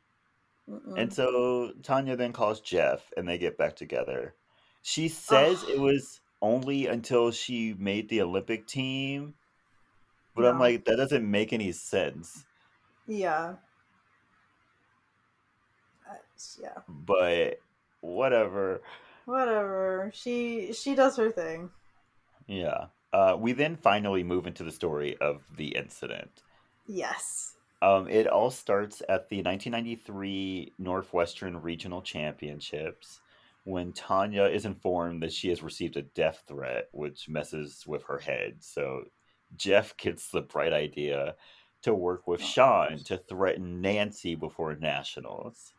Mm-mm. 0.68 0.98
And 0.98 1.12
so 1.12 1.72
Tonya 1.82 2.16
then 2.16 2.32
calls 2.32 2.60
Jeff 2.60 3.12
and 3.16 3.28
they 3.28 3.38
get 3.38 3.56
back 3.56 3.76
together. 3.76 4.34
She 4.82 5.08
says 5.08 5.64
it 5.64 5.80
was 5.80 6.20
only 6.40 6.86
until 6.86 7.30
she 7.30 7.74
made 7.78 8.08
the 8.08 8.22
Olympic 8.22 8.66
team. 8.66 9.34
But 10.36 10.44
I'm 10.44 10.60
like, 10.60 10.84
that 10.84 10.96
doesn't 10.96 11.28
make 11.28 11.52
any 11.52 11.72
sense. 11.72 12.44
Yeah. 13.08 13.54
Uh, 16.08 16.14
yeah. 16.62 16.78
But 16.88 17.58
whatever. 18.00 18.82
Whatever. 19.24 20.12
She 20.14 20.72
she 20.72 20.94
does 20.94 21.16
her 21.16 21.30
thing. 21.30 21.70
Yeah. 22.46 22.86
Uh, 23.12 23.36
we 23.38 23.52
then 23.52 23.76
finally 23.76 24.22
move 24.22 24.46
into 24.46 24.62
the 24.62 24.70
story 24.70 25.16
of 25.20 25.42
the 25.56 25.68
incident. 25.68 26.42
Yes. 26.86 27.54
Um, 27.80 28.08
it 28.08 28.26
all 28.26 28.50
starts 28.50 29.02
at 29.08 29.28
the 29.28 29.42
1993 29.42 30.74
Northwestern 30.78 31.60
Regional 31.62 32.02
Championships 32.02 33.20
when 33.64 33.92
Tonya 33.92 34.52
is 34.52 34.64
informed 34.64 35.22
that 35.22 35.32
she 35.32 35.48
has 35.50 35.62
received 35.62 35.96
a 35.96 36.02
death 36.02 36.44
threat, 36.48 36.88
which 36.92 37.28
messes 37.28 37.84
with 37.86 38.04
her 38.04 38.18
head. 38.18 38.58
So 38.64 39.04
Jeff 39.56 39.96
gets 39.96 40.30
the 40.30 40.42
bright 40.42 40.72
idea 40.72 41.36
to 41.82 41.94
work 41.94 42.26
with 42.26 42.40
Oh, 42.40 42.44
Sean 42.44 43.04
to 43.04 43.18
threaten 43.18 43.80
Nancy 43.80 44.34
before 44.34 44.74
nationals. 44.74 45.74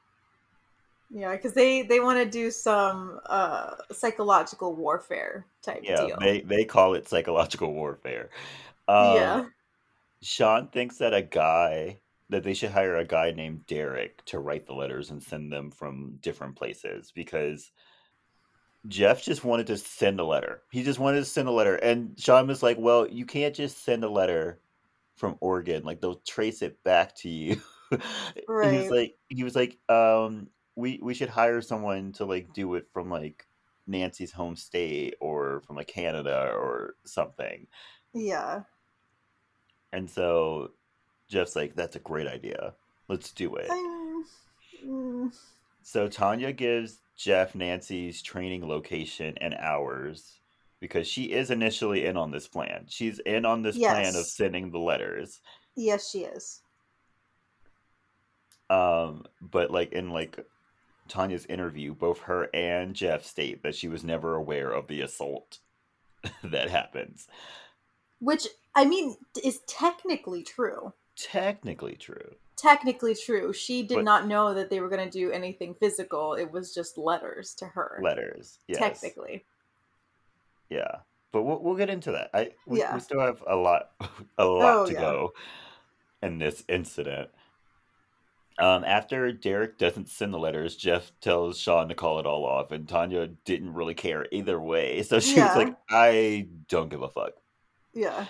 Yeah, 1.11 1.35
because 1.35 1.53
they 1.53 1.81
they 1.81 1.99
want 1.99 2.19
to 2.19 2.29
do 2.29 2.51
some 2.51 3.19
uh 3.25 3.75
psychological 3.91 4.75
warfare 4.75 5.45
type 5.63 5.87
Yeah, 5.87 5.95
deal. 5.95 6.19
they, 6.19 6.41
they 6.41 6.65
call 6.65 6.93
it 6.93 7.07
psychological 7.07 7.73
warfare. 7.73 8.29
Um, 8.87 9.41
yeah. 9.41 9.49
Sean 10.21 10.67
thinks 10.67 10.97
that 10.97 11.13
a 11.13 11.21
guy 11.21 12.01
that 12.29 12.43
they 12.43 12.53
should 12.53 12.71
hire 12.71 12.97
a 12.97 13.05
guy 13.05 13.31
named 13.31 13.65
Derek 13.65 14.23
to 14.25 14.39
write 14.39 14.67
the 14.67 14.73
letters 14.73 15.09
and 15.09 15.21
send 15.21 15.51
them 15.51 15.71
from 15.71 16.17
different 16.21 16.55
places 16.55 17.11
because 17.11 17.71
Jeff 18.87 19.23
just 19.23 19.43
wanted 19.43 19.67
to 19.67 19.77
send 19.77 20.19
a 20.19 20.25
letter. 20.25 20.63
He 20.71 20.83
just 20.83 20.99
wanted 20.99 21.19
to 21.19 21.25
send 21.25 21.47
a 21.47 21.51
letter, 21.51 21.75
and 21.75 22.17
Sean 22.19 22.47
was 22.47 22.63
like, 22.63 22.77
"Well, 22.79 23.07
you 23.07 23.25
can't 23.25 23.55
just 23.55 23.83
send 23.83 24.03
a 24.03 24.09
letter 24.09 24.61
from 25.15 25.37
Oregon. 25.41 25.83
Like 25.83 26.01
they'll 26.01 26.21
trace 26.21 26.61
it 26.61 26.81
back 26.83 27.15
to 27.17 27.29
you." 27.29 27.61
he 27.91 28.77
was 28.77 28.89
like, 28.89 29.17
he 29.27 29.43
was 29.43 29.55
like, 29.55 29.77
um, 29.89 30.49
"We 30.75 30.99
we 31.01 31.13
should 31.13 31.29
hire 31.29 31.61
someone 31.61 32.13
to 32.13 32.25
like 32.25 32.53
do 32.53 32.75
it 32.75 32.87
from 32.93 33.09
like 33.09 33.47
Nancy's 33.87 34.31
home 34.31 34.55
state 34.55 35.15
or 35.19 35.61
from 35.61 35.75
like 35.75 35.87
Canada 35.87 36.51
or 36.53 36.95
something." 37.05 37.67
Yeah. 38.13 38.63
And 39.93 40.09
so 40.09 40.71
Jeff's 41.29 41.55
like, 41.55 41.75
that's 41.75 41.95
a 41.95 41.99
great 41.99 42.27
idea. 42.27 42.73
Let's 43.07 43.31
do 43.31 43.55
it. 43.55 43.67
I'm, 43.71 44.23
mm, 44.85 45.33
So 45.81 46.07
Tonya 46.07 46.55
gives 46.55 46.99
Jeff 47.17 47.55
Nancy's 47.55 48.21
training 48.21 48.67
location 48.67 49.35
and 49.41 49.53
hours 49.55 50.39
because 50.79 51.07
she 51.07 51.23
is 51.25 51.51
initially 51.51 52.05
in 52.05 52.15
on 52.17 52.31
this 52.31 52.47
plan. 52.47 52.85
She's 52.87 53.19
in 53.19 53.45
on 53.45 53.63
this 53.63 53.77
plan 53.77 54.15
of 54.15 54.25
sending 54.25 54.71
the 54.71 54.79
letters. 54.79 55.39
yes, 55.75 56.09
she 56.09 56.19
is. 56.19 56.61
Um, 58.69 59.25
but 59.41 59.71
like 59.71 59.91
in 59.93 60.11
like 60.11 60.45
Tonya's 61.09 61.45
interview, 61.47 61.93
both 61.95 62.19
her 62.21 62.49
and 62.53 62.93
Jeff 62.93 63.25
state 63.25 63.63
that 63.63 63.75
she 63.75 63.87
was 63.87 64.03
never 64.03 64.35
aware 64.35 64.71
of 64.71 64.87
the 64.87 65.01
assault 65.01 65.57
that 66.43 66.69
happens. 66.69 67.27
Which 68.19 68.47
I 68.75 68.85
mean 68.85 69.15
is 69.43 69.59
technically 69.67 70.43
true. 70.43 70.93
Technically 71.15 71.95
true. 71.95 72.35
Technically 72.55 73.15
true. 73.15 73.53
She 73.53 73.83
did 73.83 73.95
But- 73.95 74.03
not 74.03 74.27
know 74.27 74.53
that 74.53 74.69
they 74.69 74.79
were 74.81 74.89
going 74.89 75.09
to 75.09 75.11
do 75.11 75.31
anything 75.31 75.73
physical. 75.75 76.33
It 76.33 76.51
was 76.51 76.73
just 76.73 76.97
letters 76.97 77.53
to 77.55 77.65
her. 77.67 77.99
Letters. 78.03 78.59
Yes. 78.67 78.79
Technically. 78.79 79.45
Yeah, 80.69 80.97
but 81.31 81.43
we'll 81.43 81.59
we'll 81.63 81.75
get 81.75 81.89
into 81.89 82.11
that. 82.11 82.29
I 82.33 82.51
we, 82.67 82.79
Yeah. 82.79 82.93
we 82.93 82.99
still 82.99 83.21
have 83.21 83.43
a 83.47 83.55
lot 83.55 83.91
a 84.37 84.45
lot 84.45 84.75
Oh, 84.75 84.85
to 84.85 84.93
yeah. 84.93 84.99
go 85.01 85.33
in 86.21 86.37
this 86.37 86.63
incident. 86.67 87.29
Um, 88.59 88.83
after 88.83 89.31
Derek 89.31 89.77
doesn't 89.77 90.09
send 90.09 90.33
the 90.33 90.37
letters, 90.37 90.75
Jeff 90.75 91.13
tells 91.21 91.57
Sean 91.57 91.87
to 91.87 91.95
call 91.95 92.19
it 92.19 92.25
all 92.25 92.45
off, 92.45 92.71
and 92.71 92.85
Tonya 92.85 93.33
didn't 93.45 93.73
really 93.73 93.93
care 93.93 94.27
either 94.33 94.59
way. 94.59 95.01
So 95.03 95.19
she 95.21 95.39
was 95.39 95.55
like, 95.55 95.75
"I 95.89 96.49
don't 96.67 96.89
give 96.89 97.01
a 97.01 97.07
fuck." 97.09 97.33
Yeah. 97.93 98.25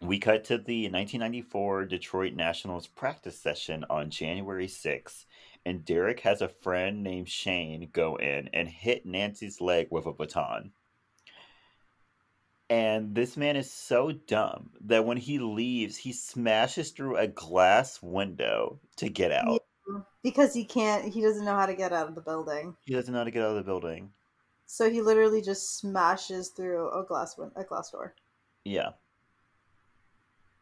We 0.00 0.18
cut 0.18 0.44
to 0.44 0.58
the 0.58 0.84
1994 0.84 1.86
Detroit 1.86 2.34
Nationals 2.34 2.86
practice 2.86 3.38
session 3.38 3.84
on 3.90 4.10
January 4.10 4.68
6th, 4.68 5.24
and 5.66 5.84
Derek 5.84 6.20
has 6.20 6.40
a 6.40 6.48
friend 6.48 7.02
named 7.02 7.28
Shane 7.28 7.90
go 7.92 8.16
in 8.16 8.48
and 8.52 8.68
hit 8.68 9.04
Nancy's 9.04 9.60
leg 9.60 9.88
with 9.90 10.06
a 10.06 10.12
baton. 10.12 10.72
And 12.70 13.14
this 13.14 13.36
man 13.36 13.56
is 13.56 13.72
so 13.72 14.12
dumb 14.12 14.70
that 14.82 15.04
when 15.06 15.16
he 15.16 15.38
leaves, 15.38 15.96
he 15.96 16.12
smashes 16.12 16.90
through 16.90 17.16
a 17.16 17.26
glass 17.26 18.00
window 18.02 18.78
to 18.96 19.08
get 19.08 19.32
out. 19.32 19.62
Because 20.22 20.52
he 20.52 20.64
can't 20.64 21.12
he 21.12 21.22
doesn't 21.22 21.44
know 21.44 21.56
how 21.56 21.66
to 21.66 21.74
get 21.74 21.92
out 21.92 22.08
of 22.08 22.14
the 22.14 22.20
building. 22.20 22.76
He 22.84 22.94
doesn't 22.94 23.12
know 23.12 23.20
how 23.20 23.24
to 23.24 23.30
get 23.30 23.42
out 23.42 23.50
of 23.50 23.56
the 23.56 23.62
building. 23.62 24.10
So 24.70 24.90
he 24.90 25.00
literally 25.00 25.40
just 25.40 25.78
smashes 25.78 26.50
through 26.50 26.90
a 26.92 27.02
glass 27.02 27.38
win- 27.38 27.52
a 27.56 27.64
glass 27.64 27.90
door. 27.90 28.14
Yeah. 28.64 28.90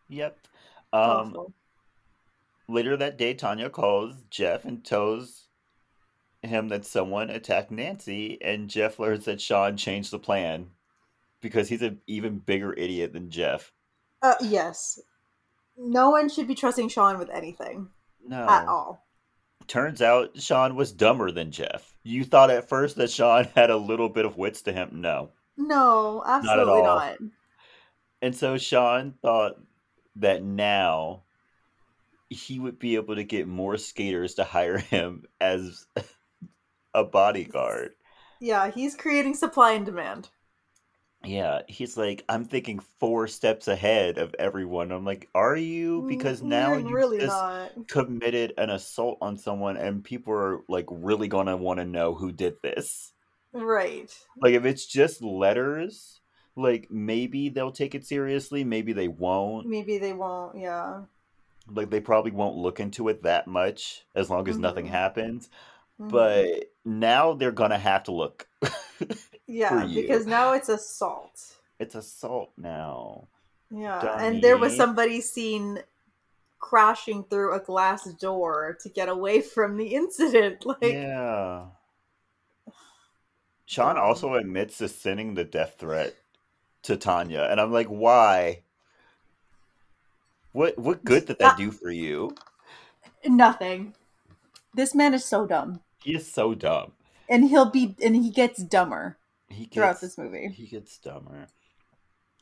Yep. 0.08 0.38
Um, 0.92 1.00
Awful. 1.02 1.52
Later 2.68 2.96
that 2.96 3.18
day, 3.18 3.34
Tonya 3.34 3.70
calls 3.70 4.14
Jeff 4.30 4.64
and 4.64 4.84
tells 4.84 5.48
him 6.42 6.68
that 6.68 6.84
someone 6.84 7.30
attacked 7.30 7.72
Nancy, 7.72 8.40
and 8.40 8.70
Jeff 8.70 9.00
learns 9.00 9.24
that 9.24 9.40
Sean 9.40 9.76
changed 9.76 10.12
the 10.12 10.20
plan 10.20 10.70
because 11.40 11.68
he's 11.68 11.82
an 11.82 12.00
even 12.06 12.38
bigger 12.38 12.72
idiot 12.74 13.12
than 13.12 13.28
Jeff. 13.30 13.72
Uh, 14.22 14.34
yes. 14.40 15.00
No 15.76 16.10
one 16.10 16.28
should 16.28 16.46
be 16.46 16.54
trusting 16.54 16.88
Sean 16.90 17.18
with 17.18 17.28
anything 17.30 17.88
No. 18.24 18.48
at 18.48 18.68
all. 18.68 19.04
Turns 19.66 20.00
out 20.00 20.40
Sean 20.40 20.76
was 20.76 20.92
dumber 20.92 21.30
than 21.30 21.50
Jeff. 21.50 21.94
You 22.02 22.24
thought 22.24 22.50
at 22.50 22.68
first 22.68 22.96
that 22.96 23.10
Sean 23.10 23.44
had 23.54 23.70
a 23.70 23.76
little 23.76 24.08
bit 24.08 24.24
of 24.24 24.36
wits 24.36 24.62
to 24.62 24.72
him. 24.72 25.00
No. 25.00 25.30
No, 25.56 26.22
absolutely 26.26 26.72
all. 26.72 26.84
not. 26.84 27.16
And 28.22 28.34
so 28.34 28.58
Sean 28.58 29.14
thought 29.22 29.56
that 30.16 30.42
now 30.42 31.22
he 32.28 32.58
would 32.58 32.78
be 32.78 32.96
able 32.96 33.14
to 33.14 33.24
get 33.24 33.46
more 33.46 33.76
skaters 33.76 34.34
to 34.34 34.44
hire 34.44 34.78
him 34.78 35.24
as 35.40 35.86
a 36.94 37.04
bodyguard. 37.04 37.92
Yeah, 38.40 38.70
he's 38.70 38.94
creating 38.94 39.34
supply 39.34 39.72
and 39.72 39.86
demand. 39.86 40.28
Yeah, 41.24 41.62
he's 41.68 41.96
like, 41.96 42.24
I'm 42.28 42.44
thinking 42.44 42.78
four 42.78 43.26
steps 43.26 43.68
ahead 43.68 44.18
of 44.18 44.34
everyone. 44.38 44.92
I'm 44.92 45.04
like, 45.04 45.28
are 45.34 45.56
you? 45.56 46.02
Because 46.02 46.42
Mm, 46.42 46.48
now 46.48 46.76
you're 46.76 46.78
you 46.78 46.94
really 46.94 47.18
just 47.18 47.46
not. 47.48 47.72
committed 47.88 48.52
an 48.58 48.70
assault 48.70 49.18
on 49.20 49.36
someone, 49.36 49.76
and 49.76 50.04
people 50.04 50.32
are 50.34 50.60
like 50.68 50.86
really 50.90 51.28
gonna 51.28 51.56
want 51.56 51.78
to 51.80 51.84
know 51.84 52.14
who 52.14 52.32
did 52.32 52.62
this. 52.62 53.12
Right. 53.52 54.14
Like, 54.40 54.54
if 54.54 54.64
it's 54.64 54.86
just 54.86 55.22
letters, 55.22 56.20
like 56.56 56.90
maybe 56.90 57.48
they'll 57.48 57.72
take 57.72 57.94
it 57.94 58.06
seriously, 58.06 58.64
maybe 58.64 58.92
they 58.92 59.08
won't. 59.08 59.66
Maybe 59.66 59.98
they 59.98 60.12
won't. 60.14 60.56
Yeah. 60.58 61.04
Like, 61.68 61.90
they 61.90 62.00
probably 62.00 62.30
won't 62.30 62.56
look 62.56 62.78
into 62.80 63.08
it 63.08 63.22
that 63.24 63.46
much 63.48 64.04
as 64.14 64.30
long 64.30 64.48
as 64.48 64.58
nothing 64.58 64.86
Mhm. 64.86 64.90
happens. 64.90 65.48
Mhm. 65.98 66.10
But 66.10 66.72
now 66.84 67.34
they're 67.34 67.52
gonna 67.52 67.78
have 67.78 68.04
to 68.04 68.12
look. 68.12 68.48
yeah, 69.46 69.86
because 69.86 70.26
now 70.26 70.52
it's 70.52 70.68
assault. 70.68 71.56
it's 71.78 71.94
assault 71.94 72.50
now. 72.56 73.28
Yeah, 73.70 74.16
and 74.24 74.42
there 74.42 74.56
was 74.56 74.76
somebody 74.76 75.20
seen 75.20 75.80
crashing 76.58 77.24
through 77.24 77.54
a 77.54 77.60
glass 77.60 78.04
door 78.14 78.76
to 78.82 78.88
get 78.88 79.08
away 79.08 79.40
from 79.54 79.76
the 79.76 79.88
incident. 79.94 80.64
Like, 80.64 80.78
yeah. 80.82 81.64
Sean 83.64 83.96
also 83.98 84.34
admits 84.34 84.78
to 84.78 84.88
sending 84.88 85.34
the 85.34 85.42
death 85.44 85.74
threat 85.78 86.14
to 86.84 86.96
Tonya, 86.96 87.50
and 87.50 87.60
I'm 87.60 87.72
like, 87.72 87.88
why? 87.88 88.62
What 90.52 90.78
what 90.78 91.04
good 91.04 91.26
did 91.26 91.38
that 91.40 91.56
do 91.58 91.70
for 91.70 91.90
you? 91.90 92.34
nothing. 93.26 93.94
This 94.72 94.94
man 94.94 95.14
is 95.14 95.24
so 95.24 95.46
dumb, 95.46 95.80
He 96.02 96.14
is 96.14 96.30
so 96.30 96.54
dumb. 96.54 96.92
and 97.28 97.48
he'll 97.48 97.70
be, 97.70 97.96
and 98.02 98.14
he 98.14 98.30
gets 98.30 98.62
dumber 98.62 99.16
He 99.56 99.64
gets, 99.64 99.74
throughout 99.74 100.00
this 100.00 100.18
movie. 100.18 100.48
He 100.48 100.66
gets 100.66 100.98
dumber. 100.98 101.48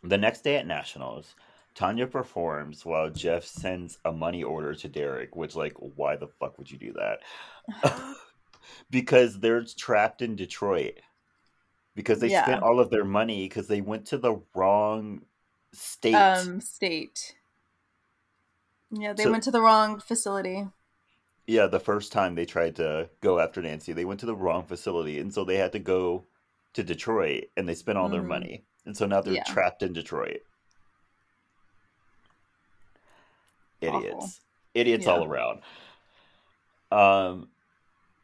The 0.02 0.18
next 0.18 0.42
day 0.42 0.56
at 0.56 0.66
Nationals, 0.66 1.34
Tonya 1.74 2.10
performs 2.10 2.84
while 2.84 3.10
Jeff 3.10 3.44
sends 3.44 3.98
a 4.04 4.12
money 4.12 4.42
order 4.42 4.74
to 4.74 4.88
Derek, 4.88 5.34
which 5.34 5.56
like, 5.56 5.74
why 5.78 6.16
the 6.16 6.28
fuck 6.28 6.58
would 6.58 6.70
you 6.70 6.78
do 6.78 6.92
that? 6.94 7.20
because 8.90 9.40
they're 9.40 9.64
trapped 9.64 10.22
in 10.22 10.36
Detroit. 10.36 11.00
Because 11.94 12.18
they 12.20 12.28
Yeah. 12.30 12.44
spent 12.44 12.62
all 12.62 12.80
of 12.80 12.90
their 12.90 13.04
money 13.04 13.48
because 13.48 13.68
they 13.68 13.80
went 13.80 14.06
to 14.08 14.18
the 14.18 14.40
wrong 14.54 15.22
state. 15.72 16.14
um, 16.14 16.60
state. 16.60 17.36
Yeah, 18.90 19.12
they 19.12 19.24
So- 19.24 19.30
went 19.30 19.44
to 19.44 19.50
the 19.50 19.60
wrong 19.60 20.00
facility. 20.00 20.68
Yeah, 21.46 21.66
the 21.66 21.80
first 21.80 22.10
time 22.10 22.34
they 22.34 22.46
tried 22.46 22.76
to 22.76 23.10
go 23.20 23.38
after 23.38 23.60
Nancy, 23.60 23.92
they 23.92 24.06
went 24.06 24.20
to 24.20 24.26
the 24.26 24.34
wrong 24.34 24.64
facility, 24.64 25.18
and 25.18 25.32
so 25.32 25.44
they 25.44 25.56
had 25.58 25.72
to 25.72 25.78
go 25.78 26.24
to 26.74 26.82
Detroit, 26.84 27.44
and 27.56 27.68
they 27.68 27.74
spent 27.74 27.98
all 27.98 28.08
their 28.08 28.22
Mhm. 28.22 28.26
money, 28.28 28.64
and 28.84 28.96
so 28.96 29.06
now 29.06 29.20
they're 29.20 29.34
Yeah. 29.34 29.44
trapped 29.44 29.82
in 29.82 29.92
Detroit. 29.92 30.42
Awful. 33.82 33.98
Idiots, 34.00 34.40
idiots 34.74 35.06
Yeah. 35.06 35.12
all 35.12 35.24
around. 35.24 35.62
Um, 36.90 37.50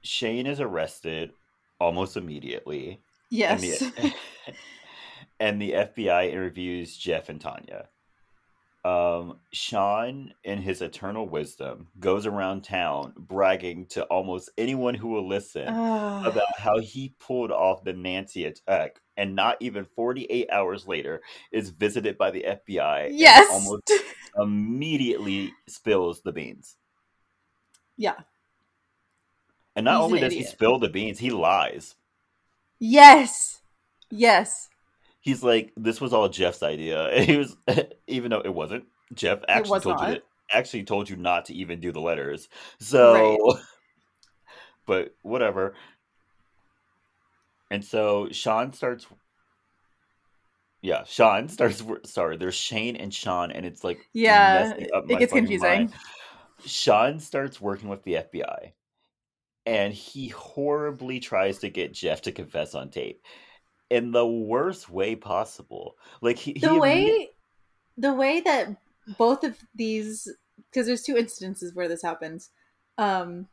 Shane 0.03 0.47
is 0.47 0.61
arrested 0.61 1.33
almost 1.79 2.17
immediately, 2.17 2.93
and 2.93 3.01
Yes. 3.31 3.61
the 3.81 4.15
and 5.41 5.61
the 5.61 5.73
FBI 5.75 6.29
interviews 6.29 6.97
Jeff 6.97 7.29
and 7.29 7.41
Tonya. 7.41 7.89
Um, 8.83 9.41
Sean, 9.53 10.33
in 10.43 10.62
his 10.62 10.81
eternal 10.81 11.28
wisdom, 11.28 11.89
goes 11.99 12.24
around 12.24 12.62
town 12.64 13.12
bragging 13.16 13.85
to 13.91 14.05
almost 14.05 14.51
anyone 14.57 14.95
who 14.95 15.09
will 15.09 15.28
listen 15.28 15.66
Ah, 15.68 16.24
about 16.24 16.47
how 16.59 16.78
he 16.78 17.14
pulled 17.20 17.51
off 17.53 17.85
the 17.85 17.93
Nancy 17.93 18.47
attack, 18.47 19.01
and 19.18 19.35
not 19.37 19.59
even 19.61 19.85
48 19.85 20.49
hours 20.51 20.87
later 20.87 21.20
is 21.53 21.68
visited 21.70 22.16
by 22.16 22.31
the 22.31 22.43
FBI 22.49 23.07
and 23.09 23.18
yes. 23.18 23.51
almost 23.53 23.93
immediately 24.39 25.53
spills 25.68 26.22
the 26.22 26.33
beans. 26.33 26.76
yeah. 27.99 28.14
And 29.76 29.85
not 29.85 29.97
He's 29.97 30.05
only 30.05 30.18
an 30.18 30.24
does 30.24 30.33
he 30.35 30.43
spill 30.43 30.78
the 30.78 30.89
beans, 30.89 31.18
he 31.18 31.31
lies. 31.31 31.95
Yes. 32.81 33.61
Yes. 34.11 34.68
He's 35.21 35.43
like, 35.43 35.73
"This 35.77 36.01
was 36.01 36.12
all 36.12 36.29
Jeff's 36.29 36.62
idea." 36.62 37.09
And 37.12 37.25
he 37.25 37.37
was, 37.37 37.57
even 38.07 38.31
though 38.31 38.41
it 38.41 38.55
wasn't. 38.55 38.85
Jeff 39.14 39.41
actually 39.49 39.71
was 39.71 39.83
told 39.83 40.01
you 40.01 40.07
not. 40.07 40.12
that, 40.14 40.23
actually 40.53 40.85
told 40.85 41.09
you 41.11 41.16
not 41.16 41.47
to 41.47 41.55
even 41.55 41.81
do 41.81 41.93
the 41.93 42.01
letters. 42.01 42.49
So, 42.79 43.59
but 44.87 45.14
whatever. 45.23 45.75
And 47.71 47.85
so 47.85 48.29
Sean 48.31 48.73
starts. 48.73 49.07
Yeah, 50.83 51.05
Sean 51.05 51.49
starts. 51.49 51.83
Sorry, 52.05 52.37
there's 52.37 52.55
Shane 52.55 52.97
and 52.97 53.12
Sean, 53.12 53.51
and 53.51 53.66
it's 53.66 53.85
like 53.85 54.01
Yeah. 54.12 54.75
It 54.77 55.18
gets 55.18 55.33
confusing. 55.33 55.68
mind. 55.68 55.93
Sean 56.64 57.21
starts 57.21 57.61
working 57.61 57.89
with 57.89 58.03
the 58.03 58.14
FBI, 58.14 58.73
and 59.66 59.93
he 59.93 60.29
horribly 60.29 61.21
tries 61.21 61.59
to 61.59 61.68
get 61.68 61.93
Jeff 61.93 62.23
to 62.23 62.33
confess 62.33 62.75
on 62.75 62.91
tape 62.91 63.23
in 63.91 64.12
the 64.12 64.26
worst 64.26 64.88
way 64.88 65.16
possible. 65.16 65.97
Like 66.22 66.38
he, 66.38 66.55
The 66.55 66.70
he 66.70 66.78
way 66.78 67.28
the 67.99 68.14
way 68.14 68.41
that 68.41 68.76
both 69.18 69.45
of 69.45 69.59
these 69.74 70.28
because 70.70 70.86
there's 70.86 71.03
two 71.03 71.16
instances 71.16 71.74
where 71.74 71.88
this 71.88 72.03
happens. 72.03 72.51
Um 72.97 73.49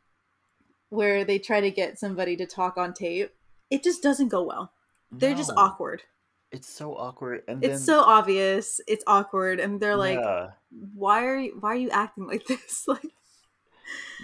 where 0.90 1.24
they 1.24 1.38
try 1.38 1.60
to 1.60 1.70
get 1.70 1.98
somebody 1.98 2.36
to 2.36 2.46
talk 2.46 2.78
on 2.78 2.94
tape. 2.94 3.30
It 3.70 3.82
just 3.82 4.02
doesn't 4.02 4.28
go 4.28 4.42
well. 4.42 4.72
They're 5.10 5.34
just 5.34 5.52
awkward. 5.56 6.02
It's 6.50 6.68
so 6.68 6.94
awkward, 6.96 7.42
and 7.46 7.60
then 7.60 7.72
It's 7.72 7.84
so 7.84 8.00
obvious. 8.00 8.80
It's 8.86 9.04
awkward 9.06 9.60
and 9.60 9.80
they're 9.80 9.96
like 9.96 10.18
yeah, 10.18 10.50
why 10.94 11.24
are 11.24 11.36
you 11.36 11.56
why 11.60 11.72
are 11.72 11.76
you 11.76 11.90
acting 11.90 12.26
like 12.26 12.46
this? 12.48 12.86
Like 12.86 13.12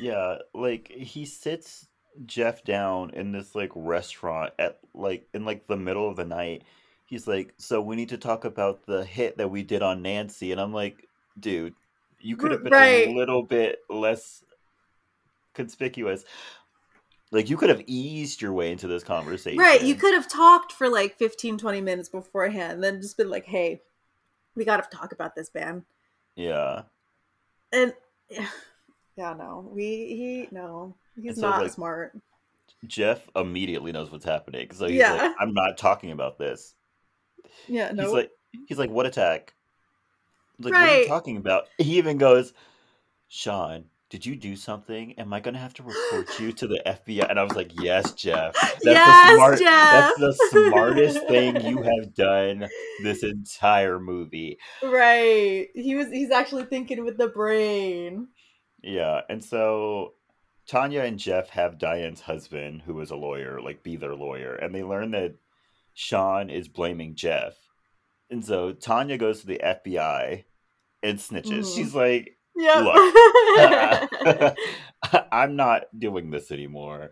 yeah. 0.01 0.37
Like 0.55 0.91
he 0.91 1.27
sits 1.27 1.87
Jeff 2.27 2.65
down 2.65 3.11
in 3.11 3.33
this 3.33 3.55
like 3.55 3.71
restaurant 3.75 4.53
at 4.59 4.79
like 4.95 5.27
in 5.35 5.45
like 5.45 5.67
the 5.67 5.77
middle 5.77 6.09
of 6.09 6.17
the 6.17 6.25
night. 6.25 6.63
He's 7.07 7.27
like, 7.27 7.55
"So 7.59 7.81
we 7.81 7.97
need 7.97 8.09
to 8.11 8.19
talk 8.19 8.45
about 8.45 8.87
the 8.87 9.05
hit 9.05 9.37
that 9.39 9.51
we 9.51 9.63
did 9.63 9.83
on 9.83 10.03
Nancy," 10.03 10.53
and 10.53 10.61
I'm 10.61 10.73
like, 10.73 11.09
"Dude, 11.39 11.75
you 12.21 12.37
could 12.37 12.53
have 12.53 12.63
been 12.63 12.73
Right. 12.73 13.07
a 13.07 13.13
little 13.13 13.43
bit 13.43 13.79
less 13.89 14.45
conspicuous." 15.55 16.25
Like 17.31 17.51
you 17.51 17.57
could 17.57 17.69
have 17.69 17.83
eased 17.87 18.41
your 18.41 18.53
way 18.53 18.71
into 18.71 18.87
this 18.87 19.03
conversation. 19.03 19.59
Right, 19.59 19.83
you 19.83 19.97
could 19.97 20.15
have 20.15 20.29
talked 20.29 20.73
for 20.73 20.89
like 20.89 21.19
15 21.19 21.59
20 21.59 21.81
minutes 21.81 22.09
beforehand 22.09 22.75
and 22.75 22.85
then 22.85 23.01
just 23.03 23.17
been 23.17 23.31
like, 23.31 23.45
"Hey, 23.45 23.83
we 24.55 24.65
got 24.65 24.89
to 24.89 24.97
talk 24.97 25.13
about 25.13 25.35
this, 25.35 25.53
man." 25.53 25.85
Yeah. 26.37 26.83
And 27.73 27.93
yeah, 28.31 29.35
no. 29.35 29.69
We 29.73 29.85
he 29.85 30.49
no. 30.53 30.95
He's 31.21 31.37
so, 31.37 31.43
not 31.51 31.63
like, 31.63 31.73
smart. 31.73 32.19
Jeff 32.87 33.29
immediately 33.37 33.93
knows 33.93 34.11
what's 34.11 34.25
happening. 34.25 34.71
So 34.73 34.87
he's 34.87 34.99
Yeah. 34.99 35.13
like, 35.15 35.33
I'm 35.39 35.55
not 35.55 35.79
talking 35.79 36.11
about 36.11 36.39
this. 36.39 36.75
Yeah, 37.69 37.91
no. 37.93 38.05
He's 38.05 38.13
like 38.13 38.31
he's 38.67 38.79
like, 38.79 38.91
what 38.91 39.07
attack? 39.07 39.55
Like, 40.59 40.73
what 40.73 40.83
are 40.83 41.01
you 41.01 41.09
talking 41.09 41.37
about? 41.37 41.65
He 41.79 41.99
even 41.99 42.19
goes, 42.19 42.53
Sean, 43.29 43.87
did 44.11 44.25
you 44.25 44.37
do 44.37 44.55
something? 44.55 45.13
Am 45.19 45.33
I 45.33 45.41
gonna 45.41 45.59
have 45.59 45.75
to 45.75 45.83
report 45.83 46.39
you 46.39 46.53
to 46.53 46.67
the 46.67 46.81
FBI? 46.87 47.29
And 47.29 47.39
I 47.39 47.43
was 47.43 47.55
like, 47.57 47.73
Yes, 47.81 48.13
Jeff. 48.13 48.55
That's 48.55 48.85
Yes, 48.85 49.29
the 49.31 49.35
smart 49.35 49.59
Jeff. 49.59 49.91
that's 49.91 50.19
the 50.19 50.33
smartest 50.51 51.27
thing 51.29 51.61
you 51.63 51.83
have 51.83 52.15
done 52.15 52.69
this 53.03 53.23
entire 53.23 53.99
movie. 53.99 54.59
right. 54.83 55.69
He 55.75 55.95
was 55.97 56.09
he's 56.09 56.31
actually 56.31 56.65
thinking 56.65 57.05
with 57.05 57.17
the 57.19 57.29
brain. 57.29 58.29
Yeah, 58.83 59.23
and 59.31 59.43
so 59.43 60.13
Tonya 60.69 61.05
and 61.07 61.19
Jeff 61.19 61.51
have 61.51 61.79
Diane's 61.79 62.23
husband, 62.23 62.83
who 62.87 63.01
is 63.01 63.11
a 63.11 63.17
lawyer, 63.17 63.61
like 63.61 63.83
be 63.83 63.97
their 63.97 64.15
lawyer, 64.15 64.55
and 64.55 64.75
they 64.75 64.83
learn 64.83 65.11
that 65.13 65.35
Sean 65.93 66.49
is 66.51 66.69
blaming 66.69 67.15
Jeff. 67.15 67.55
And 68.31 68.45
so 68.45 68.73
Tonya 68.73 69.19
goes 69.19 69.41
to 69.41 69.47
the 69.47 69.61
FBI 69.63 70.45
and 71.03 71.19
snitches. 71.19 71.65
Mhm. 71.67 71.75
She's 71.77 71.95
like, 71.95 72.37
Yep. 72.57 72.87
I'm 75.33 75.57
not 75.57 75.83
doing 75.99 76.31
this 76.31 76.51
anymore. 76.51 77.11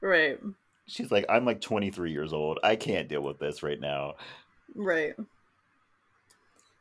right. 0.00 0.38
She's 0.86 1.10
like, 1.12 1.26
I'm 1.28 1.44
like 1.44 1.60
23 1.60 2.10
years 2.10 2.32
old. 2.32 2.58
I 2.64 2.74
can't 2.74 3.08
deal 3.08 3.20
with 3.22 3.38
this 3.38 3.62
right 3.62 3.78
now. 3.78 4.14
Right. 4.74 5.14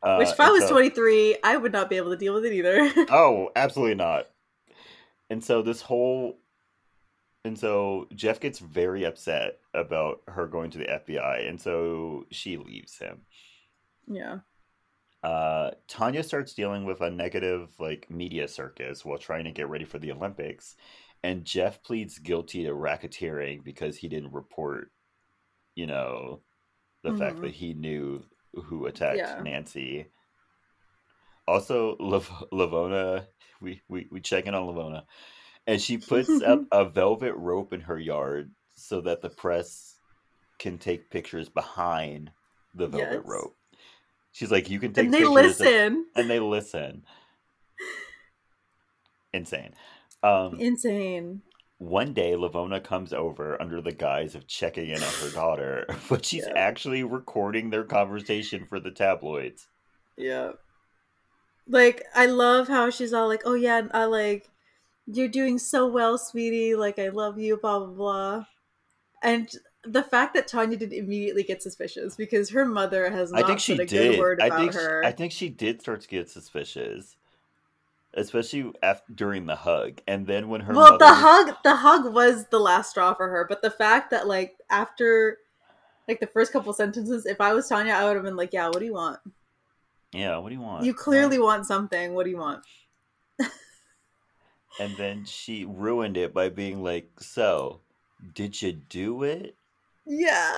Uh, 0.02 0.16
Which 0.16 0.30
if 0.30 0.40
I 0.40 0.50
was 0.50 0.64
so- 0.64 0.70
23, 0.70 1.38
I 1.44 1.58
would 1.58 1.72
not 1.72 1.90
be 1.92 1.98
able 1.98 2.10
to 2.12 2.18
deal 2.18 2.34
with 2.34 2.46
it 2.46 2.54
either. 2.54 2.92
Oh, 3.12 3.52
absolutely 3.56 3.96
not. 3.96 4.28
And 5.30 5.44
so 5.44 5.62
this 5.62 5.82
whole 5.82 6.40
and 7.46 7.58
so 7.58 8.08
Jeff 8.14 8.40
gets 8.40 8.60
very 8.60 9.06
upset 9.06 9.60
about 9.74 10.22
her 10.28 10.46
going 10.46 10.72
to 10.72 10.78
the 10.78 10.86
FBI, 10.86 11.48
and 11.48 11.60
so 11.60 12.26
she 12.32 12.58
leaves 12.58 12.98
him. 12.98 13.22
yeah. 14.08 14.40
Uh, 15.22 15.72
Tonya 15.90 16.24
starts 16.24 16.54
dealing 16.54 16.86
with 16.86 17.02
a 17.02 17.10
negative 17.10 17.70
like 17.78 18.10
media 18.10 18.48
circus 18.48 19.04
while 19.04 19.18
trying 19.18 19.44
to 19.44 19.52
get 19.52 19.68
ready 19.70 19.84
for 19.86 20.00
the 20.00 20.12
Olympics, 20.12 20.76
and 21.24 21.44
Jeff 21.46 21.82
pleads 21.84 22.20
guilty 22.20 22.64
to 22.64 22.72
racketeering 22.72 23.62
because 23.64 23.98
he 23.98 24.08
didn't 24.08 24.32
report, 24.32 24.92
you 25.76 25.88
know, 25.88 26.42
the 27.04 27.14
fact 27.18 27.38
Mhm. 27.38 27.42
that 27.42 27.54
he 27.54 27.74
knew 27.74 28.24
who 28.54 28.86
attacked 28.86 29.18
Yeah. 29.18 29.42
Nancy. 29.42 30.08
Also, 31.50 31.98
Lav- 32.00 32.46
Lavona, 32.54 33.26
we, 33.60 33.82
we 33.90 34.08
we 34.12 34.22
check 34.22 34.46
in 34.46 34.54
on 34.54 34.68
Lavona, 34.68 35.04
and 35.66 35.82
she 35.82 35.98
puts 35.98 36.30
up 36.44 36.62
a 36.72 36.86
velvet 36.86 37.34
rope 37.36 37.74
in 37.74 37.82
her 37.82 37.98
yard 38.00 38.52
so 38.76 39.02
that 39.02 39.22
the 39.22 39.30
press 39.30 39.96
can 40.60 40.78
take 40.78 41.10
pictures 41.10 41.50
behind 41.50 42.30
the 42.76 42.86
velvet 42.88 43.22
Yes. 43.24 43.24
rope. 43.26 43.56
She's 44.32 44.52
like, 44.52 44.70
you 44.70 44.80
can 44.80 44.94
take 44.94 45.10
pictures. 45.12 45.28
And 45.28 45.36
they 45.36 45.42
pictures 45.42 45.60
of- 45.62 45.66
listen. 45.66 46.06
and 46.16 46.30
they 46.30 46.40
listen. 46.40 47.04
Insane. 49.34 49.74
Um, 50.24 50.56
Insane. 50.60 51.42
one 51.78 52.14
day, 52.14 52.34
Lavona 52.34 52.84
comes 52.84 53.14
over 53.14 53.60
under 53.62 53.82
the 53.82 53.92
guise 53.92 54.36
of 54.36 54.48
checking 54.48 54.90
in 54.90 54.98
on 55.02 55.14
her 55.24 55.32
daughter, 55.32 55.86
but 56.10 56.26
she's 56.26 56.46
Yeah. 56.46 56.54
actually 56.56 57.04
recording 57.04 57.70
their 57.70 57.84
conversation 57.86 58.66
for 58.66 58.80
the 58.80 58.92
tabloids. 58.92 59.68
Yeah. 60.18 60.52
Like 61.70 62.04
I 62.16 62.26
love 62.26 62.68
how 62.68 62.90
she's 62.90 63.14
all 63.14 63.28
like, 63.28 63.44
"Oh 63.46 63.54
yeah, 63.54 63.84
I 63.92 64.06
like 64.06 64.50
you're 65.06 65.28
doing 65.28 65.60
so 65.60 65.88
well, 65.88 66.18
sweetie. 66.18 66.76
Like 66.76 66.98
I 66.98 67.10
love 67.10 67.38
you, 67.40 67.58
blah 67.58 67.80
blah 67.80 67.88
blah." 67.88 68.46
And 69.22 69.50
the 69.84 70.04
fact 70.04 70.34
that 70.34 70.50
Tonya 70.50 70.78
did 70.78 70.92
immediately 70.94 71.44
get 71.44 71.62
suspicious 71.62 72.16
because 72.16 72.50
her 72.50 72.66
mother 72.66 73.10
has 73.12 73.32
not 73.32 73.44
I 73.44 73.48
think 73.48 73.60
she 73.60 73.74
said 73.74 73.82
a 73.82 73.86
did. 73.86 74.12
good 74.12 74.20
word 74.20 74.42
I 74.42 74.48
about 74.48 74.60
think 74.60 74.74
her. 74.74 75.04
She, 75.04 75.08
I 75.08 75.12
think 75.12 75.32
she 75.32 75.50
did 75.50 75.82
start 75.82 76.02
to 76.02 76.08
get 76.08 76.30
suspicious, 76.30 77.16
especially 78.16 78.72
after 78.82 79.14
during 79.14 79.46
the 79.46 79.56
hug, 79.56 80.02
and 80.08 80.26
then 80.26 80.50
when 80.50 80.62
her 80.62 80.74
well, 80.74 80.94
mother 80.94 81.06
the 81.06 81.14
hug, 81.14 81.56
the 81.64 81.76
hug 81.76 82.12
was 82.14 82.48
the 82.48 82.60
last 82.60 82.90
straw 82.90 83.14
for 83.14 83.30
her. 83.30 83.46
But 83.48 83.62
the 83.62 83.72
fact 83.72 84.10
that 84.10 84.28
like 84.28 84.58
after, 84.72 85.38
like 86.08 86.20
the 86.20 86.28
first 86.28 86.52
couple 86.52 86.74
sentences, 86.74 87.28
if 87.28 87.40
I 87.40 87.54
was 87.54 87.70
Tonya, 87.70 87.94
I 87.94 88.06
would 88.06 88.16
have 88.16 88.26
been 88.26 88.36
like, 88.36 88.54
"Yeah, 88.54 88.68
what 88.68 88.80
do 88.80 88.86
you 88.86 88.94
want? 88.94 89.20
Yeah, 90.12 90.38
what 90.38 90.50
do 90.50 90.56
you 90.56 90.62
want? 90.62 90.86
You 90.86 90.94
clearly 90.94 91.40
want 91.40 91.66
something. 91.66 92.14
What 92.14 92.24
do 92.24 92.30
you 92.30 92.38
want?" 92.38 92.64
And 94.80 94.96
then 94.96 95.26
she 95.26 95.66
ruined 95.66 96.16
it 96.16 96.34
by 96.34 96.50
being 96.50 96.84
like, 96.84 97.10
"So, 97.20 97.82
did 98.34 98.62
you 98.62 98.72
do 98.72 99.24
it?" 99.24 99.56
Yeah. 100.06 100.58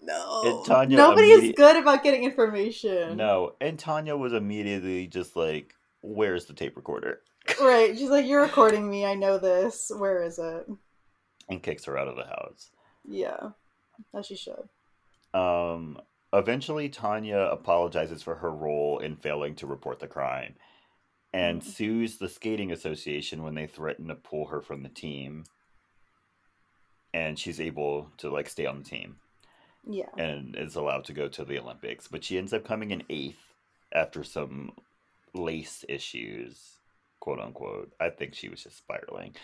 No. 0.00 0.42
And 0.44 0.66
Tonya 0.66 0.96
Nobody 0.96 1.28
is 1.28 1.52
good 1.56 1.76
about 1.76 2.02
getting 2.02 2.24
information. 2.24 3.16
No, 3.16 3.54
and 3.60 3.76
Tonya 3.76 4.18
was 4.18 4.32
immediately 4.32 5.08
just 5.08 5.36
like, 5.36 5.74
"Where's 6.00 6.46
the 6.46 6.54
tape 6.54 6.76
recorder?" 6.76 7.20
right. 7.60 7.96
She's 7.96 8.10
like, 8.10 8.26
You're 8.26 8.42
recording 8.42 8.88
me. 8.88 9.04
I 9.04 9.14
know 9.14 9.38
this. 9.38 9.90
Where 9.96 10.22
is 10.22 10.38
it? 10.38 10.66
And 11.48 11.62
kicks 11.62 11.84
her 11.84 11.98
out 11.98 12.08
of 12.08 12.16
the 12.16 12.24
house. 12.24 12.70
Yeah. 13.06 13.50
As 14.14 14.26
she 14.26 14.36
should. 14.36 14.68
Um, 15.32 16.00
eventually, 16.38 16.88
Tonya 16.88 17.52
apologizes 17.52 18.22
for 18.22 18.36
her 18.36 18.50
role 18.50 18.98
in 18.98 19.16
failing 19.16 19.54
to 19.56 19.66
report 19.66 20.00
the 20.00 20.08
crime 20.08 20.54
and 21.32 21.60
Mhm. 21.60 21.64
sues 21.64 22.18
the 22.18 22.28
skating 22.28 22.72
association 22.72 23.42
when 23.42 23.54
they 23.54 23.66
threaten 23.66 24.08
to 24.08 24.14
pull 24.14 24.46
her 24.46 24.60
from 24.60 24.82
the 24.82 24.88
team. 24.88 25.44
And 27.12 27.38
she's 27.38 27.60
able 27.60 28.10
to 28.18 28.30
like 28.30 28.48
stay 28.48 28.66
on 28.66 28.78
the 28.82 28.88
team 28.88 29.20
Yeah. 29.84 30.10
and 30.18 30.56
is 30.56 30.76
allowed 30.76 31.04
to 31.06 31.12
go 31.12 31.28
to 31.28 31.44
the 31.44 31.58
Olympics. 31.58 32.08
But 32.08 32.24
she 32.24 32.38
ends 32.38 32.52
up 32.52 32.64
coming 32.64 32.90
in 32.90 33.04
eighth 33.08 33.54
after 33.92 34.24
some 34.24 34.76
lace 35.32 35.84
issues, 35.88 36.78
quote 37.20 37.40
unquote. 37.40 37.92
I 38.00 38.10
think 38.10 38.34
she 38.34 38.48
was 38.48 38.62
just 38.62 38.78
spiraling. 38.78 39.36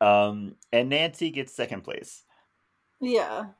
Um, 0.00 0.56
and 0.72 0.90
Nancy 0.90 1.30
gets 1.30 1.52
second 1.52 1.82
place. 1.82 2.24
Yeah. 3.00 3.52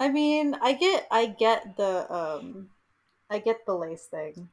I 0.00 0.08
mean, 0.08 0.54
I 0.60 0.72
get 0.74 1.06
I 1.10 1.26
get 1.26 1.76
the 1.76 2.12
um 2.12 2.70
I 3.30 3.38
get 3.38 3.66
the 3.66 3.74
lace 3.74 4.06
thing. 4.06 4.48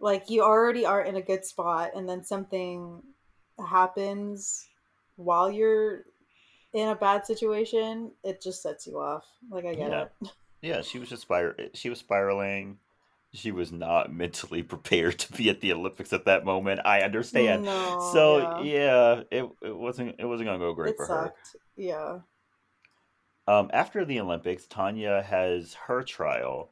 Like 0.00 0.30
you 0.30 0.42
already 0.42 0.86
are 0.86 1.02
in 1.02 1.16
a 1.16 1.22
good 1.22 1.44
spot 1.44 1.90
and 1.94 2.08
then 2.08 2.24
something 2.24 3.02
happens 3.68 4.66
while 5.16 5.50
you're 5.50 6.04
in 6.72 6.88
a 6.88 6.94
bad 6.94 7.26
situation, 7.26 8.12
it 8.22 8.42
just 8.42 8.62
sets 8.62 8.86
you 8.86 8.98
off. 9.00 9.24
Like 9.50 9.64
I 9.64 9.74
get 9.74 9.90
Yeah. 9.90 10.02
it. 10.22 10.28
Yeah, 10.60 10.82
she 10.82 10.98
was 10.98 11.08
just 11.08 11.22
spir- 11.22 11.70
she 11.74 11.88
was 11.88 12.00
spiraling. 12.00 12.78
She 13.32 13.52
was 13.52 13.70
not 13.70 14.12
mentally 14.24 14.64
prepared 14.64 15.16
to 15.20 15.32
be 15.32 15.50
at 15.50 15.60
the 15.60 15.72
Olympics 15.72 16.12
at 16.12 16.24
that 16.24 16.44
moment. 16.44 16.80
I 16.84 17.02
understand. 17.02 17.64
No, 17.64 17.96
so 18.12 18.38
yeah. 18.38 18.62
yeah, 18.64 19.22
it 19.30 19.48
it 19.62 19.76
wasn't 19.76 20.16
it 20.18 20.24
wasn't 20.24 20.48
gonna 20.48 20.58
go 20.58 20.74
great 20.74 20.94
It 20.94 20.96
for 20.96 21.06
sucked. 21.06 21.54
Yeah. 21.76 22.18
Um, 23.48 23.70
after 23.72 24.04
the 24.04 24.20
Olympics, 24.20 24.66
Tonya 24.66 25.24
has 25.24 25.72
her 25.86 26.02
trial 26.02 26.70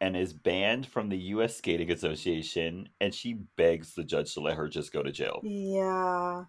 and 0.00 0.16
is 0.16 0.32
banned 0.32 0.86
from 0.86 1.08
the 1.08 1.18
U.S. 1.18 1.56
Skating 1.56 1.92
Association, 1.92 2.88
and 3.00 3.14
she 3.14 3.34
begs 3.56 3.94
the 3.94 4.02
judge 4.02 4.34
to 4.34 4.40
let 4.40 4.56
her 4.56 4.66
just 4.68 4.92
go 4.92 5.04
to 5.04 5.12
jail 5.12 5.40
Yeah. 5.44 6.44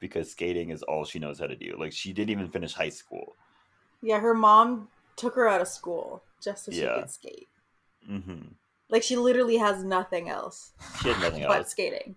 because 0.00 0.32
skating 0.32 0.70
is 0.70 0.82
all 0.82 1.04
she 1.04 1.20
knows 1.20 1.38
how 1.38 1.46
to 1.46 1.54
do. 1.54 1.76
Like 1.78 1.92
she 1.92 2.12
didn't 2.12 2.30
even 2.30 2.48
finish 2.48 2.74
high 2.74 2.88
school. 2.88 3.36
Yeah, 4.02 4.18
her 4.18 4.34
mom 4.34 4.88
took 5.16 5.34
her 5.36 5.48
out 5.48 5.60
of 5.60 5.68
school 5.68 6.22
just 6.42 6.64
so 6.64 6.72
she 6.72 6.80
Yeah. 6.80 7.00
could 7.00 7.10
skate. 7.10 7.48
hmm 8.04 8.40
Like 8.90 9.04
she 9.04 9.16
literally 9.16 9.58
has 9.58 9.84
nothing 9.84 10.28
else 10.28 10.72
She 11.02 11.08
had 11.08 11.20
nothing 11.20 11.42
but 11.46 11.50
else. 11.50 11.56
But 11.58 11.70
skating. 11.70 12.16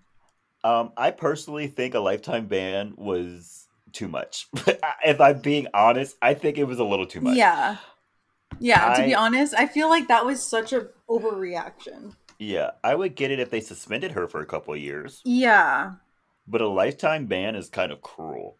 Um, 0.63 0.93
I 0.97 1.11
personally 1.11 1.67
think 1.67 1.93
a 1.93 1.99
lifetime 1.99 2.47
ban 2.47 2.93
was 2.95 3.60
too 3.93 4.07
much. 4.07 4.47
if 5.05 5.19
I'm 5.21 5.39
being 5.39 5.67
honest, 5.73 6.15
I 6.21 6.33
think 6.33 6.57
it 6.57 6.65
was 6.65 6.79
a 6.79 6.83
little 6.83 7.05
too 7.05 7.21
much. 7.21 7.37
Yeah. 7.37 7.77
Yeah, 8.59 8.93
to 8.95 9.03
be 9.03 9.15
honest, 9.15 9.53
I 9.57 9.65
feel 9.65 9.89
like 9.89 10.07
that 10.09 10.25
was 10.25 10.43
such 10.43 10.71
a 10.73 10.87
overreaction. 11.09 12.15
Yeah, 12.37 12.71
I 12.83 12.95
would 12.95 13.15
get 13.15 13.31
it 13.31 13.39
if 13.39 13.49
they 13.49 13.61
suspended 13.61 14.11
her 14.11 14.27
for 14.27 14.41
a 14.41 14.45
couple 14.45 14.73
of 14.73 14.79
years, 14.79 15.21
Yeah. 15.23 15.93
but 16.47 16.61
a 16.61 16.67
lifetime 16.67 17.25
ban 17.27 17.55
is 17.55 17.69
kind 17.69 17.91
of 17.91 18.01
cruel. 18.01 18.57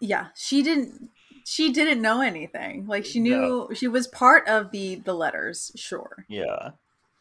Yeah, 0.00 0.28
she 0.34 0.62
didn't 0.62 1.10
she 1.44 1.72
didn't 1.72 2.00
know 2.02 2.20
anything. 2.20 2.86
Like 2.86 3.04
she 3.04 3.20
knew 3.20 3.40
No. 3.40 3.70
she 3.74 3.88
was 3.88 4.06
part 4.06 4.46
of 4.48 4.70
the 4.70 4.96
the 4.96 5.14
letters, 5.14 5.72
sure. 5.76 6.24
Yeah, 6.28 6.70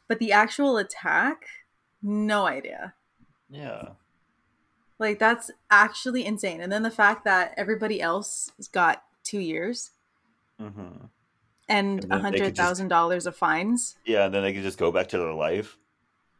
But 0.07 0.19
the 0.19 0.31
actual 0.31 0.77
attack, 0.77 1.43
no 2.01 2.45
idea. 2.45 2.93
yeah, 3.49 3.89
Like 4.99 5.17
that's 5.17 5.49
actually 5.71 6.25
insane. 6.25 6.61
And 6.61 6.71
then 6.71 6.83
the 6.83 6.91
fact 6.91 7.23
that 7.23 7.53
everybody 7.57 8.01
else 8.01 8.51
got 8.71 9.03
2 9.23 9.39
years 9.39 9.91
hmm 10.59 10.89
and 11.69 12.03
a 12.11 12.19
could 12.31 12.55
just- 12.55 12.81
$100,000 12.81 13.25
of 13.27 13.35
fines. 13.35 13.95
yeah. 14.05 14.25
And 14.25 14.33
then 14.33 14.43
they 14.43 14.53
could 14.53 14.63
just 14.63 14.77
go 14.79 14.91
back 14.91 15.07
to 15.09 15.17
their 15.17 15.33
life. 15.33 15.77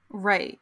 Right. 0.09 0.59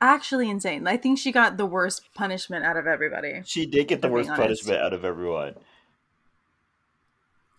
Actually 0.00 0.48
insane. 0.50 0.88
I 0.88 0.96
think 0.96 1.18
she 1.18 1.30
got 1.30 1.58
the 1.58 1.66
worst 1.66 2.12
punishment 2.14 2.64
out 2.64 2.76
of 2.76 2.86
everybody. 2.88 3.42
She 3.44 3.66
did 3.66 3.86
get 3.88 4.00
the 4.02 4.08
worst 4.08 4.30
punishment 4.30 4.78
out 4.80 4.92
of 4.92 5.04
everyone. 5.04 5.54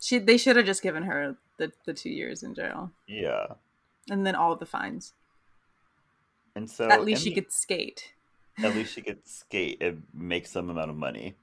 She 0.01 0.18
they 0.20 0.38
should 0.38 0.57
have 0.57 0.66
just 0.66 0.82
given 0.82 1.03
her 1.03 1.38
the, 1.57 1.72
the 1.86 1.93
two 1.93 2.09
years 2.09 2.43
in 2.43 2.53
jail. 2.55 2.91
Yeah, 3.07 3.45
And 4.09 4.26
then 4.28 4.36
all 4.36 4.55
the 4.57 4.66
fines. 4.66 5.14
and 6.55 6.70
so 6.70 6.89
At 6.89 7.05
least 7.05 7.24
she 7.24 7.34
could 7.34 7.51
skate. 7.53 8.14
At 8.61 8.75
least 8.75 8.93
she 8.93 9.01
could 9.01 9.27
skate 9.27 9.81
and 9.81 10.03
make 10.13 10.45
some 10.47 10.69
amount 10.69 10.89
of 10.91 10.95
money. 10.95 11.35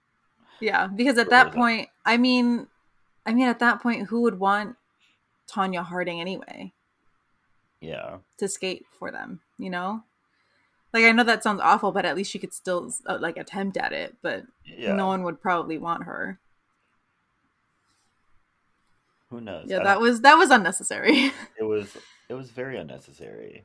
Yeah. 0.60 0.86
Because 0.86 1.18
at 1.18 1.30
that 1.30 1.52
point 1.52 1.88
I 2.04 2.16
mean 2.16 2.66
I 3.26 3.32
mean 3.34 3.48
at 3.48 3.58
that 3.60 3.82
point 3.82 4.08
who 4.08 4.20
would 4.22 4.38
want 4.38 4.76
Tonya 5.50 5.82
Harding 5.84 6.20
anyway 6.20 6.72
Yeah, 7.80 8.18
to 8.38 8.46
skate 8.48 8.86
for 8.98 9.10
them, 9.10 9.40
you 9.58 9.70
know? 9.70 10.04
Like 10.92 11.04
I 11.04 11.12
know 11.12 11.24
that 11.24 11.42
sounds 11.42 11.60
awful, 11.60 11.92
but 11.92 12.04
at 12.04 12.14
least 12.16 12.30
she 12.30 12.38
could 12.38 12.52
still 12.52 12.92
uh, 13.06 13.18
like 13.20 13.36
attempt 13.36 13.76
at 13.76 13.92
it, 13.92 14.16
but 14.22 14.44
yeah. 14.64 14.92
no 14.94 15.06
one 15.08 15.22
would 15.24 15.40
probably 15.40 15.78
want 15.78 16.04
her. 16.04 16.38
Who 19.30 19.40
knows? 19.40 19.66
Yeah, 19.68 19.80
I 19.80 19.84
that 19.84 19.94
don't- 19.94 20.02
was 20.02 20.20
that 20.22 20.34
was 20.34 20.50
unnecessary. 20.50 21.32
it 21.58 21.64
was 21.64 21.96
it 22.28 22.34
was 22.34 22.50
very 22.50 22.76
unnecessary. 22.78 23.64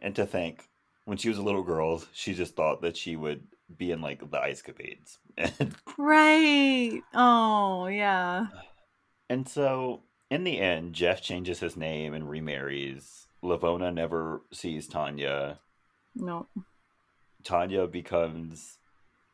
And 0.00 0.14
to 0.16 0.26
think, 0.26 0.68
when 1.06 1.16
she 1.16 1.28
was 1.28 1.38
a 1.38 1.42
little 1.42 1.62
girl, 1.62 2.02
she 2.12 2.34
just 2.34 2.54
thought 2.56 2.82
that 2.82 2.96
she 2.96 3.16
would 3.16 3.46
be 3.74 3.92
in 3.92 4.02
like 4.02 4.28
the 4.30 4.40
ice 4.40 4.60
capades, 4.60 5.18
right. 5.98 7.00
Oh, 7.14 7.86
yeah. 7.86 8.46
and 9.30 9.48
so 9.48 10.02
in 10.30 10.44
the 10.44 10.60
end, 10.60 10.92
Jeff 10.92 11.22
changes 11.22 11.60
his 11.60 11.76
name 11.76 12.12
and 12.12 12.28
remarries. 12.28 13.26
Lavona 13.42 13.94
never 13.94 14.42
sees 14.52 14.88
Tonya. 14.88 15.58
No. 16.16 16.48
Tonya 17.44 17.90
becomes 17.90 18.78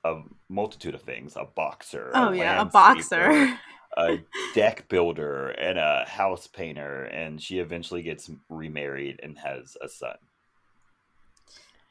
a 0.04 0.20
multitude 0.50 0.94
of 0.94 1.02
things: 1.02 1.36
a 1.36 1.44
boxer, 1.44 2.10
Oh 2.14 2.32
yeah, 2.32 2.60
a 2.60 2.64
boxer. 2.66 3.58
a 3.96 4.18
deck 4.54 4.88
builder, 4.88 5.48
and 5.48 5.78
a 5.78 6.04
house 6.06 6.46
painter. 6.46 7.04
And 7.04 7.40
she 7.40 7.58
eventually 7.60 8.02
gets 8.02 8.30
remarried 8.50 9.20
and 9.22 9.38
has 9.38 9.76
a 9.80 9.88
son. 9.88 10.16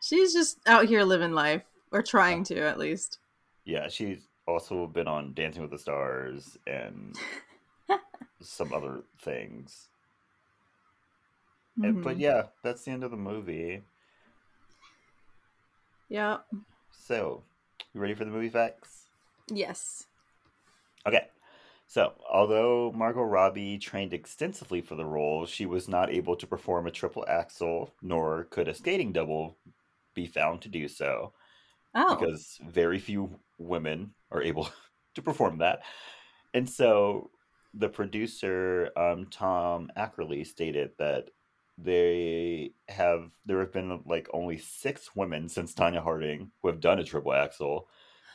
She's 0.01 0.33
just 0.33 0.57
out 0.65 0.85
here 0.85 1.03
living 1.03 1.31
life, 1.33 1.63
or 1.91 2.01
trying 2.01 2.43
to 2.45 2.59
at 2.59 2.79
least. 2.79 3.19
Yeah, 3.65 3.87
she's 3.87 4.27
also 4.47 4.87
been 4.87 5.07
on 5.07 5.33
Dancing 5.33 5.61
with 5.61 5.71
the 5.71 5.77
Stars 5.77 6.57
and 6.67 7.15
some 8.41 8.73
other 8.73 9.03
things. 9.21 9.87
And- 11.83 12.03
But 12.03 12.17
Mhm. 12.17 12.19
yeah, 12.19 12.43
that's 12.63 12.83
the 12.83 12.91
end 12.91 13.03
of 13.03 13.11
the 13.11 13.17
movie. 13.17 13.83
Yeah. 16.09 16.39
So, 16.91 17.43
you 17.93 18.01
ready 18.01 18.13
for 18.13 18.25
the 18.25 18.31
movie 18.31 18.49
facts? 18.49 19.05
Yes. 19.47 20.07
Okay. 21.05 21.27
So, 21.87 22.13
although 22.29 22.91
Margot 22.93 23.21
Robbie 23.23 23.77
trained 23.77 24.13
extensively 24.13 24.81
for 24.81 24.95
the 24.95 25.05
role, 25.05 25.45
she 25.45 25.65
was 25.65 25.87
not 25.89 26.09
able 26.09 26.35
to 26.37 26.47
perform 26.47 26.87
a 26.87 26.91
triple 26.91 27.25
axel, 27.27 27.93
nor 28.01 28.45
could 28.45 28.67
a 28.67 28.73
skating 28.73 29.11
double 29.11 29.57
be 30.14 30.26
found 30.28 30.62
to 30.62 30.70
do 30.70 30.88
so. 30.88 31.34
Oh. 31.93 32.16
because 32.16 32.57
very 32.70 32.99
few 32.99 33.38
women 33.57 34.14
are 34.32 34.41
able 34.41 34.70
to 35.16 35.22
perform 35.22 35.57
that. 35.57 35.82
And 36.53 36.70
so 36.70 37.32
the 37.74 37.89
producer, 37.89 38.91
um, 38.95 39.28
Tom 39.30 39.89
Ackerley, 39.97 40.45
stated 40.45 40.91
that 40.99 41.30
they 41.78 42.72
have 42.88 43.30
there 43.45 43.59
have 43.59 43.74
been 43.74 44.01
like 44.05 44.30
only 44.34 44.57
six 44.57 45.16
women 45.16 45.49
since 45.49 45.74
Tonya 45.74 46.03
Harding 46.03 46.51
who 46.62 46.68
have 46.70 46.80
done 46.80 46.99
a 46.99 47.03
triple 47.03 47.34
axel. 47.34 47.88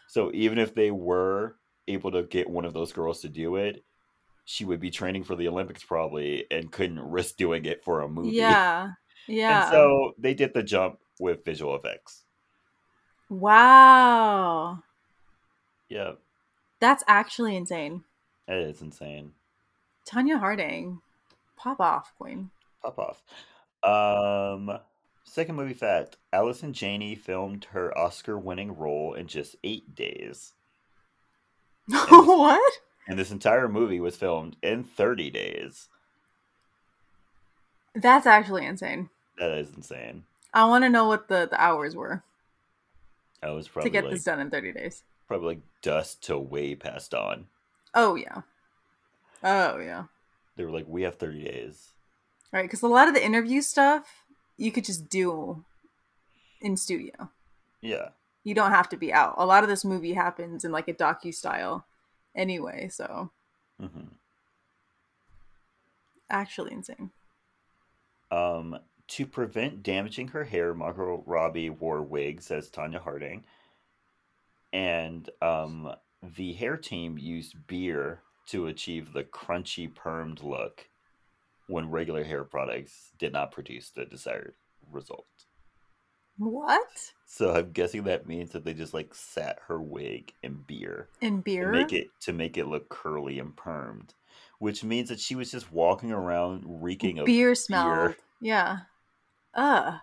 So 0.09 0.31
even 0.35 0.59
if 0.59 0.75
they 0.75 0.91
were 0.91 1.57
able 1.89 2.11
to 2.13 2.25
get 2.25 2.51
one 2.51 2.65
of 2.65 2.75
those 2.75 2.93
girls 2.93 3.21
to 3.21 3.29
do 3.29 3.57
it, 3.57 3.85
she 4.45 4.65
would 4.65 4.81
be 4.81 4.91
training 4.91 5.25
for 5.25 5.37
the 5.37 5.49
Olympics 5.49 5.85
probably 5.85 6.45
and 6.51 6.71
couldn't 6.71 7.01
risk 7.01 7.37
doing 7.37 7.65
it 7.65 7.85
for 7.85 8.03
a 8.03 8.09
movie. 8.09 8.37
yeah. 8.37 8.91
Yeah. 9.29 9.63
And 9.63 9.71
so 9.73 10.13
they 10.19 10.35
did 10.35 10.55
the 10.55 10.63
jump 10.63 11.01
with 11.19 11.45
visual 11.45 11.75
effects. 11.77 12.25
wow. 13.29 14.83
Yeah, 15.89 16.13
That's 16.81 17.05
actually 17.07 17.57
insane. 17.57 18.03
it 18.49 18.57
is 18.59 18.83
insane. 18.83 19.33
Tonya 20.05 20.39
Harding. 20.39 21.01
Pop 21.57 21.81
off, 21.81 22.13
Queen. 22.19 22.51
Pop 22.83 22.99
off. 22.99 23.23
Um, 23.85 24.79
second 25.25 25.55
movie 25.57 25.75
fact: 25.75 26.17
Allison 26.33 26.73
Janney 26.73 27.15
filmed 27.15 27.67
her 27.67 27.97
Oscar-winning 27.97 28.77
role 28.77 29.15
in 29.15 29.27
just 29.29 29.55
eight 29.63 29.95
days, 29.95 30.55
what? 31.89 32.73
and 33.09 33.17
this 33.19 33.31
entire 33.31 33.69
movie 33.69 34.01
was 34.01 34.17
filmed 34.17 34.57
in 34.63 34.83
thirty 34.83 35.31
days. 35.31 35.89
That's 37.95 38.27
actually 38.27 38.67
insane. 38.67 39.09
That 39.39 39.53
is 39.53 39.71
insane. 39.75 40.25
I 40.57 40.65
want 40.65 40.85
to 40.85 40.89
know 40.89 41.07
what 41.07 41.29
the, 41.29 41.47
the 41.51 41.61
hours 41.61 41.95
were 41.95 42.23
I 43.43 43.51
was 43.51 43.69
probably 43.69 43.91
to 43.91 43.93
get 43.93 44.05
like, 44.05 44.15
this 44.15 44.25
done 44.25 44.41
in 44.41 44.51
30 44.51 44.73
days. 44.73 45.03
probably 45.29 45.49
like 45.49 45.63
dusk 45.83 46.23
till 46.23 46.43
way 46.43 46.75
past 46.75 47.11
dawn. 47.11 47.47
Oh, 47.95 48.15
yeah. 48.15 48.41
Oh, 49.45 49.79
yeah. 49.79 50.05
They 50.57 50.65
were 50.65 50.71
like, 50.71 50.87
"We 50.89 51.03
have 51.03 51.17
thirty 51.17 51.45
days." 51.45 51.93
Right. 52.53 52.63
Because 52.63 52.83
a 52.83 52.89
lot 52.89 53.09
of 53.09 53.15
the 53.15 53.25
interview 53.25 53.61
stuff 53.61 54.25
you 54.57 54.73
could 54.73 54.85
just 54.85 55.09
do 55.11 55.65
in 56.63 56.77
studio. 56.79 57.31
Yeah, 57.83 58.09
You 58.43 58.55
don't 58.55 58.71
have 58.71 58.89
to 58.89 58.97
be 58.97 59.13
out. 59.13 59.35
A 59.37 59.45
lot 59.45 59.63
of 59.63 59.69
this 59.69 59.85
movie 59.85 60.15
happens 60.15 60.65
in 60.65 60.73
like 60.73 60.89
a 60.89 60.95
docu 60.95 61.33
style 61.35 61.87
anyway. 62.35 62.89
So, 62.89 63.31
hmm 63.79 64.09
actually 66.31 66.73
insane. 66.73 67.11
Um, 68.31 68.79
to 69.09 69.27
prevent 69.27 69.83
damaging 69.83 70.29
her 70.29 70.45
hair, 70.45 70.75
Margot 70.75 71.23
Robbie 71.27 71.71
wore 71.71 72.03
wigs 72.03 72.51
as 72.51 72.69
Tonya 72.71 73.01
Harding, 73.01 73.45
and 74.73 75.29
um, 75.41 75.93
the 76.23 76.53
hair 76.55 76.77
team 76.77 77.19
used 77.19 77.67
beer 77.67 78.21
to 78.47 78.67
achieve 78.67 79.13
the 79.13 79.25
crunchy 79.25 79.93
permed 79.93 80.43
look 80.43 80.89
when 81.69 81.91
regular 81.91 82.25
hair 82.25 82.45
products 82.45 83.11
did 83.19 83.33
not 83.33 83.51
produce 83.53 83.91
the 83.91 84.05
desired 84.05 84.55
result. 84.91 85.27
What? 86.39 87.13
So 87.25 87.55
I'm 87.55 87.73
guessing 87.73 88.05
that 88.05 88.27
means 88.27 88.51
that 88.53 88.65
they 88.65 88.75
just 88.75 88.93
like 88.95 89.15
sat 89.15 89.59
her 89.69 89.81
wig 89.81 90.33
in 90.43 90.63
beer 90.67 91.09
In 91.21 91.39
to 91.39 91.43
beer? 91.43 91.71
make 91.73 91.93
it 91.93 92.09
to 92.21 92.33
make 92.33 92.59
it 92.59 92.67
look 92.67 92.89
curly 92.89 93.39
and 93.39 93.57
permed, 93.57 94.11
which 94.59 94.85
means 94.85 95.09
that 95.09 95.19
she 95.19 95.35
was 95.35 95.51
just 95.51 95.73
walking 95.73 96.13
around 96.13 96.63
reeking 96.67 97.19
of 97.19 97.27
beer 97.27 97.55
smelled. 97.55 98.17
Yeah. 98.41 98.81
Ugh. 99.57 100.01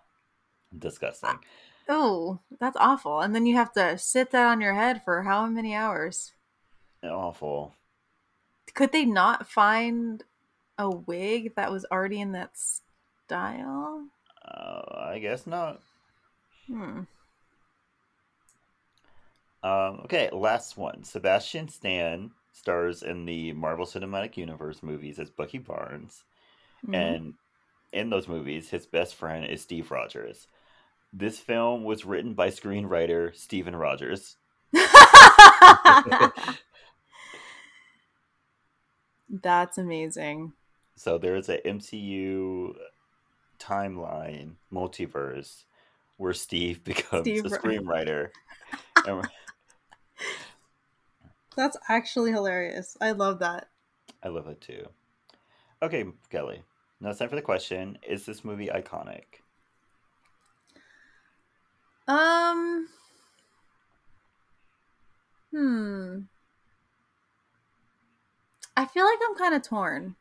disgusting. 0.78 1.40
Oh, 1.88 2.40
that's 2.60 2.76
awful. 2.78 3.22
And 3.22 3.34
then 3.34 3.46
you 3.46 3.56
have 3.56 3.72
to 3.74 3.98
sit 3.98 4.32
that 4.32 4.48
on 4.48 4.60
your 4.60 4.74
head 4.74 5.02
for 5.04 5.24
how 5.24 5.46
many 5.48 5.74
hours? 5.74 6.34
Awful. 7.04 7.76
Could 8.74 8.92
they 8.92 9.06
not 9.06 9.48
find 9.48 10.24
a 10.78 10.90
wig 10.90 11.56
that 11.56 11.72
was 11.72 11.86
already 11.92 12.20
in 12.22 12.32
that 12.34 12.58
style? 12.58 14.08
Uh, 14.46 14.82
I 14.96 15.20
guess 15.20 15.48
not. 15.48 15.82
Hmm. 16.68 17.02
Um, 19.64 20.02
okay, 20.04 20.30
last 20.32 20.78
one. 20.78 21.04
Sebastian 21.04 21.70
Stan 21.70 22.32
stars 22.52 23.02
in 23.04 23.26
the 23.26 23.54
Marvel 23.54 23.86
Cinematic 23.86 24.36
Universe 24.38 24.84
movies 24.84 25.20
as 25.20 25.30
Bucky 25.30 25.58
Barnes, 25.58 26.26
Mhm. 26.84 26.94
and 26.96 27.34
in 27.94 28.10
those 28.10 28.28
movies, 28.28 28.70
his 28.70 28.86
best 28.86 29.16
friend 29.16 29.46
is 29.46 29.62
Steve 29.62 29.92
Rogers. 29.92 30.48
This 31.12 31.40
film 31.40 31.84
was 31.84 32.06
written 32.06 32.34
by 32.34 32.50
screenwriter 32.50 33.36
Steven 33.36 33.76
Rogers. 33.76 34.38
That's 39.30 39.78
amazing. 39.78 40.54
So 40.96 41.18
there 41.18 41.36
is 41.36 41.50
a 41.50 41.58
MCU 41.60 42.76
timeline 43.60 44.54
multiverse 44.72 45.66
where 46.18 46.34
Steve 46.34 46.84
becomes 46.86 47.24
Steve 47.24 47.46
a 47.46 47.50
screenwriter. 47.50 48.30
That's 51.56 51.78
actually 51.88 52.32
hilarious. 52.32 52.98
I 53.00 53.12
love 53.12 53.40
that. 53.40 53.70
I 54.24 54.30
love 54.30 54.48
it 54.48 54.62
too. 54.62 54.88
Okay, 55.82 56.06
Kelley. 56.30 56.64
Now 57.04 57.10
it's 57.10 57.20
time 57.20 57.28
for 57.28 57.36
the 57.36 57.42
question: 57.42 57.98
Is 58.08 58.26
this 58.26 58.46
movie 58.46 58.68
iconic? 58.68 59.26
Um. 62.08 62.88
Hmm. 65.52 66.20
I 68.78 68.86
feel 68.86 69.06
like 69.06 69.20
I'm 69.22 69.36
kind 69.36 69.54
of 69.54 69.62
torn. 69.64 70.16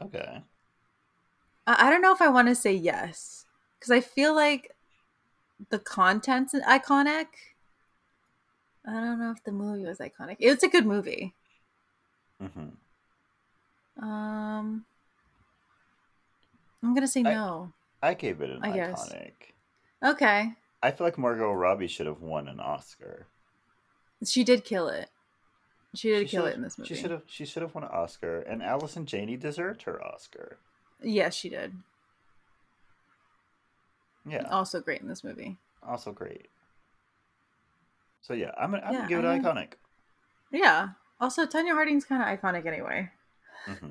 Okay. 0.00 0.42
I, 1.66 1.86
I 1.86 1.90
don't 1.90 2.00
know 2.00 2.14
if 2.14 2.22
I 2.22 2.28
want 2.28 2.48
to 2.48 2.54
say 2.54 2.72
yes 2.72 3.44
because 3.78 3.90
I 3.90 4.00
feel 4.00 4.34
like 4.34 4.74
the 5.68 5.78
content's 5.78 6.54
iconic. 6.54 7.26
I 8.86 8.92
don't 8.92 9.18
know 9.18 9.32
if 9.32 9.44
the 9.44 9.52
movie 9.52 9.84
was 9.84 9.98
iconic. 9.98 10.36
It's 10.38 10.62
a 10.62 10.68
good 10.68 10.86
movie. 10.86 11.34
hmm 12.40 12.70
Um, 14.02 14.86
I'm 16.84 16.94
gonna 16.94 17.08
say 17.08 17.20
I- 17.20 17.34
no. 17.34 17.72
I 18.02 18.12
gave 18.14 18.40
it 18.42 18.50
an 18.50 18.60
I 18.62 18.70
guess. 18.72 19.08
iconic. 19.12 19.32
Okay, 20.04 20.52
I 20.82 20.90
feel 20.90 21.06
like 21.06 21.16
Margot 21.16 21.52
Robbie 21.52 21.86
should 21.88 22.06
have 22.06 22.20
won 22.20 22.46
an 22.48 22.60
Oscar. 22.60 23.26
she 24.24 24.44
did 24.44 24.64
kill 24.64 24.88
it. 24.88 25.08
She 25.94 26.08
did 26.10 26.28
She 26.28 26.36
kill 26.36 26.44
it 26.46 26.54
in 26.56 26.62
this 26.62 26.76
movie. 26.76 26.88
She 26.94 27.00
should 27.00 27.10
have. 27.10 27.22
She 27.26 27.46
should 27.46 27.62
have 27.62 27.74
won 27.74 27.84
an 27.84 27.90
Oscar, 27.90 28.40
and 28.40 28.62
Allison 28.62 29.06
Janney 29.06 29.36
deserved 29.38 29.82
her 29.84 30.04
Oscar. 30.04 30.58
Yes, 31.02 31.34
she 31.34 31.48
did. 31.48 31.72
Yeah, 34.26 34.46
Also 34.50 34.80
great 34.80 35.00
in 35.02 35.08
this 35.08 35.22
movie. 35.24 35.58
also 35.82 36.12
great. 36.12 36.48
So 38.22 38.32
yeah, 38.32 38.52
I'm 38.58 38.70
gonna, 38.70 38.82
I'm 38.84 38.92
Yeah, 38.92 38.98
gonna 39.00 39.08
give 39.08 39.18
it 39.24 39.26
I 39.26 39.38
iconic. 39.38 39.72
Yeah. 40.50 40.88
Also, 41.20 41.46
Tonya 41.46 41.72
Harding's 41.72 42.04
kind 42.04 42.22
of 42.22 42.28
iconic 42.40 42.66
anyway. 42.66 43.10
hmm 43.66 43.88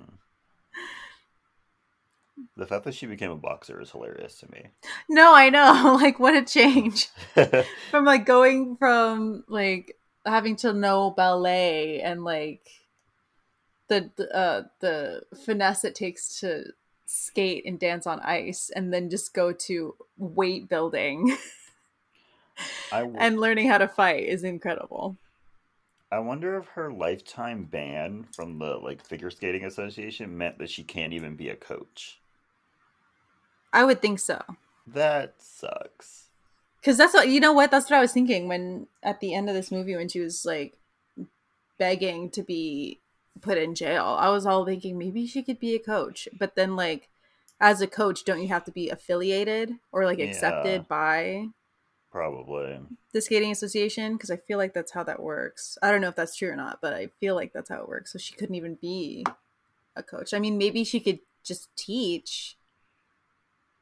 The 2.55 2.65
fact 2.65 2.85
that 2.85 2.95
she 2.95 3.05
became 3.05 3.31
a 3.31 3.35
boxer 3.35 3.81
is 3.81 3.91
hilarious 3.91 4.39
to 4.39 4.51
me. 4.51 4.67
No, 5.09 5.33
I 5.35 5.49
know. 5.49 5.97
Like, 6.01 6.19
what 6.19 6.35
a 6.35 6.43
change 6.43 7.09
from 7.91 8.05
like 8.05 8.25
going 8.25 8.75
from 8.77 9.43
like 9.47 9.97
having 10.25 10.55
to 10.57 10.73
know 10.73 11.11
ballet 11.11 12.01
and 12.01 12.23
like 12.23 12.67
the 13.87 14.09
the, 14.15 14.35
uh, 14.35 14.63
the 14.79 15.21
finesse 15.45 15.83
it 15.85 15.95
takes 15.95 16.39
to 16.39 16.65
skate 17.05 17.65
and 17.65 17.79
dance 17.79 18.07
on 18.07 18.19
ice, 18.21 18.71
and 18.75 18.93
then 18.93 19.09
just 19.09 19.33
go 19.33 19.51
to 19.53 19.95
weight 20.17 20.67
building 20.67 21.37
I, 22.91 22.99
w- 23.01 23.17
and 23.19 23.39
learning 23.39 23.69
how 23.69 23.77
to 23.77 23.87
fight 23.87 24.23
is 24.23 24.43
incredible. 24.43 25.17
I 26.11 26.19
wonder 26.19 26.57
if 26.57 26.67
her 26.67 26.91
lifetime 26.91 27.63
ban 27.63 28.27
from 28.35 28.59
the 28.59 28.77
like 28.77 29.03
figure 29.05 29.31
skating 29.31 29.65
association 29.65 30.37
meant 30.37 30.59
that 30.59 30.69
she 30.69 30.83
can't 30.83 31.13
even 31.13 31.35
be 31.35 31.49
a 31.49 31.55
coach. 31.55 32.19
I 33.73 33.83
would 33.83 34.01
think 34.01 34.19
so. 34.19 34.41
That 34.87 35.35
sucks. 35.39 36.27
Because 36.79 36.97
that's 36.97 37.13
what 37.13 37.27
you 37.29 37.39
know. 37.39 37.51
What 37.53 37.71
that's 37.71 37.89
what 37.89 37.97
I 37.97 38.01
was 38.01 38.13
thinking 38.13 38.47
when 38.47 38.87
at 39.01 39.19
the 39.19 39.33
end 39.33 39.49
of 39.49 39.55
this 39.55 39.71
movie 39.71 39.95
when 39.95 40.07
she 40.09 40.19
was 40.19 40.45
like 40.45 40.77
begging 41.77 42.29
to 42.31 42.43
be 42.43 42.99
put 43.41 43.57
in 43.57 43.75
jail. 43.75 44.15
I 44.19 44.29
was 44.29 44.45
all 44.45 44.65
thinking 44.65 44.97
maybe 44.97 45.25
she 45.25 45.43
could 45.43 45.59
be 45.59 45.75
a 45.75 45.79
coach, 45.79 46.27
but 46.37 46.55
then 46.55 46.75
like 46.75 47.09
as 47.59 47.81
a 47.81 47.87
coach, 47.87 48.23
don't 48.25 48.41
you 48.41 48.49
have 48.49 48.65
to 48.65 48.71
be 48.71 48.89
affiliated 48.89 49.73
or 49.91 50.05
like 50.05 50.19
accepted 50.19 50.81
Yeah. 50.81 50.87
by 50.87 51.47
Probably. 52.11 52.79
the 53.13 53.21
skating 53.21 53.51
association? 53.51 54.13
Because 54.13 54.29
I 54.29 54.37
feel 54.37 54.57
like 54.57 54.73
that's 54.73 54.91
how 54.91 55.03
that 55.03 55.21
works. 55.21 55.77
I 55.81 55.89
don't 55.91 56.01
know 56.01 56.09
if 56.09 56.15
that's 56.15 56.35
true 56.35 56.49
or 56.49 56.55
not, 56.55 56.79
but 56.81 56.93
I 56.93 57.07
feel 57.19 57.35
like 57.35 57.53
that's 57.53 57.69
how 57.69 57.81
it 57.81 57.87
works. 57.87 58.11
So 58.11 58.19
she 58.19 58.33
couldn't 58.35 58.55
even 58.55 58.75
be 58.75 59.25
a 59.95 60.03
coach. 60.03 60.33
I 60.33 60.39
mean, 60.39 60.57
maybe 60.57 60.83
she 60.83 60.99
could 60.99 61.19
just 61.43 61.73
teach, 61.75 62.57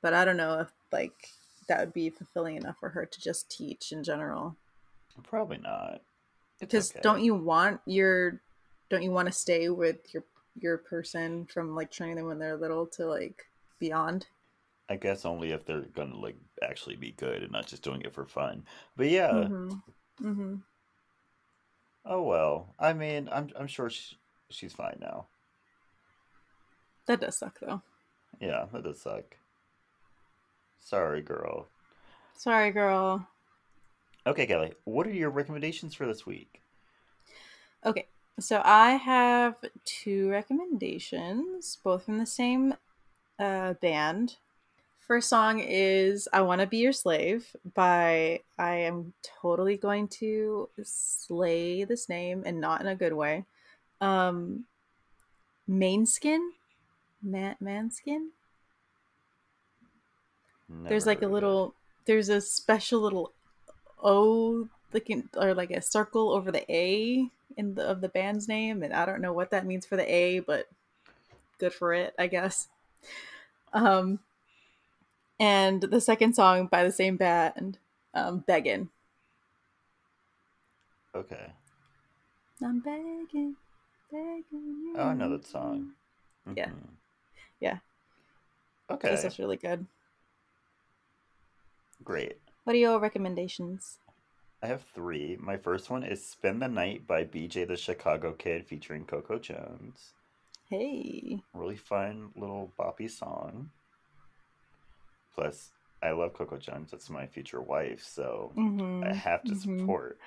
but 0.01 0.13
I 0.13 0.25
don't 0.25 0.37
know 0.37 0.59
if 0.59 0.71
like 0.91 1.29
that 1.67 1.79
would 1.79 1.93
be 1.93 2.09
fulfilling 2.09 2.57
enough 2.57 2.77
for 2.79 2.89
her 2.89 3.05
to 3.05 3.21
just 3.21 3.49
teach 3.49 3.91
in 3.91 4.03
general. 4.03 4.55
Probably 5.23 5.57
not. 5.57 6.01
Because 6.59 6.91
okay. 6.91 6.99
don't 7.01 7.23
you 7.23 7.35
want 7.35 7.81
your 7.85 8.41
don't 8.89 9.03
you 9.03 9.11
want 9.11 9.27
to 9.27 9.31
stay 9.31 9.69
with 9.69 10.13
your 10.13 10.23
your 10.59 10.77
person 10.77 11.45
from 11.45 11.75
like 11.75 11.91
training 11.91 12.17
them 12.17 12.25
when 12.25 12.39
they're 12.39 12.57
little 12.57 12.85
to 12.87 13.05
like 13.05 13.45
beyond? 13.79 14.27
I 14.89 14.97
guess 14.97 15.25
only 15.25 15.51
if 15.51 15.65
they're 15.65 15.81
gonna 15.81 16.17
like 16.17 16.35
actually 16.61 16.97
be 16.97 17.11
good 17.11 17.43
and 17.43 17.51
not 17.51 17.67
just 17.67 17.83
doing 17.83 18.01
it 18.01 18.13
for 18.13 18.25
fun. 18.25 18.63
But 18.97 19.09
yeah. 19.09 19.31
Mm-hmm. 19.31 20.27
Mm-hmm. 20.27 20.55
Oh 22.05 22.23
well. 22.23 22.75
I 22.79 22.93
mean, 22.93 23.29
I'm 23.31 23.49
I'm 23.57 23.67
sure 23.67 23.89
she, 23.89 24.17
she's 24.49 24.73
fine 24.73 24.97
now. 24.99 25.27
That 27.05 27.21
does 27.21 27.37
suck 27.37 27.59
though. 27.59 27.81
Yeah, 28.39 28.65
that 28.71 28.83
does 28.83 29.01
suck. 29.01 29.37
Sorry, 30.81 31.21
girl. 31.21 31.67
Sorry, 32.35 32.71
girl. 32.71 33.27
Okay, 34.27 34.45
Kelley. 34.45 34.73
What 34.83 35.07
are 35.07 35.13
your 35.13 35.29
recommendations 35.29 35.95
for 35.95 36.05
this 36.05 36.25
week? 36.25 36.61
Okay, 37.85 38.07
so 38.39 38.61
I 38.63 38.91
have 38.91 39.55
two 39.85 40.29
recommendations, 40.29 41.77
both 41.83 42.03
from 42.05 42.17
the 42.17 42.25
same 42.25 42.75
uh, 43.39 43.73
band. 43.73 44.35
First 44.99 45.29
song 45.29 45.59
is 45.59 46.27
"I 46.31 46.41
Want 46.41 46.61
to 46.61 46.67
Be 46.67 46.77
Your 46.77 46.93
Slave" 46.93 47.55
by 47.73 48.41
I 48.57 48.75
am 48.75 49.13
totally 49.41 49.77
going 49.77 50.07
to 50.19 50.69
slay 50.83 51.83
this 51.83 52.07
name 52.07 52.43
and 52.45 52.61
not 52.61 52.81
in 52.81 52.87
a 52.87 52.95
good 52.95 53.13
way. 53.13 53.45
Um, 53.99 54.65
Mainskin, 55.69 56.51
Man- 57.21 57.57
Manskin. 57.61 58.27
Never 60.71 60.89
there's 60.89 61.05
like 61.05 61.21
a 61.21 61.27
little 61.27 61.73
there's 62.05 62.29
a 62.29 62.41
special 62.41 63.01
little 63.01 63.31
O 64.03 64.67
looking 64.93 65.29
or 65.35 65.53
like 65.53 65.71
a 65.71 65.81
circle 65.81 66.31
over 66.31 66.51
the 66.51 66.69
A 66.71 67.29
in 67.57 67.75
the 67.75 67.83
of 67.83 68.01
the 68.01 68.09
band's 68.09 68.47
name, 68.47 68.81
and 68.83 68.93
I 68.93 69.05
don't 69.05 69.21
know 69.21 69.33
what 69.33 69.51
that 69.51 69.65
means 69.65 69.85
for 69.85 69.95
the 69.95 70.11
A, 70.11 70.39
but 70.39 70.67
good 71.59 71.73
for 71.73 71.93
it, 71.93 72.13
I 72.17 72.27
guess. 72.27 72.67
Um, 73.73 74.19
and 75.39 75.81
the 75.81 76.01
second 76.01 76.35
song 76.35 76.67
by 76.67 76.83
the 76.83 76.91
same 76.91 77.17
band, 77.17 77.77
um, 78.13 78.39
"Beggin." 78.39 78.89
Okay. 81.13 81.51
I'm 82.63 82.79
begging, 82.79 83.55
begging. 84.11 84.93
Oh, 84.95 85.07
I 85.07 85.13
know 85.13 85.29
that 85.29 85.45
song. 85.45 85.93
Yeah. 86.55 86.67
Mhm. 86.67 86.89
Yeah. 87.59 87.77
Okay. 88.89 89.09
This 89.09 89.25
is 89.25 89.39
really 89.39 89.57
good. 89.57 89.85
Great. 92.03 92.37
What 92.63 92.75
are 92.75 92.79
your 92.79 92.99
recommendations? 92.99 93.99
I 94.63 94.67
have 94.67 94.83
three. 94.93 95.37
My 95.39 95.57
first 95.57 95.89
one 95.89 96.03
is 96.03 96.25
Spend 96.25 96.61
the 96.61 96.67
Night 96.67 97.07
by 97.07 97.23
BJ 97.23 97.67
the 97.67 97.75
Chicago 97.77 98.33
Kid 98.33 98.65
featuring 98.67 99.05
Coco 99.05 99.39
Jones. 99.39 100.13
Hey. 100.69 101.41
Really 101.53 101.75
fun 101.77 102.29
little 102.35 102.71
boppy 102.79 103.09
song. 103.09 103.71
Plus, 105.35 105.71
I 106.03 106.11
love 106.11 106.33
Coco 106.33 106.57
Jones. 106.57 106.91
That's 106.91 107.09
my 107.09 107.25
future 107.25 107.61
wife, 107.61 108.03
so 108.03 108.51
Mm-hmm. 108.55 109.03
I 109.03 109.13
have 109.13 109.43
to 109.45 109.53
mhm. 109.53 109.79
support. 109.79 110.17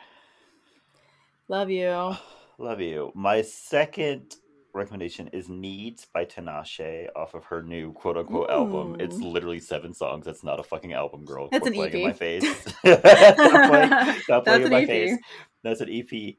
Love 1.49 1.70
you. 1.70 2.16
Love 2.59 2.81
you. 2.81 3.11
My 3.14 3.43
second 3.43 4.37
recommendation 4.75 5.29
is 5.29 5.49
Needs 5.49 6.07
by 6.12 6.25
Tinashe 6.25 7.09
off 7.16 7.35
of 7.35 7.45
her 7.45 7.62
new 7.62 7.93
quote 7.93 8.16
unquote 8.16 8.51
album. 8.51 8.97
It's 9.01 9.16
literally 9.16 9.61
seven 9.61 9.95
songs. 9.95 10.27
That's 10.27 10.45
not 10.45 10.61
a 10.61 10.64
fucking 10.64 10.93
album, 10.93 11.25
girl. 11.25 11.49
That's 11.51 11.62
Quit 11.62 11.75
an 11.75 11.79
playing 11.79 11.95
in 11.95 12.03
my 12.09 12.12
face. 12.12 12.45
stop 12.81 13.01
playing, 13.03 14.20
stop 14.22 14.45
playing 14.45 14.45
That's 14.45 14.59
in 14.59 14.64
an 14.64 14.70
my 14.72 14.83
EP. 14.83 14.89
face. 14.89 15.18
That's 15.62 15.81
an 15.81 15.89
EP. 15.91 16.35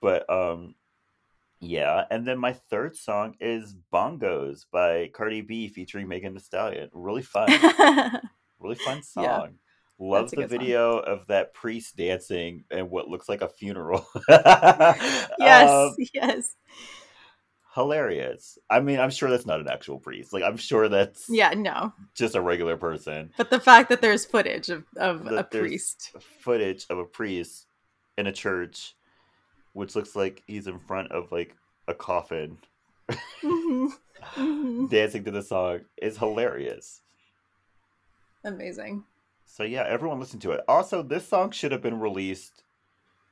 But 0.00 0.28
um 0.30 0.74
yeah, 1.60 2.04
and 2.10 2.26
then 2.26 2.38
my 2.38 2.52
third 2.52 2.96
song 2.96 3.34
is 3.40 3.74
Bongos 3.92 4.66
by 4.70 5.10
Cardi 5.12 5.40
B 5.40 5.66
featuring 5.68 6.06
Megan 6.06 6.34
Thee 6.34 6.40
Stallion. 6.40 6.88
Really 6.92 7.22
fun. 7.22 7.48
really 8.60 8.76
fun 8.76 9.02
song. 9.02 9.24
Yeah, 9.24 9.46
Love 9.98 10.30
the 10.30 10.36
good 10.36 10.50
song. 10.50 10.58
video 10.60 10.98
of 10.98 11.26
that 11.26 11.54
priest 11.54 11.96
dancing 11.96 12.62
and 12.70 12.90
what 12.90 13.08
looks 13.08 13.28
like 13.28 13.42
a 13.42 13.48
funeral. 13.48 14.06
yes, 14.28 15.68
Um, 15.68 15.96
yes. 16.14 16.54
Hilarious. 17.74 18.58
I 18.70 18.80
mean, 18.80 18.98
I'm 19.00 19.10
sure 19.10 19.30
that's 19.30 19.46
not 19.46 19.60
an 19.60 19.68
actual 19.68 19.98
priest. 19.98 20.32
Like, 20.32 20.42
I'm 20.42 20.56
sure 20.56 20.88
that's 20.88 21.28
Yeah, 21.28 21.50
no. 21.56 21.92
just 22.14 22.34
a 22.34 22.40
regular 22.40 22.76
person. 22.76 23.30
But 23.36 23.50
the 23.50 23.60
fact 23.60 23.88
that 23.90 24.00
there's 24.00 24.24
footage 24.24 24.68
of, 24.70 24.84
of 24.96 25.24
That 25.24 25.38
a 25.38 25.44
priest. 25.44 26.12
Footage 26.40 26.86
of 26.90 26.98
a 26.98 27.04
priest 27.04 27.66
in 28.16 28.26
a 28.26 28.32
church, 28.32 28.94
which 29.72 29.94
looks 29.94 30.16
like 30.16 30.42
he's 30.46 30.66
in 30.66 30.78
front 30.80 31.12
of 31.12 31.30
like 31.32 31.54
a 31.86 31.94
coffin, 31.94 32.58
Mhm, 33.42 33.92
mhm. 34.36 34.90
dancing 34.90 35.24
to 35.24 35.30
the 35.30 35.42
song 35.42 35.80
is 36.02 36.18
hilarious. 36.18 37.00
Amazing. 38.44 39.04
So 39.46 39.62
yeah, 39.62 39.84
everyone 39.86 40.20
listen 40.20 40.40
to 40.40 40.52
it. 40.52 40.60
Also, 40.68 41.02
this 41.02 41.26
song 41.26 41.50
should 41.50 41.72
have 41.72 41.82
been 41.82 42.00
released 42.00 42.62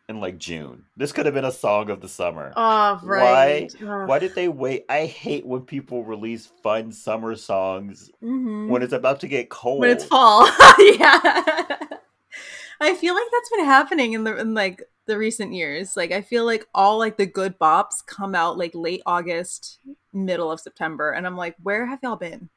in 0.09 0.21
like 0.21 0.39
June. 0.39 0.85
This 0.97 1.13
could 1.13 1.27
have 1.27 1.35
been 1.35 1.45
a 1.45 1.53
song 1.53 1.91
of 1.91 2.01
the 2.01 2.09
summer. 2.09 2.53
Oh, 2.57 3.01
right. 3.03 3.75
Ugh. 3.83 4.09
Why 4.09 4.19
did 4.19 4.35
they 4.35 4.49
wait? 4.49 4.85
I 4.89 5.07
hate 5.07 5.45
when 5.45 5.63
people 5.63 6.05
release 6.05 6.47
fun 6.63 6.93
summer 6.93 7.35
songs 7.35 8.11
Mhm. 8.23 8.69
when 8.69 8.83
it's 8.83 8.93
about 8.93 9.21
to 9.21 9.29
get 9.29 9.51
cold. 9.51 9.81
when 9.81 9.91
it's 9.91 10.05
fall. 10.05 10.47
yeah. 10.79 11.43
I 12.81 12.95
feel 12.95 13.15
like 13.15 13.27
that's 13.33 13.51
been 13.57 13.65
happening 13.65 14.13
in 14.13 14.25
the 14.25 14.37
in 14.39 14.55
like 14.55 14.83
the 15.07 15.17
recent 15.19 15.53
years. 15.55 15.97
Like 15.97 16.13
I 16.13 16.21
feel 16.21 16.45
like 16.45 16.67
all 16.75 16.99
like 16.99 17.17
the 17.17 17.27
good 17.27 17.59
bops 17.59 18.05
come 18.07 18.35
out 18.35 18.59
like 18.59 18.73
late 18.75 19.03
August, 19.07 19.79
middle 20.13 20.53
of 20.53 20.61
September, 20.61 21.11
and 21.13 21.27
I'm 21.27 21.37
like, 21.37 21.57
where 21.63 21.87
have 21.87 22.01
y'all 22.03 22.17
been? 22.17 22.49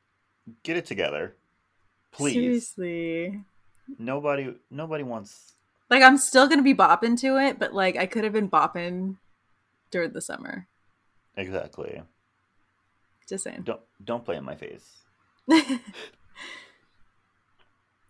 Get 0.63 0.77
it 0.77 0.85
together, 0.85 1.35
please. 2.11 2.33
Seriously. 2.33 3.43
Nobody, 3.97 4.53
nobody 4.69 5.03
wants. 5.03 5.53
Like 5.89 6.03
I'm 6.03 6.17
still 6.17 6.47
gonna 6.47 6.61
be 6.61 6.75
bopping 6.75 7.19
to 7.21 7.37
it, 7.37 7.57
but 7.59 7.73
like 7.73 7.97
I 7.97 8.05
could 8.05 8.23
have 8.23 8.33
been 8.33 8.49
bopping 8.49 9.17
during 9.91 10.11
the 10.13 10.21
summer. 10.21 10.67
Exactly. 11.35 12.01
Just 13.27 13.43
saying. 13.43 13.63
Don't 13.63 13.81
don't 14.03 14.25
play 14.25 14.37
in 14.37 14.43
my 14.43 14.55
face. 14.55 14.97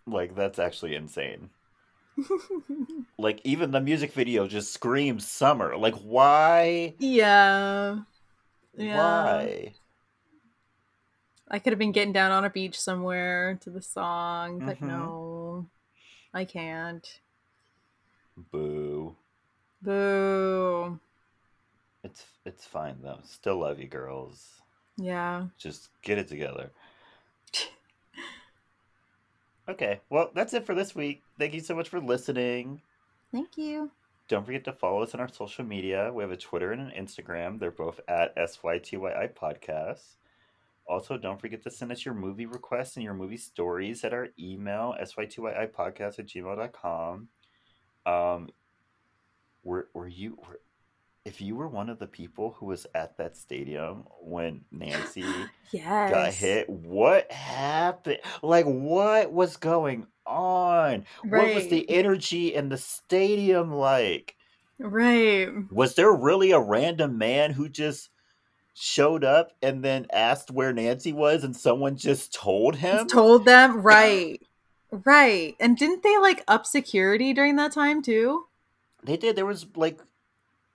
Like 0.07 0.35
that's 0.35 0.57
actually 0.59 0.95
insane. 0.95 1.49
Like 3.17 3.41
even 3.43 3.71
the 3.71 3.81
music 3.81 4.13
video 4.13 4.47
just 4.47 4.73
screams 4.73 5.29
summer. 5.29 5.75
Like 5.77 5.95
why? 5.95 6.95
yeah. 6.99 7.97
Yeah. 8.77 8.97
Why? 8.97 9.73
I 11.51 11.59
could 11.59 11.73
have 11.73 11.79
been 11.79 11.91
getting 11.91 12.13
down 12.13 12.31
on 12.31 12.45
a 12.45 12.49
beach 12.49 12.79
somewhere 12.79 13.57
to 13.61 13.69
the 13.69 13.81
song, 13.81 14.59
but 14.59 14.79
Mhm. 14.79 14.87
no, 14.87 15.69
I 16.33 16.45
can't. 16.45 17.05
Boo. 18.51 19.15
Boo. 19.81 20.99
It's 22.03 22.25
it's 22.45 22.65
fine 22.65 22.97
though. 23.01 23.19
Still 23.23 23.57
love 23.57 23.79
you, 23.79 23.87
girls. 23.87 24.61
Yeah. 24.97 25.47
Just 25.57 25.89
get 26.01 26.17
it 26.17 26.27
together. 26.27 26.71
Okay, 29.69 30.01
well, 30.09 30.31
that's 30.33 30.55
it 30.55 30.65
for 30.65 30.73
this 30.73 30.95
week. 30.95 31.21
Thank 31.37 31.53
you 31.53 31.59
so 31.59 31.75
much 31.75 31.89
for 31.89 31.99
listening. 31.99 32.81
Thank 33.31 33.55
you. 33.55 33.91
Don't 34.27 34.43
forget 34.43 34.63
to 34.63 34.73
follow 34.73 35.03
us 35.03 35.13
on 35.13 35.19
our 35.19 35.27
social 35.27 35.63
media. 35.63 36.11
We 36.11 36.23
have 36.23 36.31
a 36.31 36.37
Twitter 36.37 36.71
and 36.71 36.91
an 36.91 37.05
Instagram. 37.05 37.59
They're 37.59 37.69
both 37.69 37.99
at 38.07 38.35
SYTYI 38.35 39.35
Podcast. 39.35 40.15
Also, 40.87 41.19
don't 41.19 41.39
forget 41.39 41.61
to 41.61 41.69
send 41.69 41.91
us 41.91 42.03
your 42.03 42.15
movie 42.15 42.47
requests 42.47 42.95
and 42.95 43.03
your 43.03 43.13
movie 43.13 43.37
stories 43.37 44.03
at 44.03 44.11
our 44.11 44.29
email, 44.39 44.95
SYTYI 44.99 45.71
Podcast 45.71 46.17
at 46.17 46.25
gmail.com. 46.25 47.27
Um, 48.09 48.49
were, 49.63 49.89
were 49.93 50.07
you, 50.07 50.37
were, 50.47 50.59
if 51.25 51.41
you 51.41 51.55
were 51.55 51.67
one 51.67 51.89
of 51.89 51.99
the 51.99 52.07
people 52.07 52.55
who 52.57 52.67
was 52.67 52.87
at 52.95 53.17
that 53.17 53.37
stadium 53.37 54.05
when 54.21 54.61
Nancy 54.71 55.23
Yes. 55.71 56.11
got 56.11 56.33
hit. 56.33 56.69
What 56.69 57.31
happened? 57.31 58.19
Like, 58.41 58.65
what 58.65 59.31
was 59.31 59.57
going 59.57 60.07
on? 60.25 61.05
What 61.23 61.53
was 61.53 61.67
the 61.67 61.87
energy 61.89 62.55
in 62.55 62.69
the 62.69 62.77
stadium 62.77 63.71
like? 63.71 64.35
Right. 64.79 65.49
Was 65.71 65.95
there 65.95 66.11
really 66.11 66.51
a 66.51 66.59
random 66.59 67.17
man 67.17 67.51
who 67.51 67.69
just 67.69 68.09
showed 68.73 69.23
up 69.23 69.51
and 69.61 69.83
then 69.83 70.07
asked 70.11 70.49
where 70.49 70.73
Nancy 70.73 71.13
was 71.13 71.43
and 71.43 71.55
someone 71.55 71.97
just 71.97 72.33
told 72.33 72.77
him? 72.77 73.07
Told 73.07 73.45
them 73.45 73.81
right. 73.81 74.41
Right. 74.91 75.55
And 75.59 75.77
didn't 75.77 76.03
they 76.03 76.17
like 76.17 76.43
up 76.47 76.65
security 76.65 77.33
during 77.33 77.55
that 77.57 77.71
time 77.71 78.01
too? 78.01 78.45
They 79.03 79.17
did. 79.17 79.35
There 79.35 79.45
was 79.45 79.65
like, 79.75 79.99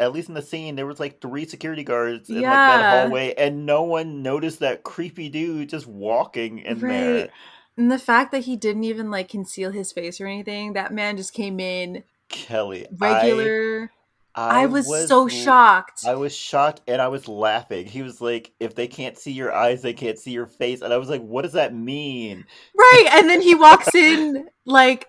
at 0.00 0.12
least 0.12 0.28
in 0.28 0.34
the 0.34 0.42
scene, 0.42 0.76
there 0.76 0.86
was 0.86 0.98
like 0.98 1.20
three 1.20 1.46
security 1.46 1.84
guards 1.84 2.28
in 2.28 2.36
like 2.36 2.44
that 2.44 3.02
hallway, 3.02 3.34
and 3.34 3.64
no 3.64 3.82
one 3.82 4.22
noticed 4.22 4.60
that 4.60 4.82
creepy 4.82 5.28
dude 5.28 5.68
just 5.68 5.86
walking 5.86 6.58
in 6.58 6.80
there. 6.80 7.28
And 7.76 7.90
the 7.90 7.98
fact 7.98 8.32
that 8.32 8.44
he 8.44 8.56
didn't 8.56 8.84
even 8.84 9.10
like 9.10 9.28
conceal 9.28 9.70
his 9.70 9.92
face 9.92 10.20
or 10.20 10.26
anything, 10.26 10.72
that 10.72 10.92
man 10.92 11.16
just 11.16 11.32
came 11.32 11.60
in 11.60 12.04
Kelley, 12.28 12.86
regular. 12.96 13.90
I, 13.92 14.03
I, 14.34 14.66
was, 14.66 15.08
so 15.08 15.28
shocked. 15.28 16.04
I 16.06 16.14
was 16.14 16.34
shocked 16.34 16.80
and 16.88 17.00
I 17.00 17.08
was 17.08 17.28
laughing. 17.28 17.86
He 17.86 18.02
was 18.02 18.20
like, 18.20 18.52
if 18.58 18.74
they 18.74 18.88
can't 18.88 19.16
see 19.16 19.32
your 19.32 19.52
eyes, 19.52 19.82
they 19.82 19.92
can't 19.92 20.18
see 20.18 20.32
your 20.32 20.46
face. 20.46 20.80
And 20.80 20.92
I 20.92 20.96
was 20.96 21.08
like, 21.08 21.22
what 21.22 21.42
does 21.42 21.52
that 21.52 21.74
mean? 21.74 22.44
Right. 22.76 23.08
And 23.12 23.28
then 23.28 23.40
he 23.40 23.54
walks 23.54 23.94
in 23.94 24.48
like 24.64 25.06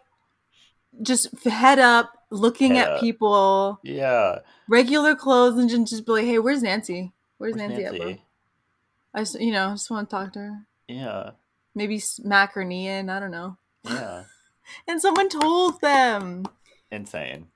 just 1.01 1.43
head 1.45 1.79
up, 1.79 2.11
looking 2.29 2.77
at 2.77 2.99
people, 2.99 3.79
Yeah. 3.83 4.39
regular 4.69 5.15
clothes, 5.15 5.57
and 5.57 5.69
just, 5.69 5.89
just 5.89 6.05
be 6.05 6.11
like, 6.13 6.25
hey, 6.25 6.39
where's 6.39 6.63
Nancy? 6.63 7.11
Where's, 7.37 7.55
Where's 7.55 7.69
Nancy, 7.69 7.85
at, 7.85 7.97
bro? 7.97 8.15
I 9.13 9.19
just, 9.19 9.39
you 9.39 9.51
know, 9.51 9.71
just 9.71 9.89
want 9.91 10.09
to 10.09 10.15
talk 10.15 10.33
to 10.33 10.39
her. 10.39 10.67
Yeah. 10.87 11.31
Maybe 11.73 11.99
smack 11.99 12.53
her 12.53 12.63
knee 12.63 12.87
in. 12.87 13.09
I 13.09 13.19
don't 13.19 13.31
know. 13.31 13.57
Yeah. 13.83 14.23
And 14.87 14.99
someone 14.99 15.29
told 15.29 15.79
them. 15.79 16.47
Insane. 16.89 17.49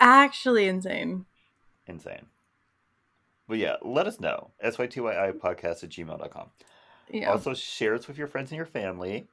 Actually 0.00 0.68
insane. 0.68 1.24
Insane. 1.86 2.26
But 3.48 3.58
yeah, 3.58 3.76
let 3.82 4.06
us 4.06 4.20
know. 4.20 4.50
SYTYI 4.64 5.32
podcast 5.38 5.82
at 5.84 5.90
gmail.com. 5.90 6.50
Yeah. 7.10 7.30
Also, 7.30 7.54
share 7.54 7.94
us 7.94 8.06
with 8.06 8.18
your 8.18 8.26
friends 8.26 8.50
and 8.50 8.56
your 8.56 8.66
family. 8.66 9.26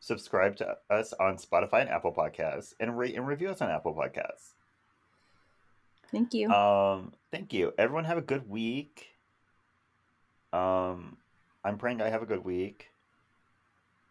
Subscribe 0.00 0.56
to 0.56 0.78
us 0.90 1.12
on 1.20 1.36
Spotify 1.36 1.80
and 1.82 1.90
Apple 1.90 2.12
Podcasts, 2.12 2.74
and 2.80 2.96
rate 2.98 3.14
and 3.14 3.26
review 3.26 3.50
us 3.50 3.60
on 3.60 3.70
Apple 3.70 3.94
Podcasts. 3.94 4.52
Thank 6.10 6.32
you. 6.34 6.50
Um, 6.50 7.12
thank 7.30 7.52
you. 7.52 7.72
Everyone 7.76 8.04
have 8.04 8.18
a 8.18 8.22
good 8.22 8.48
week. 8.48 9.08
Um, 10.52 11.16
I'm 11.64 11.76
praying 11.78 12.00
I 12.00 12.08
have 12.10 12.22
a 12.22 12.26
good 12.26 12.44
week. 12.44 12.90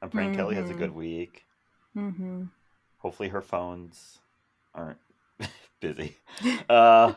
I'm 0.01 0.09
praying 0.09 0.35
Kelley 0.35 0.55
has 0.55 0.69
a 0.69 0.73
Mhm. 0.73 0.77
good 0.77 0.91
week. 0.95 1.45
Mm-hmm. 1.95 2.43
Hopefully 2.99 3.29
her 3.29 3.41
phones 3.41 4.19
aren't 4.75 4.97
busy. 5.83 6.17
Uh, 6.69 7.13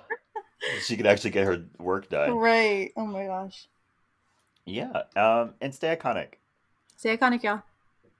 she 0.81 0.97
could 0.97 1.07
actually 1.07 1.31
get 1.31 1.47
her 1.47 1.65
work 1.79 2.09
done. 2.09 2.37
Right. 2.37 2.93
Oh 2.97 3.07
my 3.07 3.27
gosh. 3.27 3.69
Yeah. 4.65 5.05
Um, 5.15 5.55
and 5.61 5.75
stay 5.75 5.95
iconic. 5.95 6.35
Stay 6.97 7.17
iconic, 7.17 7.43
y'all. 7.43 7.63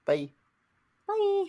Bye. 0.05 0.29
Bye. 1.07 1.45